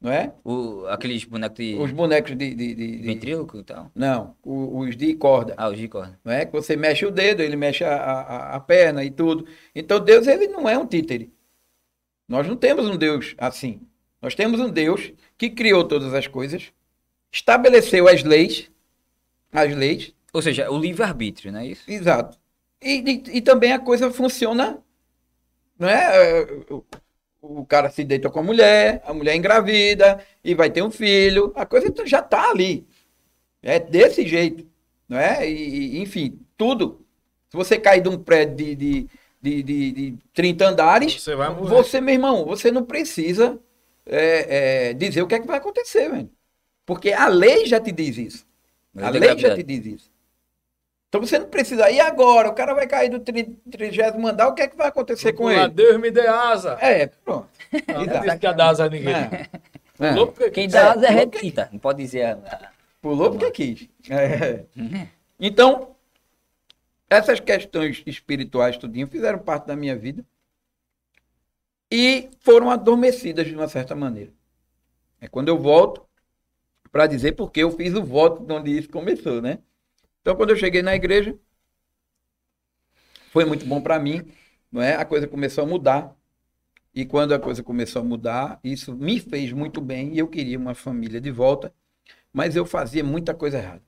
não 0.00 0.10
é? 0.10 0.32
O, 0.44 0.84
aqueles 0.86 1.24
bonecos 1.24 1.56
de 1.58 1.76
Os 1.76 1.92
bonecos 1.92 2.30
de... 2.36 2.54
de, 2.54 2.74
de- 2.74 2.74
de- 2.74 3.02
ventríloco 3.02 3.58
e 3.58 3.62
tal. 3.62 3.90
Não, 3.94 4.34
o- 4.42 4.78
os 4.80 4.96
de 4.96 5.14
corda, 5.14 5.54
Ah, 5.56 5.68
os 5.68 5.78
de 5.78 5.86
corda. 5.88 6.18
não 6.24 6.32
é? 6.32 6.44
Que 6.44 6.52
você 6.52 6.76
mexe 6.76 7.06
o 7.06 7.10
dedo, 7.10 7.40
ele 7.42 7.56
mexe 7.56 7.84
a, 7.84 7.94
a, 7.96 8.56
a 8.56 8.60
perna 8.60 9.04
e 9.04 9.10
tudo. 9.10 9.46
Então 9.74 10.00
Deus, 10.00 10.26
ele 10.26 10.48
não 10.48 10.68
é 10.68 10.76
um 10.76 10.86
títere. 10.86 11.32
Nós 12.28 12.46
não 12.48 12.56
temos 12.56 12.86
um 12.88 12.96
Deus 12.96 13.34
assim. 13.38 13.80
Nós 14.20 14.34
temos 14.34 14.60
um 14.60 14.68
Deus 14.68 15.12
que 15.36 15.48
criou 15.50 15.84
todas 15.84 16.12
as 16.14 16.26
coisas, 16.26 16.72
estabeleceu 17.32 18.08
as 18.08 18.22
leis, 18.22 18.70
as 19.52 19.74
leis, 19.74 20.12
Ou 20.32 20.42
seja, 20.42 20.70
o 20.70 20.78
livre-arbítrio, 20.78 21.52
não 21.52 21.60
é 21.60 21.66
isso? 21.68 21.90
Exato. 21.90 22.38
E, 22.82 22.98
e, 23.00 23.38
e 23.38 23.40
também 23.40 23.72
a 23.72 23.78
coisa 23.78 24.10
funciona, 24.10 24.78
não 25.78 25.88
é? 25.88 26.40
É, 26.42 26.46
O, 26.70 26.84
o 27.40 27.64
cara 27.64 27.88
se 27.90 28.04
deita 28.04 28.28
com 28.30 28.40
a 28.40 28.42
mulher, 28.42 29.02
a 29.06 29.14
mulher 29.14 29.34
engravida 29.36 30.24
e 30.44 30.54
vai 30.54 30.70
ter 30.70 30.82
um 30.82 30.90
filho, 30.90 31.52
a 31.54 31.64
coisa 31.64 31.92
já 32.04 32.18
está 32.20 32.50
ali. 32.50 32.86
É 33.62 33.78
desse 33.80 34.26
jeito, 34.26 34.66
não 35.08 35.18
é? 35.18 35.48
E, 35.48 35.96
e, 35.96 36.00
enfim, 36.00 36.38
tudo. 36.56 37.04
Se 37.50 37.56
você 37.56 37.78
cair 37.78 38.02
de 38.02 38.08
um 38.08 38.18
prédio 38.18 38.56
de, 38.56 38.74
de, 38.74 39.08
de, 39.40 39.62
de, 39.62 39.92
de 39.92 40.14
30 40.34 40.66
andares, 40.68 41.14
Você 41.22 41.34
vai 41.36 41.48
morrer. 41.54 41.68
você, 41.68 42.00
meu 42.00 42.14
irmão, 42.14 42.44
você 42.44 42.70
não 42.70 42.84
precisa 42.84 43.58
é, 44.08 44.88
é, 44.90 44.92
dizer 44.94 45.22
o 45.22 45.26
que 45.26 45.34
é 45.34 45.40
que 45.40 45.46
vai 45.46 45.58
acontecer, 45.58 46.08
velho. 46.10 46.30
Porque 46.86 47.12
a 47.12 47.28
lei 47.28 47.66
já 47.66 47.78
te 47.80 47.92
diz 47.92 48.16
isso. 48.16 48.46
A 48.96 49.10
lei 49.10 49.38
já 49.38 49.54
te 49.54 49.62
diz 49.62 49.84
isso. 49.86 50.10
Então 51.08 51.20
você 51.22 51.38
não 51.38 51.46
precisa. 51.48 51.90
E 51.90 52.00
agora? 52.00 52.48
O 52.48 52.54
cara 52.54 52.74
vai 52.74 52.86
cair 52.86 53.08
do 53.10 53.18
tri- 53.20 53.56
trigésimo 53.70 54.26
andar, 54.26 54.48
o 54.48 54.54
que 54.54 54.62
é 54.62 54.68
que 54.68 54.76
vai 54.76 54.88
acontecer 54.88 55.32
com 55.32 55.50
ele? 55.50 55.68
Deus 55.68 55.98
me 56.00 56.10
dê 56.10 56.26
asa. 56.26 56.76
É, 56.80 57.06
pronto. 57.06 57.48
Não, 57.86 58.02
Exato. 58.02 58.24
disse 58.26 58.38
que 58.38 58.46
ia 58.46 58.52
dar 58.52 58.68
asa 58.68 58.84
a 58.84 58.88
ninguém. 58.90 59.14
É. 59.14 59.48
É. 60.00 60.10
Louco, 60.12 60.32
porque- 60.34 60.50
Quem 60.50 60.68
dá 60.68 60.92
asa 60.92 61.06
é 61.06 61.08
É, 61.08 61.12
retita. 61.12 61.68
Não 61.72 61.78
pode 61.78 62.02
dizer. 62.02 62.36
Pulou 63.00 63.30
porque 63.30 63.50
quis. 63.50 63.88
É. 64.10 64.64
Então, 65.40 65.94
essas 67.08 67.40
questões 67.40 68.02
espirituais, 68.06 68.76
tudinho, 68.76 69.06
fizeram 69.06 69.38
parte 69.38 69.66
da 69.66 69.76
minha 69.76 69.96
vida 69.96 70.24
e 71.90 72.30
foram 72.40 72.70
adormecidas 72.70 73.46
de 73.46 73.54
uma 73.54 73.68
certa 73.68 73.94
maneira. 73.94 74.32
É 75.20 75.28
quando 75.28 75.48
eu 75.48 75.58
volto 75.58 76.06
para 76.90 77.06
dizer 77.06 77.32
porque 77.32 77.60
eu 77.60 77.70
fiz 77.70 77.94
o 77.94 78.02
voto 78.02 78.44
de 78.44 78.52
onde 78.52 78.76
isso 78.76 78.88
começou, 78.88 79.42
né? 79.42 79.58
Então, 80.20 80.36
quando 80.36 80.50
eu 80.50 80.56
cheguei 80.56 80.82
na 80.82 80.94
igreja, 80.94 81.38
foi 83.30 83.44
muito 83.44 83.64
bom 83.66 83.80
para 83.80 83.98
mim, 83.98 84.22
não 84.70 84.82
é? 84.82 84.94
A 84.96 85.04
coisa 85.04 85.26
começou 85.26 85.64
a 85.64 85.66
mudar. 85.66 86.14
E 86.94 87.04
quando 87.04 87.32
a 87.32 87.38
coisa 87.38 87.62
começou 87.62 88.02
a 88.02 88.04
mudar, 88.04 88.58
isso 88.64 88.94
me 88.94 89.20
fez 89.20 89.52
muito 89.52 89.80
bem 89.80 90.14
e 90.14 90.18
eu 90.18 90.26
queria 90.26 90.58
uma 90.58 90.74
família 90.74 91.20
de 91.20 91.30
volta, 91.30 91.72
mas 92.32 92.56
eu 92.56 92.66
fazia 92.66 93.04
muita 93.04 93.34
coisa 93.34 93.58
errada. 93.58 93.82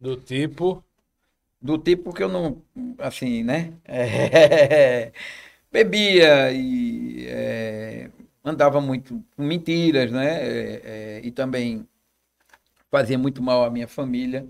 Do 0.00 0.16
tipo. 0.16 0.82
Do 1.60 1.78
tipo 1.78 2.12
que 2.12 2.22
eu 2.22 2.28
não, 2.28 2.62
assim, 2.98 3.42
né? 3.44 3.74
É, 3.86 5.12
bebia 5.72 6.52
e 6.52 7.26
é, 7.26 8.10
andava 8.44 8.80
muito 8.80 9.24
com 9.36 9.42
mentiras, 9.42 10.12
né? 10.12 10.42
É, 10.42 10.82
é, 10.84 11.20
e 11.24 11.30
também 11.30 11.88
fazia 12.90 13.18
muito 13.18 13.42
mal 13.42 13.64
à 13.64 13.70
minha 13.70 13.88
família, 13.88 14.46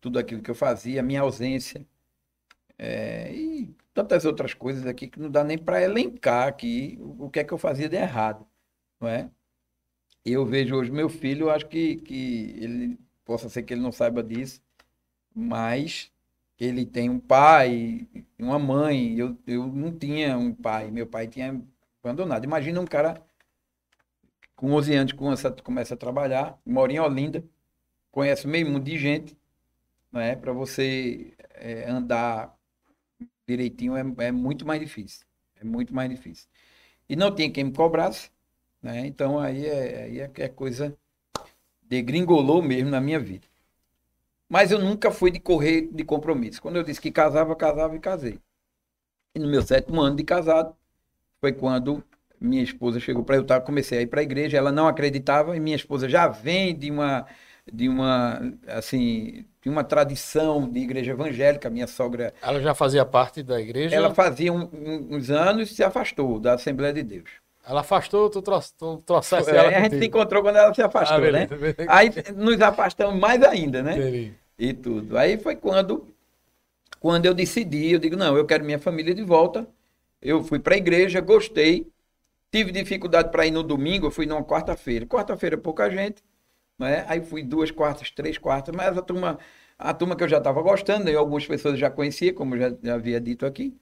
tudo 0.00 0.18
aquilo 0.18 0.42
que 0.42 0.50
eu 0.50 0.54
fazia, 0.54 1.00
a 1.00 1.02
minha 1.02 1.22
ausência. 1.22 1.84
É, 2.78 3.32
e 3.34 3.74
tantas 3.94 4.24
outras 4.24 4.54
coisas 4.54 4.86
aqui 4.86 5.08
que 5.08 5.20
não 5.20 5.30
dá 5.30 5.44
nem 5.44 5.58
para 5.58 5.82
elencar 5.82 6.48
aqui 6.48 6.98
o, 7.00 7.30
que 7.30 7.40
é 7.40 7.44
que 7.44 7.52
eu 7.52 7.58
fazia 7.58 7.88
de 7.88 7.96
errado, 7.96 8.46
não 9.00 9.08
é? 9.08 9.30
Eu 10.24 10.46
vejo 10.46 10.76
hoje 10.76 10.90
meu 10.90 11.08
filho, 11.08 11.50
acho 11.50 11.66
que, 11.66 11.96
que 11.96 12.54
ele 12.58 12.98
possa 13.24 13.48
ser 13.48 13.62
que 13.64 13.74
ele 13.74 13.80
não 13.82 13.92
saiba 13.92 14.22
disso, 14.22 14.62
mas 15.34 16.11
ele 16.64 16.86
tem 16.86 17.10
um 17.10 17.18
pai 17.18 18.06
uma 18.38 18.58
mãe. 18.58 19.16
Eu, 19.18 19.36
eu 19.46 19.66
não 19.66 19.96
tinha 19.96 20.36
um 20.38 20.54
pai, 20.54 20.90
meu 20.90 21.06
pai 21.06 21.26
tinha 21.26 21.60
abandonado. 22.02 22.44
Imagina 22.44 22.80
um 22.80 22.86
cara 22.86 23.22
com 24.56 24.72
11 24.72 24.94
anos 24.94 25.12
começa, 25.12 25.50
começa 25.50 25.94
a 25.94 25.96
trabalhar, 25.96 26.58
mora 26.64 26.92
em 26.92 27.00
Olinda, 27.00 27.44
conhece 28.10 28.46
meio 28.46 28.68
mundo 28.70 28.84
de 28.84 28.96
gente, 28.98 29.36
não 30.10 30.20
é? 30.20 30.36
Para 30.36 30.52
você 30.52 31.34
é, 31.54 31.88
andar 31.90 32.56
direitinho 33.46 33.96
é, 33.96 34.26
é 34.26 34.32
muito 34.32 34.66
mais 34.66 34.80
difícil. 34.80 35.26
É 35.56 35.64
muito 35.64 35.94
mais 35.94 36.10
difícil. 36.10 36.48
E 37.08 37.16
não 37.16 37.34
tinha 37.34 37.50
quem 37.50 37.64
me 37.64 37.72
cobrasse, 37.72 38.30
né? 38.82 39.06
Então 39.06 39.38
aí 39.38 39.66
é, 39.66 40.04
aí 40.04 40.20
é 40.20 40.44
a 40.44 40.48
coisa 40.48 40.96
degringolou 41.82 42.62
mesmo 42.62 42.90
na 42.90 43.00
minha 43.00 43.18
vida. 43.18 43.46
Mas 44.52 44.70
eu 44.70 44.78
nunca 44.78 45.10
fui 45.10 45.30
de 45.30 45.40
correr 45.40 45.88
de 45.90 46.04
compromisso. 46.04 46.60
Quando 46.60 46.76
eu 46.76 46.82
disse 46.82 47.00
que 47.00 47.10
casava, 47.10 47.56
casava 47.56 47.96
e 47.96 47.98
casei. 47.98 48.38
E 49.34 49.38
no 49.38 49.48
meu 49.48 49.62
sétimo 49.62 49.98
ano 50.02 50.14
de 50.14 50.24
casado, 50.24 50.76
foi 51.40 51.54
quando 51.54 52.04
minha 52.38 52.62
esposa 52.62 53.00
chegou 53.00 53.24
para 53.24 53.36
eu 53.36 53.42
estar, 53.42 53.62
comecei 53.62 53.98
a 53.98 54.02
ir 54.02 54.08
para 54.08 54.20
a 54.20 54.22
igreja, 54.22 54.58
ela 54.58 54.70
não 54.70 54.86
acreditava, 54.86 55.56
e 55.56 55.60
minha 55.60 55.74
esposa 55.74 56.06
já 56.06 56.28
vem 56.28 56.76
de 56.76 56.90
uma, 56.90 57.26
de 57.72 57.88
uma, 57.88 58.42
assim, 58.66 59.46
de 59.62 59.70
uma 59.70 59.82
tradição 59.82 60.68
de 60.68 60.80
igreja 60.80 61.12
evangélica, 61.12 61.70
minha 61.70 61.86
sogra, 61.86 62.34
Ela 62.42 62.60
já 62.60 62.74
fazia 62.74 63.06
parte 63.06 63.42
da 63.42 63.58
igreja. 63.58 63.96
ela 63.96 64.14
fazia 64.14 64.52
um- 64.52 64.68
um- 64.70 65.16
uns 65.16 65.30
anos 65.30 65.70
e 65.70 65.74
se 65.74 65.82
afastou 65.82 66.38
da 66.38 66.54
Assembleia 66.56 66.92
de 66.92 67.02
Deus. 67.02 67.30
Ela 67.66 67.80
afastou, 67.80 68.28
tu, 68.28 68.42
trouxe, 68.42 68.74
tu 68.76 68.98
trouxesse 69.06 69.50
É, 69.50 69.56
ela. 69.56 69.68
a 69.78 69.82
gente 69.84 69.98
se 69.98 70.04
encontrou 70.04 70.42
quando 70.42 70.56
ela 70.56 70.74
se 70.74 70.82
afastou, 70.82 71.16
Ah, 71.16 71.20
né? 71.20 71.46
beleza, 71.46 71.56
beleza. 71.56 71.86
Aí 71.88 72.10
nos 72.36 72.60
afastamos 72.60 73.18
mais 73.18 73.42
ainda, 73.42 73.82
né? 73.82 73.92
Entendi. 73.96 74.41
E 74.62 74.72
tudo. 74.74 75.18
Aí 75.18 75.38
foi 75.38 75.56
quando, 75.56 76.08
quando 77.00 77.26
eu 77.26 77.34
decidi, 77.34 77.92
eu 77.92 77.98
digo, 77.98 78.16
não, 78.16 78.36
eu 78.36 78.46
quero 78.46 78.64
minha 78.64 78.78
família 78.78 79.14
de 79.14 79.22
volta. 79.24 79.68
Eu 80.22 80.44
fui 80.44 80.58
para 80.60 80.74
a 80.74 80.78
igreja, 80.78 81.20
gostei, 81.20 81.92
Tive 82.52 82.72
dificuldade 82.72 83.30
para 83.32 83.46
ir 83.46 83.50
no 83.50 83.62
domingo, 83.62 84.06
eu 84.08 84.10
fui 84.10 84.26
numa 84.26 84.44
quarta-feira. 84.44 85.06
Quarta-feira 85.06 85.58
pouca 85.58 85.90
gente, 85.90 86.22
né? 86.78 87.04
Aí 87.08 87.22
fui 87.22 87.42
duas 87.42 87.70
quartas, 87.70 88.10
três 88.10 88.38
quartas, 88.38 88.74
mas 88.76 88.96
a 88.98 89.02
turma, 89.02 89.38
a 89.78 89.94
turma 89.94 90.16
que 90.16 90.24
eu 90.24 90.28
já 90.28 90.38
estava 90.38 90.62
gostando, 90.62 91.10
e 91.10 91.16
algumas 91.16 91.46
pessoas 91.46 91.78
já 91.78 91.90
conhecia, 91.90 92.34
como 92.34 92.56
já, 92.58 92.74
já 92.82 92.94
havia 92.94 93.20
dito 93.20 93.46
aqui. 93.46 93.74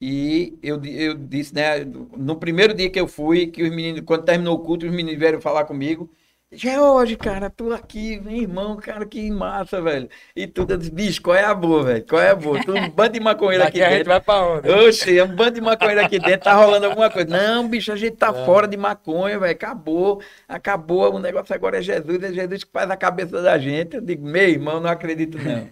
E 0.00 0.58
eu, 0.62 0.84
eu 0.84 1.14
disse, 1.14 1.54
né, 1.54 1.84
no 1.84 2.36
primeiro 2.36 2.74
dia 2.74 2.90
que 2.90 3.00
eu 3.00 3.06
fui, 3.06 3.46
que 3.46 3.62
os 3.62 3.70
meninos, 3.70 4.02
quando 4.02 4.24
terminou 4.24 4.56
o 4.56 4.58
culto, 4.60 4.86
os 4.86 4.92
meninos 4.92 5.18
vieram 5.18 5.40
falar 5.40 5.64
comigo. 5.64 6.10
George, 6.54 7.16
cara, 7.16 7.48
tô 7.48 7.72
aqui, 7.72 8.20
meu 8.20 8.36
irmão, 8.36 8.76
cara, 8.76 9.06
que 9.06 9.30
massa, 9.30 9.80
velho. 9.80 10.06
E 10.36 10.46
tudo, 10.46 10.74
eu 10.74 10.76
disse, 10.76 10.90
bicho, 10.90 11.22
qual 11.22 11.34
é 11.34 11.42
a 11.44 11.54
boa, 11.54 11.82
velho? 11.82 12.06
Qual 12.06 12.20
é 12.20 12.28
a 12.28 12.34
boa? 12.34 12.62
Tu 12.62 12.72
um 12.74 12.90
bando 12.90 13.14
de 13.14 13.20
maconheiro 13.20 13.64
aqui 13.64 13.78
Daqui 13.78 13.82
a 13.82 13.88
gente 13.88 13.98
dentro. 14.04 14.10
vai 14.12 14.20
pra 14.20 14.42
onde? 14.46 14.68
Oxe, 14.70 15.18
é 15.18 15.24
um 15.24 15.34
bando 15.34 15.52
de 15.52 15.60
maconheiro 15.62 16.04
aqui 16.04 16.18
dentro, 16.18 16.40
tá 16.44 16.52
rolando 16.54 16.84
alguma 16.84 17.08
coisa. 17.08 17.30
Não, 17.30 17.66
bicho, 17.66 17.90
a 17.90 17.96
gente 17.96 18.16
tá 18.16 18.28
É. 18.28 18.44
fora 18.44 18.68
de 18.68 18.76
maconha, 18.76 19.38
velho. 19.38 19.50
Acabou, 19.52 20.20
acabou. 20.46 21.14
O 21.14 21.18
negócio 21.18 21.54
agora 21.54 21.78
é 21.78 21.82
Jesus, 21.82 22.22
é 22.22 22.32
Jesus 22.34 22.64
que 22.64 22.70
faz 22.70 22.90
a 22.90 22.96
cabeça 22.98 23.40
da 23.40 23.58
gente. 23.58 23.96
Eu 23.96 24.02
digo, 24.02 24.26
meu 24.26 24.46
irmão, 24.48 24.78
não 24.78 24.90
acredito, 24.90 25.38
não. 25.38 25.70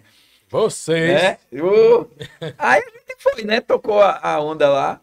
Vocês. 0.49 1.21
né? 1.21 1.37
Eu- 1.51 2.09
Aí 2.57 2.81
a 2.81 2.89
gente 2.99 3.15
foi, 3.19 3.43
né? 3.43 3.61
Tocou 3.61 4.01
a, 4.01 4.19
a 4.19 4.41
onda 4.41 4.67
lá. 4.67 4.99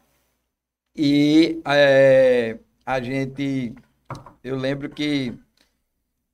E 0.97 1.61
é, 1.65 2.57
a 2.85 3.01
gente. 3.01 3.73
Eu 4.43 4.57
lembro 4.57 4.89
que 4.89 5.33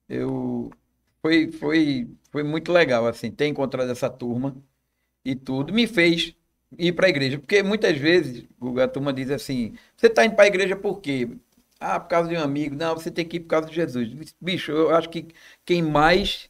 eu 0.09 0.71
foi, 1.21 1.51
foi, 1.51 2.09
foi 2.31 2.43
muito 2.43 2.71
legal, 2.71 3.07
assim, 3.07 3.31
ter 3.31 3.47
encontrado 3.47 3.91
essa 3.91 4.09
turma 4.09 4.55
e 5.25 5.35
tudo. 5.35 5.73
Me 5.73 5.87
fez 5.87 6.35
ir 6.77 6.93
para 6.93 7.07
a 7.07 7.09
igreja. 7.09 7.39
Porque 7.39 7.63
muitas 7.63 7.97
vezes, 7.97 8.45
a 8.83 8.87
turma 8.87 9.13
diz 9.13 9.29
assim: 9.31 9.75
você 9.97 10.07
está 10.07 10.25
indo 10.25 10.35
para 10.35 10.45
a 10.45 10.47
igreja 10.47 10.75
por 10.75 11.01
quê? 11.01 11.29
Ah, 11.79 11.99
por 11.99 12.09
causa 12.09 12.29
de 12.29 12.35
um 12.37 12.41
amigo. 12.41 12.75
Não, 12.75 12.95
você 12.95 13.11
tem 13.11 13.25
que 13.27 13.37
ir 13.37 13.41
por 13.41 13.47
causa 13.47 13.67
de 13.69 13.75
Jesus. 13.75 14.33
Bicho, 14.41 14.71
eu 14.71 14.95
acho 14.95 15.09
que 15.09 15.27
quem 15.65 15.81
mais 15.83 16.49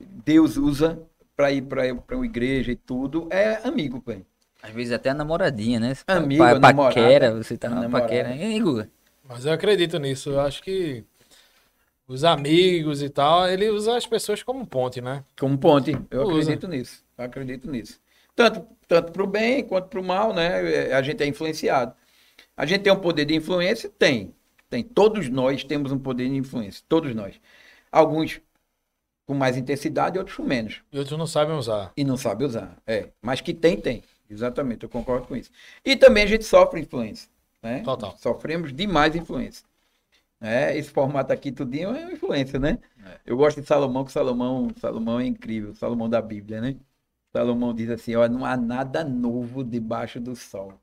Deus 0.00 0.56
usa 0.56 1.02
para 1.36 1.52
ir 1.52 1.62
para 1.62 2.16
uma 2.16 2.26
igreja 2.26 2.72
e 2.72 2.76
tudo 2.76 3.28
é 3.32 3.56
amigo, 3.66 4.02
velho. 4.06 4.24
Às 4.62 4.70
vezes 4.72 4.92
até 4.92 5.10
a 5.10 5.14
namoradinha, 5.14 5.78
né? 5.78 5.94
Amigo, 6.06 6.42
pa- 6.42 6.56
a 6.56 6.60
namorada. 6.60 6.90
paquera, 6.90 7.34
você 7.34 7.56
tá 7.56 7.68
A 7.68 7.70
na 7.70 7.82
namorada. 7.82 8.10
paquera. 8.10 8.28
Aí, 8.30 8.60
Guga? 8.60 8.90
Mas 9.22 9.44
eu 9.46 9.52
acredito 9.52 9.98
nisso. 9.98 10.30
Eu 10.30 10.40
acho 10.40 10.62
que 10.62 11.04
os 12.06 12.24
amigos 12.24 13.02
e 13.02 13.08
tal, 13.08 13.48
ele 13.48 13.68
usa 13.70 13.96
as 13.96 14.06
pessoas 14.06 14.42
como 14.42 14.66
ponte, 14.66 15.00
né? 15.00 15.24
Como 15.38 15.56
ponte. 15.56 15.96
Eu 16.10 16.22
Usa. 16.22 16.52
acredito 16.52 16.68
nisso. 16.68 17.04
Eu 17.16 17.24
acredito 17.24 17.70
nisso. 17.70 18.00
Tanto, 18.36 18.66
tanto 18.86 19.12
para 19.12 19.22
o 19.22 19.26
bem 19.26 19.64
quanto 19.64 19.88
para 19.88 20.00
o 20.00 20.04
mal, 20.04 20.34
né? 20.34 20.92
A 20.92 21.02
gente 21.02 21.22
é 21.22 21.26
influenciado. 21.26 21.94
A 22.56 22.66
gente 22.66 22.82
tem 22.82 22.92
um 22.92 23.00
poder 23.00 23.24
de 23.24 23.34
influência? 23.34 23.90
Tem. 23.98 24.34
Tem. 24.68 24.82
Todos 24.82 25.28
nós 25.28 25.64
temos 25.64 25.92
um 25.92 25.98
poder 25.98 26.28
de 26.28 26.36
influência. 26.36 26.82
Todos 26.88 27.14
nós. 27.14 27.40
Alguns 27.90 28.40
com 29.26 29.34
mais 29.34 29.56
intensidade, 29.56 30.18
outros 30.18 30.36
com 30.36 30.42
menos. 30.42 30.82
E 30.92 30.98
outros 30.98 31.18
não 31.18 31.26
sabem 31.26 31.56
usar. 31.56 31.92
E 31.96 32.04
não 32.04 32.16
sabe 32.16 32.44
usar. 32.44 32.76
É. 32.86 33.08
Mas 33.22 33.40
que 33.40 33.54
tem, 33.54 33.80
tem. 33.80 34.02
Exatamente, 34.28 34.82
eu 34.82 34.88
concordo 34.88 35.26
com 35.26 35.36
isso. 35.36 35.50
E 35.84 35.96
também 35.96 36.24
a 36.24 36.26
gente 36.26 36.44
sofre 36.44 36.80
influência. 36.80 37.28
Né? 37.62 37.80
Total. 37.80 38.14
Sofremos 38.18 38.72
demais 38.72 39.14
influência. 39.14 39.64
É, 40.40 40.76
esse 40.76 40.90
formato 40.90 41.32
aqui 41.32 41.50
tudinho 41.52 41.90
é 41.94 42.00
uma 42.04 42.12
influência, 42.12 42.58
né? 42.58 42.78
É. 43.04 43.20
Eu 43.24 43.36
gosto 43.36 43.60
de 43.60 43.66
Salomão, 43.66 44.04
que 44.04 44.12
Salomão, 44.12 44.68
Salomão 44.78 45.20
é 45.20 45.26
incrível, 45.26 45.74
Salomão 45.74 46.08
da 46.08 46.20
Bíblia, 46.20 46.60
né? 46.60 46.76
Salomão 47.32 47.74
diz 47.74 47.90
assim, 47.90 48.14
ó, 48.14 48.28
não 48.28 48.44
há 48.44 48.56
nada 48.56 49.02
novo 49.04 49.64
debaixo 49.64 50.20
do 50.20 50.36
sol, 50.36 50.74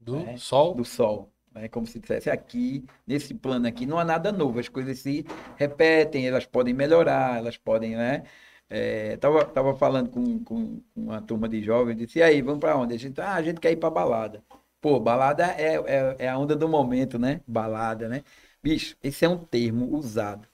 Do 0.00 0.18
É. 0.18 0.36
sol. 0.36 0.74
do 0.74 0.84
sol. 0.84 1.30
É 1.54 1.68
como 1.68 1.86
se 1.86 2.00
dissesse 2.00 2.28
aqui, 2.30 2.84
nesse 3.06 3.32
plano 3.34 3.66
aqui, 3.68 3.86
não 3.86 3.98
há 3.98 4.04
nada 4.04 4.32
novo. 4.32 4.58
As 4.58 4.68
coisas 4.68 4.98
se 4.98 5.24
repetem, 5.56 6.26
elas 6.26 6.46
podem 6.46 6.74
melhorar, 6.74 7.38
elas 7.38 7.56
podem, 7.56 7.96
né? 7.96 8.24
É, 8.68 9.16
tava, 9.18 9.44
tava 9.44 9.76
falando 9.76 10.10
com, 10.10 10.42
com 10.42 10.80
com 10.94 11.00
uma 11.02 11.20
turma 11.22 11.48
de 11.48 11.62
jovens, 11.62 11.96
disse, 11.96 12.18
e 12.18 12.22
aí, 12.22 12.42
vamos 12.42 12.60
para 12.60 12.76
onde? 12.76 12.94
A 12.94 12.98
gente, 12.98 13.20
ah, 13.20 13.34
a 13.34 13.42
gente 13.42 13.60
quer 13.60 13.70
ir 13.72 13.76
para 13.76 13.90
balada. 13.90 14.42
Pô, 14.80 14.98
balada 15.00 15.44
é, 15.58 15.76
é, 15.76 16.16
é 16.20 16.28
a 16.28 16.38
onda 16.38 16.56
do 16.56 16.68
momento, 16.68 17.18
né? 17.18 17.40
Balada, 17.46 18.08
né? 18.08 18.22
Bicho, 18.64 18.96
esse 19.04 19.26
é 19.26 19.28
um 19.28 19.36
termo 19.36 19.94
usado 19.94 20.48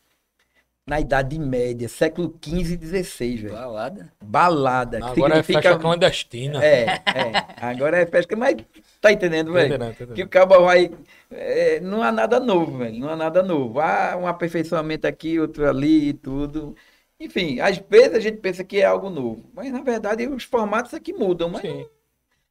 na 0.85 0.99
Idade 0.99 1.39
Média, 1.39 1.89
século 1.89 2.37
XV 2.45 2.75
e 2.83 3.03
XVI, 3.05 3.37
velho. 3.37 3.55
Balada. 3.55 4.13
Balada, 4.21 4.97
Agora 4.97 5.13
é 5.13 5.15
significa... 5.15 5.63
festa 5.63 5.79
clandestina. 5.79 6.65
É, 6.65 6.87
é. 6.87 7.03
Agora 7.65 7.99
é 7.99 8.07
festa, 8.07 8.35
mas 8.35 8.57
tá 9.01 9.13
entendendo, 9.13 9.53
velho? 9.53 9.79
Que 10.13 10.25
o 10.25 10.29
cabo 10.29 10.61
vai. 10.65 10.91
é, 11.31 11.79
não 11.79 12.03
há 12.03 12.11
nada 12.11 12.41
novo, 12.41 12.79
velho. 12.79 12.99
Não 12.99 13.11
há 13.11 13.15
nada 13.15 13.45
novo. 13.45 13.79
Há 13.79 14.17
um 14.17 14.27
aperfeiçoamento 14.27 15.07
aqui, 15.07 15.39
outro 15.39 15.69
ali 15.69 16.09
e 16.09 16.13
tudo. 16.13 16.75
Enfim, 17.21 17.61
às 17.61 17.79
vezes 17.79 18.15
a 18.15 18.19
gente 18.21 18.39
pensa 18.39 18.65
que 18.65 18.81
é 18.81 18.85
algo 18.87 19.09
novo. 19.09 19.49
Mas 19.55 19.71
na 19.71 19.83
verdade 19.83 20.27
os 20.27 20.43
formatos 20.43 20.93
aqui 20.95 21.13
mudam. 21.13 21.49
Mas 21.49 21.63
Sim. 21.63 21.87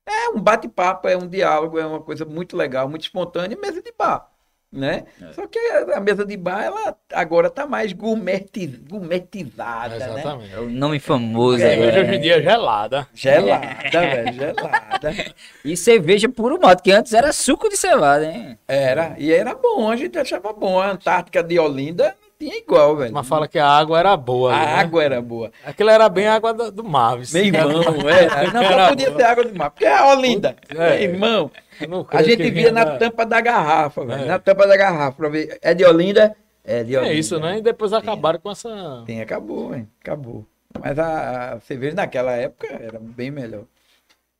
é 0.05 0.29
um 0.29 0.39
bate-papo, 0.39 1.09
é 1.09 1.17
um 1.17 1.27
diálogo, 1.27 1.77
é 1.77 1.85
uma 1.85 1.99
coisa 1.99 2.23
muito 2.23 2.55
legal, 2.55 2.87
muito 2.87 3.01
espontânea, 3.01 3.57
mesa 3.59 3.81
de 3.81 3.91
bar. 3.91 4.38
Né? 4.71 5.05
É. 5.19 5.33
Só 5.33 5.47
que 5.47 5.57
a 5.57 5.99
mesa 5.99 6.23
de 6.23 6.37
bar, 6.37 6.63
ela 6.63 6.95
agora 7.13 7.49
tá 7.49 7.65
mais 7.65 7.91
gourmetiz, 7.91 8.75
gourmetizada, 8.87 9.97
né? 9.97 10.05
Exatamente. 10.05 10.53
É 10.53 10.59
o 10.59 10.69
nome 10.69 10.99
famoso. 10.99 11.57
É, 11.57 11.69
Cerveja 11.69 11.87
agora, 11.87 12.01
hoje 12.01 12.09
em 12.09 12.11
né? 12.11 12.17
dia 12.19 12.37
é 12.37 12.41
gelada. 12.41 13.07
Gelada, 13.13 13.89
velho, 13.91 14.33
gelada. 14.33 15.33
E 15.65 15.75
cerveja 15.75 16.29
puro 16.29 16.59
mato, 16.61 16.83
que 16.83 16.91
antes 16.91 17.13
era 17.13 17.33
suco 17.33 17.67
de 17.67 17.77
cevada, 17.77 18.25
hein? 18.25 18.59
Era, 18.67 19.15
e 19.17 19.33
era 19.33 19.55
bom, 19.55 19.89
a 19.89 19.95
gente 19.95 20.19
achava 20.19 20.53
bom. 20.53 20.79
A 20.79 20.91
Antártica 20.91 21.41
de 21.41 21.57
Olinda 21.57 22.15
não 22.21 22.28
tinha 22.39 22.57
igual, 22.57 22.95
velho. 22.95 23.13
Mas 23.13 23.27
fala 23.27 23.47
que 23.47 23.59
a 23.59 23.67
água 23.67 23.99
era 23.99 24.15
boa. 24.15 24.53
a 24.53 24.59
né? 24.59 24.73
água 24.75 25.03
era 25.03 25.21
boa. 25.21 25.51
Aquilo 25.65 25.89
era 25.89 26.07
bem 26.07 26.25
a 26.25 26.35
água 26.35 26.53
do, 26.53 26.71
do 26.71 26.83
mar. 26.83 27.17
viu? 27.17 27.27
Meu 27.33 27.45
irmão, 27.45 28.09
era. 28.09 28.53
Não, 28.53 28.63
só 28.63 28.89
podia 28.89 29.13
ser 29.15 29.23
água 29.23 29.43
do 29.43 29.57
mar, 29.57 29.69
porque 29.71 29.85
é 29.85 30.01
Olinda. 30.05 30.55
É. 30.69 30.75
Meu 30.75 31.11
irmão, 31.13 31.51
não 31.87 32.07
a 32.09 32.23
gente 32.23 32.49
via 32.49 32.71
na 32.71 32.85
da- 32.85 32.97
tampa 32.97 33.25
da 33.25 33.41
garrafa, 33.41 34.05
velho. 34.05 34.23
É. 34.23 34.25
Na 34.25 34.39
tampa 34.39 34.65
da 34.65 34.77
garrafa, 34.77 35.17
pra 35.17 35.27
ver. 35.29 35.59
É 35.61 35.73
de 35.73 35.83
Olinda? 35.83 36.33
É 36.63 36.81
de 36.81 36.95
Olinda. 36.95 37.13
É 37.13 37.17
isso, 37.17 37.37
né? 37.39 37.57
E 37.57 37.61
depois 37.61 37.91
acabaram 37.91 38.39
com 38.39 38.49
essa. 38.49 39.03
Tem, 39.05 39.19
acabou, 39.19 39.69
velho. 39.69 39.87
Acabou. 40.01 40.45
Mas 40.79 40.97
a, 40.97 41.55
a 41.55 41.59
cerveja 41.59 41.95
naquela 41.95 42.31
época 42.31 42.67
era 42.67 42.99
bem 42.99 43.31
melhor. 43.31 43.63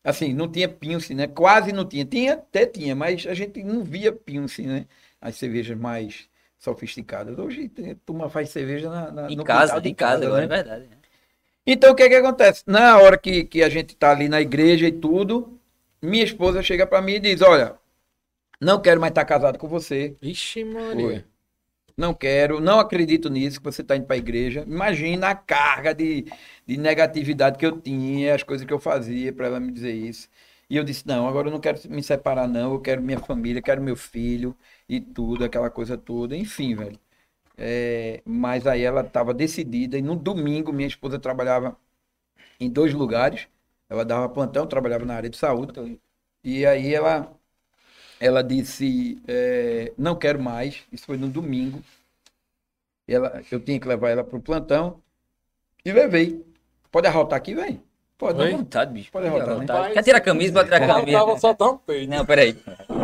Assim, 0.06 0.34
não 0.34 0.48
tinha 0.48 0.70
pince, 0.70 1.14
né? 1.14 1.28
Quase 1.28 1.74
não 1.74 1.84
tinha. 1.84 2.06
Tinha, 2.06 2.34
até 2.36 2.66
tinha, 2.66 2.96
mas 2.96 3.28
a 3.28 3.34
gente 3.34 3.62
não 3.62 3.84
via 3.84 4.14
pince, 4.14 4.62
né? 4.62 4.86
As 5.20 5.36
cervejas 5.36 5.78
mais 5.78 6.29
sofisticadas. 6.60 7.40
Hoje 7.40 7.68
tem- 7.70 7.92
a 7.92 7.96
turma 8.06 8.30
faz 8.30 8.50
cerveja 8.50 8.90
na, 8.90 9.12
na- 9.12 9.32
Em 9.32 9.36
no 9.36 9.44
casa, 9.44 9.82
de 9.82 9.90
em 9.90 9.96
casa, 9.96 10.26
agora, 10.26 10.46
né? 10.46 10.46
é 10.46 10.64
verdade. 10.64 10.88
né? 10.88 10.98
Então, 11.66 11.92
o 11.92 11.96
que 11.96 12.08
que 12.10 12.16
acontece? 12.16 12.64
Na 12.68 12.98
hora 13.00 13.18
que, 13.18 13.44
que 13.46 13.64
a 13.64 13.70
gente 13.70 13.96
tá 13.96 14.12
ali 14.12 14.28
na 14.30 14.42
igreja 14.42 14.88
e 14.88 14.92
tudo, 14.92 15.60
minha 16.02 16.24
esposa 16.24 16.62
chega 16.64 16.86
para 16.88 17.02
mim 17.02 17.14
e 17.14 17.20
diz, 17.20 17.42
olha, 17.42 17.76
não 18.62 18.82
quero 18.82 19.00
mais 19.02 19.12
estar 19.12 19.26
casado 19.26 19.58
com 19.60 19.68
você, 19.68 20.16
Ixi. 20.22 20.64
Maria. 20.66 21.26
não 21.98 22.14
quero, 22.14 22.60
não 22.62 22.80
acredito 22.80 23.30
nisso, 23.30 23.60
que 23.60 23.66
você 23.66 23.82
está 23.82 23.96
indo 23.96 24.06
para 24.06 24.16
a 24.16 24.20
igreja. 24.20 24.64
Imagina 24.68 25.30
a 25.30 25.36
carga 25.36 25.94
de, 25.94 26.26
de 26.66 26.78
negatividade 26.78 27.58
que 27.58 27.66
eu 27.66 27.80
tinha, 27.80 28.36
as 28.36 28.44
coisas 28.44 28.66
que 28.66 28.74
eu 28.74 28.80
fazia 28.80 29.34
para 29.34 29.48
ela 29.48 29.60
me 29.60 29.72
dizer 29.72 29.94
isso. 29.94 30.30
E 30.70 30.78
eu 30.78 30.84
disse, 30.84 31.08
não, 31.08 31.28
agora 31.28 31.48
eu 31.48 31.52
não 31.52 31.60
quero 31.60 31.80
me 31.90 32.04
separar 32.04 32.48
não, 32.48 32.74
eu 32.74 32.82
quero 32.82 33.02
minha 33.02 33.20
família, 33.20 33.62
quero 33.62 33.82
meu 33.82 33.96
filho 33.96 34.56
e 34.88 35.02
tudo, 35.02 35.44
aquela 35.44 35.70
coisa 35.70 35.98
toda, 35.98 36.36
enfim, 36.38 36.76
velho. 36.76 37.00
É, 37.58 38.22
mas 38.26 38.68
aí 38.68 38.84
ela 38.84 39.02
estava 39.02 39.34
decidida 39.34 39.98
e 39.98 40.02
no 40.02 40.16
domingo 40.16 40.74
minha 40.74 40.88
esposa 40.88 41.20
trabalhava 41.20 41.78
em 42.60 42.70
dois 42.70 42.94
lugares. 42.94 43.48
Ela 43.90 44.06
dava 44.06 44.30
plantão, 44.30 44.68
trabalhava 44.68 45.06
na 45.06 45.16
área 45.16 45.30
de 45.30 45.38
saúde. 45.38 46.00
E 46.44 46.66
aí 46.66 46.94
ela, 46.94 47.32
ela 48.20 48.44
disse, 48.44 49.22
é, 49.28 49.94
não 49.98 50.16
quero 50.18 50.42
mais. 50.42 50.84
Isso 50.92 51.06
foi 51.06 51.18
no 51.18 51.30
domingo. 51.30 51.84
Ela, 53.08 53.42
eu 53.52 53.60
tinha 53.60 53.80
que 53.80 53.88
levar 53.88 54.10
ela 54.10 54.24
para 54.24 54.38
o 54.38 54.42
plantão 54.42 55.02
e 55.86 55.92
levei. 55.94 56.46
Pode 56.92 57.08
arrotar 57.08 57.38
aqui, 57.38 57.56
velho? 57.56 57.82
Pode, 58.20 58.38
não? 58.38 58.58
vontade, 58.58 58.92
bicho. 58.92 59.10
Pode 59.14 59.28
arrotar, 59.28 59.48
né? 59.48 59.56
vontade. 59.56 59.94
Quer 59.94 60.04
tirar 60.04 60.18
a 60.18 60.22
camisa? 60.22 60.54
Pode 60.54 60.66
tirar 60.70 60.84
a 60.84 60.88
camisa. 60.96 61.18
tava 61.20 61.40
só 61.40 61.54
tão 61.54 61.78
peito. 61.78 62.10
Não, 62.10 62.26
peraí. 62.26 62.58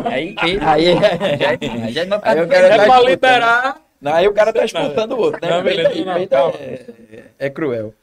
Aí, 0.04 0.34
aí, 0.38 0.58
Aí, 0.60 0.84
já, 0.94 1.88
já 1.90 2.04
não 2.04 2.20
Aí 2.22 2.38
eu 2.38 2.46
quero- 2.46 2.66
É 2.66 2.84
pra 2.84 3.00
liberar. 3.00 3.80
aí 4.04 4.28
o 4.28 4.32
cara 4.34 4.52
tá 4.52 4.64
expulsando 4.66 5.16
o 5.16 5.18
outro, 5.18 5.40
né? 5.40 5.48
Não, 5.50 5.62
beleza, 5.62 5.88
Peito 5.88 6.10
aí, 6.10 6.28
não, 6.28 6.50
peito 6.52 6.62
é, 6.62 7.24
é 7.46 7.50
cruel. 7.50 7.94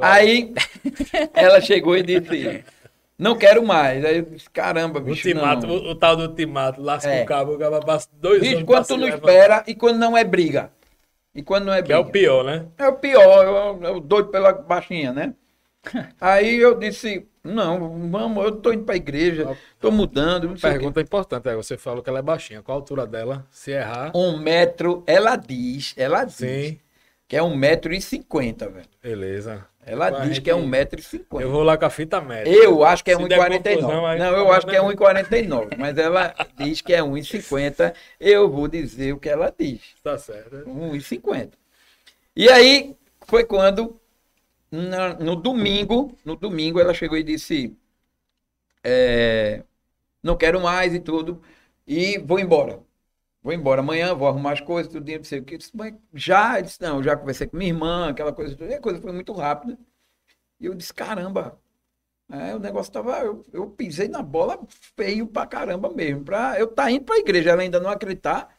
Aí 0.00 0.54
ela 1.34 1.60
chegou 1.60 1.96
e 1.96 2.02
disse, 2.04 2.64
não 3.18 3.36
quero 3.36 3.64
mais. 3.66 4.04
Aí 4.04 4.18
eu 4.18 4.22
disse, 4.22 4.48
caramba, 4.48 5.00
O 5.00 5.02
bicho, 5.02 5.22
timato, 5.28 5.66
não. 5.66 5.74
o, 5.74 5.90
o 5.90 5.94
tal 5.96 6.14
do 6.16 6.28
timato, 6.28 6.80
lasca 6.80 7.10
É. 7.10 7.22
o 7.24 7.26
cabo, 7.26 7.54
o 7.54 7.58
cabo 7.58 7.84
passa 7.84 8.08
dois 8.12 8.40
Bicho, 8.40 8.54
anos 8.58 8.66
quando 8.66 8.86
tu 8.86 8.96
não 8.96 9.08
espera 9.08 9.64
e 9.66 9.74
quando 9.74 9.98
não 9.98 10.16
é 10.16 10.22
briga. 10.22 10.70
E 11.34 11.42
quando 11.42 11.64
não 11.66 11.72
é 11.74 11.82
Que 11.82 11.92
é 11.92 11.96
briga. 11.96 12.08
o 12.08 12.12
pior, 12.12 12.44
né? 12.44 12.66
É 12.78 12.86
o 12.88 12.92
pior, 12.94 13.44
eu, 13.44 13.82
eu 13.88 14.00
doido 14.00 14.28
pela 14.28 14.52
baixinha, 14.52 15.12
né? 15.12 15.34
Aí 16.20 16.56
eu 16.58 16.78
disse, 16.78 17.26
Não, 17.42 18.08
vamos, 18.10 18.44
eu 18.44 18.52
tô 18.56 18.72
indo 18.72 18.84
pra 18.84 18.96
igreja, 18.96 19.56
tô 19.78 19.90
mudando. 19.90 20.48
Não. 20.48 20.54
Pergunta 20.56 21.00
importante, 21.00 21.48
é, 21.48 21.54
você 21.54 21.76
falou 21.76 22.02
que 22.02 22.10
ela 22.10 22.18
é 22.18 22.22
baixinha. 22.22 22.62
Qual 22.62 22.76
a 22.76 22.80
altura 22.80 23.06
dela? 23.06 23.46
Se 23.50 23.70
errar. 23.72 24.12
Um 24.14 24.38
metro, 24.38 25.02
ela 25.06 25.36
diz, 25.36 25.94
ela 25.96 26.24
diz 26.24 26.34
Sim, 26.34 26.78
que 27.26 27.36
é 27.36 27.42
um 27.42 27.56
metro 27.56 27.94
e 27.94 28.00
cinquenta, 28.00 28.68
velho. 28.68 28.86
beleza. 29.02 29.66
Ela 29.86 30.10
diz 30.10 30.38
que 30.38 30.50
é 30.50 30.54
um 30.54 30.66
metro 30.66 31.00
e 31.00 31.02
cinquenta. 31.02 31.42
Eu 31.42 31.50
vou 31.50 31.62
lá 31.62 31.76
com 31.78 31.86
a 31.86 31.90
fita 31.90 32.20
média. 32.20 32.50
Eu 32.52 32.84
acho 32.84 33.02
que 33.02 33.10
é 33.10 33.16
Se 33.16 33.26
der 33.26 33.38
1,49. 33.40 33.74
confusão, 33.76 34.06
aí- 34.06 34.18
Não, 34.18 34.36
eu 34.36 34.52
acho 34.52 34.66
que 34.66 34.76
é 34.76 34.80
1,49. 34.82 35.76
Mas 35.78 35.96
ela 35.96 36.34
diz 36.58 36.82
que 36.82 36.92
é 36.92 37.02
1,50. 37.02 37.94
Eu 38.20 38.48
vou 38.50 38.68
dizer 38.68 39.14
o 39.14 39.18
que 39.18 39.28
ela 39.30 39.52
diz. 39.58 39.80
Tá 40.04 40.18
certo. 40.18 40.56
1,50. 40.68 41.52
E 42.36 42.48
aí 42.50 42.94
foi 43.26 43.42
quando, 43.44 43.98
na- 44.70 45.14
no 45.14 45.36
domingo, 45.36 46.16
no 46.24 46.36
domingo 46.36 46.80
ela 46.80 46.94
chegou 46.94 47.16
e 47.18 47.22
disse, 47.24 47.76
é, 48.84 49.64
não 50.22 50.36
quero 50.36 50.60
mais 50.62 50.94
e 50.94 51.00
tudo, 51.00 51.42
e 51.86 52.18
vou 52.20 52.38
embora. 52.40 52.82
Vou 53.42 53.52
embora 53.54 53.80
amanhã, 53.82 54.14
vou 54.14 54.28
arrumar 54.28 54.52
as 54.54 54.60
coisas, 54.62 54.92
tudo, 54.92 55.10
não 55.10 55.24
sei 55.24 55.40
o 55.40 55.44
que. 55.44 55.54
Eu 55.54 55.58
disse, 55.58 55.76
"Mas 55.76 55.94
já? 56.14 56.58
Ele 56.58 56.64
disse, 56.68 56.80
não, 56.82 56.98
eu 56.98 57.04
já 57.04 57.16
conversei 57.16 57.46
com 57.48 57.56
minha 57.58 57.70
irmã, 57.70 58.10
aquela 58.10 58.32
coisa, 58.32 58.56
tudo. 58.56 58.70
E 58.70 58.74
a 58.74 58.80
coisa 58.80 59.00
foi 59.02 59.12
muito 59.12 59.32
rápida. 59.32 59.78
E 60.60 60.66
eu 60.66 60.74
disse, 60.74 60.94
caramba, 60.94 61.60
é, 62.30 62.54
o 62.56 62.60
negócio 62.60 62.92
tava, 62.92 63.18
eu, 63.20 63.44
eu 63.52 63.70
pisei 63.70 64.08
na 64.08 64.22
bola 64.22 64.58
feio 64.96 65.26
pra 65.28 65.46
caramba 65.46 65.90
mesmo. 65.90 66.24
Pra, 66.24 66.58
eu 66.60 66.68
tá 66.68 66.90
indo 66.90 67.04
pra 67.06 67.18
igreja, 67.18 67.50
ela 67.50 67.62
ainda 67.62 67.80
não 67.80 67.90
acreditar, 67.90 68.54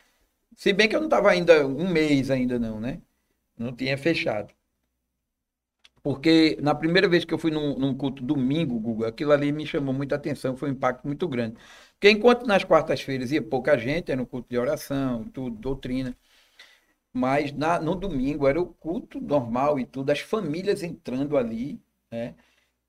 se 0.58 0.74
bem 0.74 0.90
que 0.90 0.96
eu 0.96 1.02
não 1.02 1.10
tava 1.10 1.32
ainda 1.32 1.68
um 1.68 1.90
mês 1.92 2.32
ainda 2.32 2.60
não, 2.60 2.80
né? 2.82 3.02
Não 3.58 3.76
tinha 3.76 3.98
fechado. 3.98 4.54
Porque 6.04 6.58
na 6.62 6.74
primeira 6.74 7.08
vez 7.08 7.24
que 7.26 7.34
eu 7.34 7.38
fui 7.38 7.52
num, 7.52 7.78
num 7.78 7.96
culto 7.96 8.24
domingo, 8.24 8.80
Guga, 8.80 9.10
aquilo 9.10 9.32
ali 9.32 9.52
me 9.52 9.66
chamou 9.68 9.94
muita 9.94 10.16
atenção, 10.16 10.58
foi 10.58 10.70
um 10.70 10.74
impacto 10.74 11.06
muito 11.06 11.28
grande. 11.28 11.56
Porque 11.94 12.10
enquanto 12.10 12.46
nas 12.48 12.64
quartas-feiras 12.64 13.32
ia 13.32 13.42
pouca 13.42 13.78
gente, 13.78 14.12
era 14.12 14.22
um 14.22 14.26
culto 14.26 14.50
de 14.50 14.58
oração, 14.58 15.24
tudo, 15.26 15.56
doutrina. 15.58 16.16
Mas 17.14 17.52
na, 17.52 17.80
no 17.80 17.94
domingo 17.94 18.48
era 18.48 18.60
o 18.60 18.66
culto 18.66 19.20
normal 19.20 19.80
e 19.80 19.86
tudo, 19.86 20.12
as 20.12 20.22
famílias 20.22 20.82
entrando 20.82 21.38
ali, 21.38 21.80
né? 22.12 22.34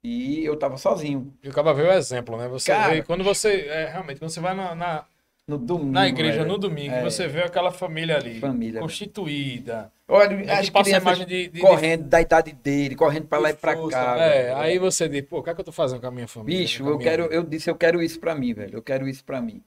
E 0.02 0.44
eu 0.44 0.56
tava 0.56 0.76
sozinho. 0.76 1.32
E 1.42 1.48
o 1.48 1.52
cara 1.52 1.72
vê 1.72 1.82
o 1.82 1.92
exemplo, 1.92 2.36
né? 2.36 2.48
Você 2.48 2.72
Cara. 2.72 2.94
vê, 2.94 3.02
quando 3.02 3.22
você, 3.22 3.66
é, 3.68 3.86
realmente, 3.86 4.18
quando 4.18 4.30
você 4.30 4.40
vai 4.40 4.54
na, 4.54 4.74
na, 4.74 5.04
domingo. 5.46 5.92
na 5.92 6.08
igreja 6.08 6.40
era- 6.40 6.48
no 6.48 6.58
domingo, 6.58 6.92
é. 6.92 7.02
você 7.02 7.28
vê 7.28 7.42
aquela 7.42 7.70
família 7.70 8.16
ali, 8.16 8.40
Família, 8.40 8.80
constituída. 8.80 9.92
Olha, 10.12 10.52
as 10.52 10.68
a 10.68 10.82
crianças 10.82 11.02
imagem 11.02 11.26
de, 11.26 11.48
de, 11.48 11.48
de 11.54 11.60
correndo 11.60 12.04
da 12.04 12.20
idade 12.20 12.52
dele, 12.52 12.94
correndo 12.94 13.26
pra 13.26 13.38
lá 13.38 13.50
e 13.50 13.54
pra 13.54 13.74
força. 13.76 13.96
cá. 13.96 14.16
É, 14.18 14.42
velho. 14.44 14.56
aí 14.58 14.78
você 14.78 15.08
diz, 15.08 15.22
pô, 15.22 15.38
o 15.38 15.42
que 15.42 15.50
é 15.50 15.54
que 15.54 15.60
eu 15.60 15.64
tô 15.64 15.72
fazendo 15.72 16.00
com 16.00 16.06
a 16.06 16.10
minha 16.10 16.28
família? 16.28 16.60
Bicho, 16.60 16.84
a 16.86 16.90
eu 16.90 16.98
quero, 16.98 17.22
vida? 17.24 17.34
eu 17.34 17.42
disse, 17.42 17.70
eu 17.70 17.74
quero 17.76 18.02
isso 18.02 18.20
pra 18.20 18.34
mim, 18.34 18.52
velho. 18.52 18.76
Eu 18.76 18.82
quero 18.82 19.08
isso 19.08 19.24
pra 19.24 19.40
mim. 19.40 19.62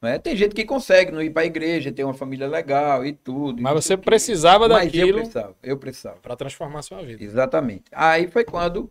Não 0.00 0.08
é? 0.08 0.18
Tem 0.18 0.36
gente 0.36 0.54
que 0.54 0.64
consegue 0.64 1.10
não 1.10 1.20
ir 1.20 1.30
pra 1.30 1.44
igreja, 1.44 1.90
ter 1.90 2.04
uma 2.04 2.14
família 2.14 2.46
legal 2.46 3.04
e 3.04 3.12
tudo. 3.12 3.58
e 3.58 3.62
Mas 3.62 3.74
não 3.74 3.82
você 3.82 3.88
sei 3.88 3.96
o 3.96 3.98
quê. 3.98 4.04
precisava 4.04 4.68
Mas 4.68 4.94
eu 4.94 5.06
daquilo 5.06 5.18
precisava, 5.18 5.56
eu 5.62 5.76
precisava. 5.76 6.16
para 6.20 6.36
transformar 6.36 6.78
a 6.78 6.82
sua 6.82 7.02
vida. 7.02 7.24
Exatamente. 7.24 7.84
Aí 7.90 8.28
foi 8.28 8.44
quando 8.44 8.90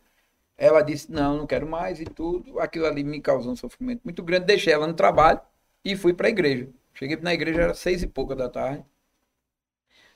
ela 0.58 0.82
disse, 0.82 1.10
não, 1.12 1.38
não 1.38 1.48
quero 1.48 1.66
mais 1.68 2.02
e 2.02 2.06
tudo. 2.06 2.60
Aquilo 2.60 2.86
ali 2.86 3.04
me 3.04 3.22
causou 3.22 3.54
um 3.54 3.56
sofrimento 3.56 4.02
muito 4.04 4.22
grande. 4.24 4.46
Deixei 4.46 4.74
ela 4.74 4.86
no 4.88 4.94
trabalho 4.94 5.40
e 5.86 5.96
fui 5.96 6.14
pra 6.14 6.28
igreja. 6.30 6.68
Cheguei 6.94 7.16
na 7.22 7.34
igreja, 7.34 7.62
era 7.62 7.74
seis 7.74 8.04
e 8.04 8.08
pouca 8.08 8.36
da 8.36 8.50
tarde. 8.50 8.84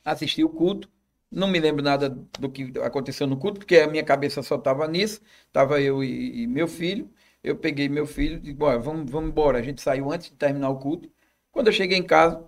Assisti 0.04 0.44
o 0.44 0.50
culto. 0.50 0.90
Não 1.32 1.48
me 1.48 1.60
lembro 1.60 1.82
nada 1.84 2.10
do 2.10 2.52
que 2.52 2.74
aconteceu 2.84 3.26
no 3.28 3.38
culto, 3.38 3.60
porque 3.60 3.78
a 3.78 3.88
minha 3.88 4.04
cabeça 4.04 4.44
só 4.44 4.56
estava 4.56 4.88
nisso. 4.88 5.22
Tava 5.52 5.82
eu 5.82 6.04
e, 6.04 6.44
e 6.44 6.48
meu 6.48 6.68
filho. 6.68 7.10
Eu 7.44 7.56
peguei 7.58 7.90
meu 7.90 8.06
filho 8.06 8.36
e 8.38 8.40
disse, 8.40 8.54
vamos, 8.56 9.10
vamos 9.12 9.30
embora. 9.30 9.58
A 9.60 9.62
gente 9.62 9.82
saiu 9.82 10.12
antes 10.12 10.30
de 10.30 10.36
terminar 10.36 10.70
o 10.70 10.80
culto. 10.80 11.10
Quando 11.52 11.68
eu 11.68 11.74
cheguei 11.74 11.98
em 11.98 12.04
casa, 12.06 12.44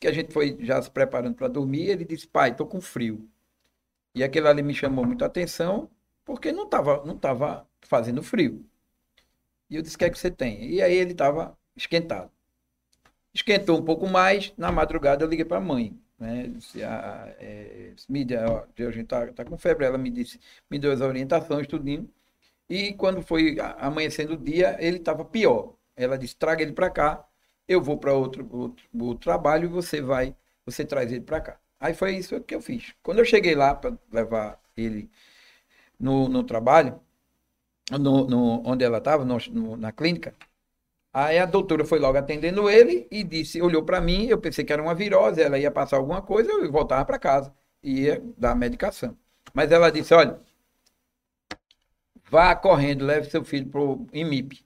que 0.00 0.06
a 0.08 0.12
gente 0.12 0.32
foi 0.32 0.56
já 0.62 0.80
se 0.82 0.90
preparando 0.90 1.34
para 1.36 1.48
dormir, 1.48 1.88
ele 1.90 2.04
disse, 2.04 2.26
pai, 2.28 2.54
tô 2.56 2.66
com 2.66 2.80
frio. 2.80 3.28
E 4.14 4.22
aquilo 4.24 4.48
ali 4.48 4.62
me 4.62 4.74
chamou 4.74 5.04
muita 5.06 5.26
atenção, 5.26 5.90
porque 6.24 6.52
não 6.52 6.64
estava 6.64 7.04
não 7.06 7.18
tava 7.18 7.68
fazendo 7.82 8.22
frio. 8.22 8.64
E 9.70 9.76
eu 9.76 9.82
disse, 9.82 9.96
o 9.96 9.98
que 9.98 10.04
é 10.04 10.10
que 10.10 10.18
você 10.18 10.30
tem? 10.30 10.62
E 10.70 10.82
aí 10.82 10.94
ele 10.94 11.12
estava 11.12 11.56
esquentado. 11.76 12.30
Esquentou 13.34 13.78
um 13.78 13.84
pouco 13.84 14.06
mais, 14.08 14.52
na 14.56 14.70
madrugada 14.72 15.24
eu 15.24 15.28
liguei 15.28 15.44
para 15.44 15.58
a 15.58 15.60
mãe. 15.60 15.98
Né? 16.20 16.48
Disse, 16.48 16.84
a, 16.84 17.34
é, 17.40 17.94
Mídia, 18.08 18.44
ó, 18.48 18.66
a 18.86 18.92
gente 18.92 19.06
tá, 19.08 19.28
tá 19.32 19.44
com 19.46 19.58
febre. 19.58 19.86
Ela 19.86 19.98
me 19.98 20.10
disse, 20.10 20.40
me 20.70 20.78
deu 20.78 20.92
as 20.92 21.02
orientações, 21.02 21.68
tudinho. 21.68 22.10
E 22.68 22.94
quando 22.94 23.22
foi 23.22 23.56
amanhecendo 23.78 24.34
o 24.34 24.38
dia, 24.38 24.76
ele 24.80 24.98
estava 24.98 25.24
pior. 25.24 25.74
Ela 25.96 26.18
disse, 26.18 26.36
traga 26.36 26.62
ele 26.62 26.72
para 26.72 26.90
cá, 26.90 27.24
eu 27.68 27.82
vou 27.82 27.98
para 27.98 28.14
outro, 28.14 28.48
outro, 28.52 28.84
outro 28.98 29.24
trabalho 29.24 29.66
e 29.66 29.68
você 29.68 30.00
vai, 30.02 30.36
você 30.66 30.84
traz 30.84 31.12
ele 31.12 31.22
para 31.22 31.40
cá. 31.40 31.60
Aí 31.80 31.94
foi 31.94 32.16
isso 32.16 32.40
que 32.42 32.54
eu 32.54 32.60
fiz. 32.62 32.94
Quando 33.02 33.18
eu 33.20 33.24
cheguei 33.24 33.54
lá 33.54 33.74
para 33.74 33.96
levar 34.12 34.60
ele 34.76 35.10
no, 36.00 36.28
no 36.28 36.44
trabalho, 36.44 37.00
no, 37.90 38.26
no- 38.26 38.62
onde 38.66 38.84
ela 38.84 38.98
estava, 38.98 39.24
na 39.24 39.92
clínica, 39.92 40.34
aí 41.12 41.38
a 41.38 41.46
doutora 41.46 41.84
foi 41.84 41.98
logo 41.98 42.18
atendendo 42.18 42.68
ele 42.70 43.06
e 43.10 43.24
disse, 43.24 43.60
olhou 43.62 43.82
para 43.84 44.00
mim, 44.00 44.26
eu 44.26 44.38
pensei 44.38 44.64
que 44.64 44.72
era 44.72 44.82
uma 44.82 44.94
virose, 44.94 45.42
ela 45.42 45.58
ia 45.58 45.70
passar 45.70 45.96
alguma 45.96 46.22
coisa, 46.22 46.50
eu 46.50 46.70
voltava 46.70 47.04
para 47.04 47.18
casa, 47.18 47.52
ia 47.82 48.22
dar 48.36 48.52
a 48.52 48.54
medicação. 48.54 49.16
Mas 49.54 49.72
ela 49.72 49.90
disse, 49.90 50.14
olha, 50.14 50.40
vá 52.30 52.54
correndo, 52.54 53.04
leve 53.04 53.30
seu 53.30 53.44
filho 53.44 53.68
para 53.68 53.80
o 53.80 54.06
IMIP, 54.12 54.64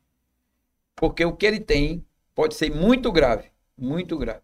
porque 0.94 1.24
o 1.24 1.34
que 1.36 1.46
ele 1.46 1.60
tem 1.60 2.04
pode 2.34 2.54
ser 2.54 2.70
muito 2.70 3.10
grave, 3.12 3.50
muito 3.76 4.16
grave. 4.18 4.42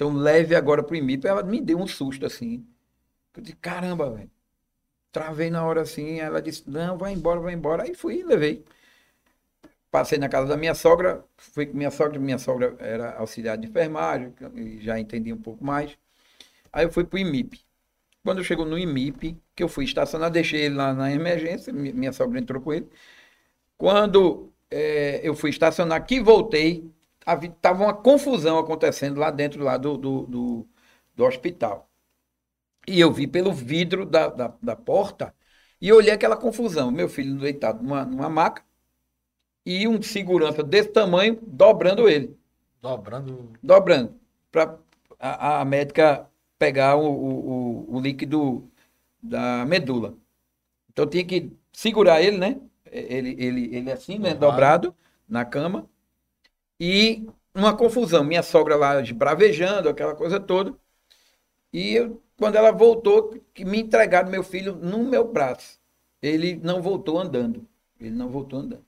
Então 0.00 0.14
leve 0.14 0.54
agora 0.54 0.82
para 0.82 0.94
o 0.94 0.96
IMIP. 0.96 1.26
Ela 1.26 1.42
me 1.42 1.60
deu 1.60 1.78
um 1.78 1.86
susto 1.86 2.24
assim. 2.24 2.66
Eu 3.36 3.42
disse, 3.42 3.56
caramba, 3.56 4.10
velho. 4.10 4.30
Travei 5.12 5.50
na 5.50 5.62
hora 5.64 5.82
assim, 5.82 6.20
ela 6.20 6.40
disse, 6.40 6.68
não, 6.70 6.96
vai 6.96 7.12
embora, 7.12 7.40
vai 7.40 7.52
embora. 7.52 7.82
Aí 7.82 7.94
fui 7.94 8.20
e 8.20 8.24
levei. 8.24 8.64
Passei 9.90 10.18
na 10.18 10.28
casa 10.28 10.46
da 10.48 10.56
minha 10.56 10.74
sogra, 10.74 11.24
fui 11.36 11.66
com 11.66 11.76
minha 11.76 11.90
sogra, 11.90 12.18
minha 12.18 12.38
sogra 12.38 12.76
era 12.78 13.16
auxiliar 13.18 13.58
de 13.58 13.66
enfermagem, 13.68 14.32
já 14.80 14.98
entendi 15.00 15.32
um 15.32 15.38
pouco 15.42 15.64
mais. 15.64 15.98
Aí 16.72 16.84
eu 16.86 16.92
fui 16.92 17.04
pro 17.04 17.18
IMIP. 17.18 17.60
Quando 18.24 18.38
eu 18.38 18.44
chego 18.44 18.64
no 18.64 18.78
IMIP, 18.78 19.38
que 19.56 19.62
eu 19.62 19.68
fui 19.68 19.84
estacionar, 19.84 20.30
deixei 20.30 20.62
ele 20.62 20.76
lá 20.76 20.94
na 20.94 21.12
emergência, 21.12 21.72
mi- 21.72 21.92
minha 21.92 22.12
sogra 22.12 22.38
entrou 22.40 22.62
com 22.62 22.72
ele. 22.74 22.88
Quando 23.78 24.52
eh, 24.70 25.20
eu 25.24 25.34
fui 25.34 25.50
estacionar, 25.50 26.06
que 26.06 26.20
voltei, 26.20 26.90
havia- 27.26 27.50
tava 27.62 27.84
uma 27.84 27.94
confusão 27.94 28.58
acontecendo 28.58 29.18
lá 29.20 29.30
dentro 29.30 29.62
lá 29.64 29.76
do, 29.76 29.96
do, 29.98 30.22
do, 30.26 30.68
do 31.16 31.24
hospital. 31.24 31.90
E 32.86 33.00
eu 33.00 33.12
vi 33.12 33.26
pelo 33.26 33.52
vidro 33.52 34.04
da, 34.06 34.28
da, 34.28 34.48
da 34.62 34.76
porta 34.76 35.34
e 35.80 35.92
olhei 35.92 36.12
aquela 36.12 36.36
confusão. 36.36 36.90
Meu 36.90 37.08
filho 37.08 37.38
deitado 37.38 37.82
numa, 37.82 38.04
numa 38.04 38.28
maca 38.30 38.62
e 39.64 39.86
um 39.86 40.00
segurança 40.02 40.62
desse 40.62 40.88
tamanho 40.88 41.38
dobrando 41.42 42.08
ele, 42.08 42.36
Dobrando. 42.80 43.50
dobrando, 43.62 44.14
para 44.50 44.78
a, 45.18 45.60
a 45.60 45.64
médica 45.64 46.28
pegar 46.58 46.96
o, 46.96 47.06
o, 47.06 47.96
o, 47.96 48.00
líquido 48.00 48.68
da 49.22 49.64
medula. 49.66 50.14
Então 50.90 51.06
tinha 51.06 51.24
que 51.24 51.50
segurar 51.72 52.20
ele, 52.20 52.38
né? 52.38 52.60
Ele, 52.90 53.36
ele, 53.38 53.76
ele 53.76 53.92
assim, 53.92 54.18
né? 54.18 54.34
Dobrado. 54.34 54.94
Na 55.28 55.44
cama. 55.44 55.88
E 56.78 57.26
uma 57.54 57.76
confusão. 57.76 58.24
Minha 58.24 58.42
sogra 58.42 58.76
lá 58.76 59.00
esbravejando, 59.00 59.88
aquela 59.88 60.14
coisa 60.14 60.40
toda. 60.40 60.74
E 61.72 61.94
eu, 61.94 62.20
quando 62.36 62.56
ela 62.56 62.72
voltou, 62.72 63.40
que 63.54 63.64
me 63.64 63.80
entregaram 63.80 64.28
meu 64.30 64.42
filho 64.42 64.74
no 64.74 65.04
meu 65.04 65.24
braço. 65.30 65.78
Ele 66.20 66.56
não 66.56 66.82
voltou 66.82 67.18
andando. 67.18 67.66
Ele 67.98 68.10
não 68.10 68.28
voltou 68.28 68.58
andando. 68.58 68.84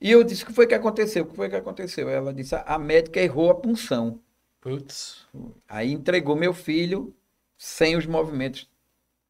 E 0.00 0.10
eu 0.10 0.22
disse: 0.24 0.44
o 0.44 0.46
que 0.46 0.52
foi 0.52 0.66
que 0.66 0.74
aconteceu? 0.74 1.24
O 1.24 1.26
que 1.26 1.36
foi 1.36 1.48
que 1.48 1.56
aconteceu? 1.56 2.08
Ela 2.08 2.32
disse: 2.32 2.54
a 2.54 2.78
médica 2.78 3.20
errou 3.20 3.50
a 3.50 3.54
punção. 3.54 4.20
Putz. 4.60 5.26
Aí 5.68 5.92
entregou 5.92 6.36
meu 6.36 6.52
filho 6.52 7.14
sem 7.56 7.96
os 7.96 8.06
movimentos 8.06 8.68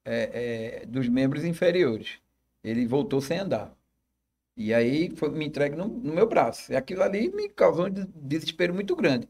é, 0.04 0.80
é, 0.82 0.86
dos 0.86 1.08
membros 1.08 1.44
inferiores. 1.44 2.20
Ele 2.64 2.86
voltou 2.86 3.20
sem 3.20 3.38
andar. 3.38 3.76
E 4.56 4.74
aí 4.74 5.10
foi, 5.16 5.30
me 5.30 5.46
entregue 5.46 5.76
no, 5.76 5.88
no 5.88 6.14
meu 6.14 6.26
braço. 6.28 6.72
E 6.72 6.76
aquilo 6.76 7.02
ali 7.02 7.30
me 7.34 7.48
causou 7.48 7.86
um 7.86 7.90
des- 7.90 8.06
desespero 8.14 8.74
muito 8.74 8.96
grande. 8.96 9.28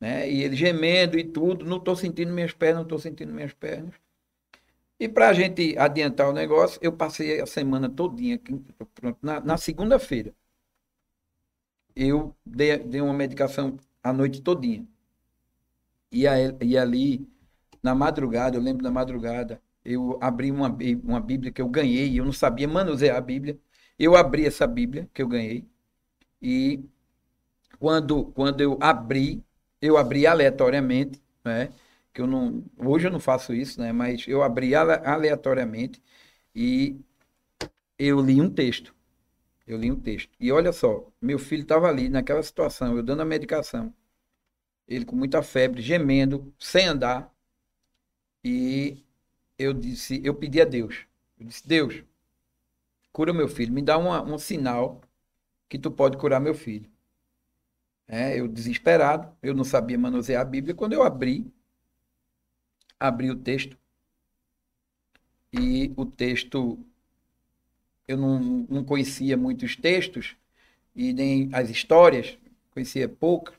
Né? 0.00 0.30
E 0.30 0.42
ele 0.42 0.56
gemendo 0.56 1.18
e 1.18 1.24
tudo, 1.24 1.64
não 1.64 1.78
estou 1.78 1.96
sentindo 1.96 2.32
minhas 2.32 2.52
pernas, 2.52 2.76
não 2.78 2.82
estou 2.84 2.98
sentindo 2.98 3.32
minhas 3.32 3.52
pernas. 3.54 3.94
E 4.98 5.08
para 5.08 5.28
a 5.28 5.32
gente 5.32 5.76
adiantar 5.78 6.28
o 6.28 6.32
negócio, 6.32 6.78
eu 6.82 6.92
passei 6.92 7.40
a 7.40 7.46
semana 7.46 7.88
todinha, 7.88 8.40
na, 9.20 9.40
na 9.40 9.56
segunda-feira, 9.58 10.34
eu 11.96 12.36
dei, 12.46 12.78
dei 12.78 13.00
uma 13.02 13.14
medicação 13.14 13.78
a 14.02 14.12
noite 14.12 14.42
todinha. 14.42 14.86
E, 16.10 16.26
a- 16.26 16.36
e 16.62 16.78
ali, 16.78 17.28
na 17.82 17.94
madrugada, 17.94 18.56
eu 18.56 18.62
lembro 18.62 18.82
da 18.82 18.90
madrugada, 18.90 19.60
eu 19.84 20.18
abri 20.20 20.50
uma, 20.50 20.68
uma 21.04 21.20
Bíblia 21.20 21.52
que 21.52 21.60
eu 21.62 21.68
ganhei, 21.68 22.18
eu 22.18 22.24
não 22.24 22.32
sabia 22.32 22.68
manusear 22.68 23.16
a 23.16 23.20
Bíblia. 23.20 23.58
Eu 23.98 24.16
abri 24.16 24.46
essa 24.46 24.66
Bíblia 24.66 25.08
que 25.14 25.22
eu 25.22 25.28
ganhei 25.28 25.66
e 26.42 26.84
quando, 27.78 28.26
quando 28.32 28.60
eu 28.62 28.78
abri, 28.80 29.44
eu 29.82 29.96
abri 29.98 30.26
aleatoriamente, 30.26 31.22
né? 31.44 31.72
Que 32.14 32.22
eu 32.22 32.26
não, 32.28 32.64
hoje 32.78 33.08
eu 33.08 33.12
não 33.12 33.20
faço 33.20 33.54
isso, 33.54 33.80
né? 33.80 33.92
Mas 33.92 34.26
eu 34.28 34.42
abri 34.42 34.74
aleatoriamente 34.74 36.02
e 36.54 36.98
eu 37.98 38.20
li 38.22 38.40
um 38.40 38.50
texto. 38.50 38.94
Eu 39.66 39.78
li 39.78 39.90
um 39.90 40.00
texto. 40.00 40.32
E 40.40 40.52
olha 40.52 40.72
só, 40.72 41.10
meu 41.20 41.38
filho 41.38 41.62
estava 41.62 41.88
ali 41.88 42.08
naquela 42.08 42.42
situação, 42.42 42.96
eu 42.96 43.02
dando 43.02 43.22
a 43.22 43.24
medicação. 43.24 43.92
Ele 44.88 45.04
com 45.04 45.16
muita 45.16 45.42
febre, 45.42 45.82
gemendo, 45.82 46.54
sem 46.58 46.86
andar. 46.86 47.32
E 48.44 49.04
eu 49.58 49.72
disse, 49.74 50.20
eu 50.24 50.34
pedi 50.34 50.60
a 50.60 50.64
Deus. 50.64 51.06
Eu 51.38 51.46
disse, 51.46 51.66
Deus, 51.66 52.04
cura 53.12 53.32
meu 53.32 53.48
filho, 53.48 53.72
me 53.72 53.82
dá 53.82 53.98
uma, 53.98 54.22
um 54.22 54.38
sinal 54.38 55.00
que 55.68 55.78
tu 55.78 55.90
pode 55.90 56.16
curar 56.18 56.40
meu 56.40 56.54
filho. 56.54 56.90
É, 58.08 58.38
eu 58.38 58.46
desesperado, 58.48 59.36
eu 59.42 59.54
não 59.54 59.64
sabia 59.64 59.98
manusear 59.98 60.42
a 60.42 60.44
Bíblia. 60.44 60.74
Quando 60.74 60.92
eu 60.92 61.02
abri, 61.02 61.52
abri 63.00 63.30
o 63.30 63.36
texto, 63.36 63.76
e 65.52 65.92
o 65.96 66.04
texto, 66.04 66.78
eu 68.08 68.16
não, 68.16 68.66
não 68.68 68.84
conhecia 68.84 69.36
muitos 69.36 69.76
textos, 69.76 70.36
e 70.94 71.12
nem 71.12 71.48
as 71.52 71.68
histórias, 71.70 72.38
conhecia 72.70 73.08
pouco, 73.08 73.52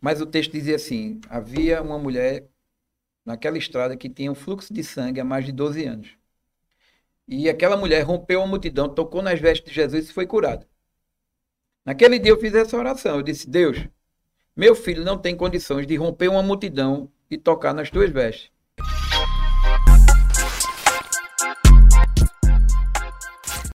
mas 0.00 0.20
o 0.20 0.26
texto 0.26 0.52
dizia 0.52 0.76
assim: 0.76 1.20
havia 1.28 1.82
uma 1.82 1.98
mulher 1.98 2.46
naquela 3.24 3.56
estrada 3.58 3.96
que 3.96 4.08
tinha 4.08 4.30
um 4.30 4.34
fluxo 4.34 4.72
de 4.72 4.82
sangue 4.82 5.20
há 5.20 5.24
mais 5.24 5.44
de 5.46 5.52
12 5.52 5.84
anos. 5.84 6.10
E 7.26 7.48
aquela 7.48 7.76
mulher 7.76 8.02
rompeu 8.02 8.42
a 8.42 8.46
multidão, 8.46 8.88
tocou 8.88 9.22
nas 9.22 9.40
vestes 9.40 9.68
de 9.68 9.74
Jesus 9.74 10.10
e 10.10 10.12
foi 10.12 10.26
curada. 10.26 10.68
Naquele 11.84 12.18
dia 12.18 12.32
eu 12.32 12.40
fiz 12.40 12.54
essa 12.54 12.76
oração. 12.76 13.16
Eu 13.16 13.22
disse: 13.22 13.48
Deus, 13.48 13.86
meu 14.56 14.74
filho 14.74 15.04
não 15.04 15.18
tem 15.18 15.36
condições 15.36 15.86
de 15.86 15.96
romper 15.96 16.28
uma 16.28 16.42
multidão 16.42 17.10
e 17.30 17.38
tocar 17.38 17.72
nas 17.72 17.90
tuas 17.90 18.10
vestes. 18.10 18.50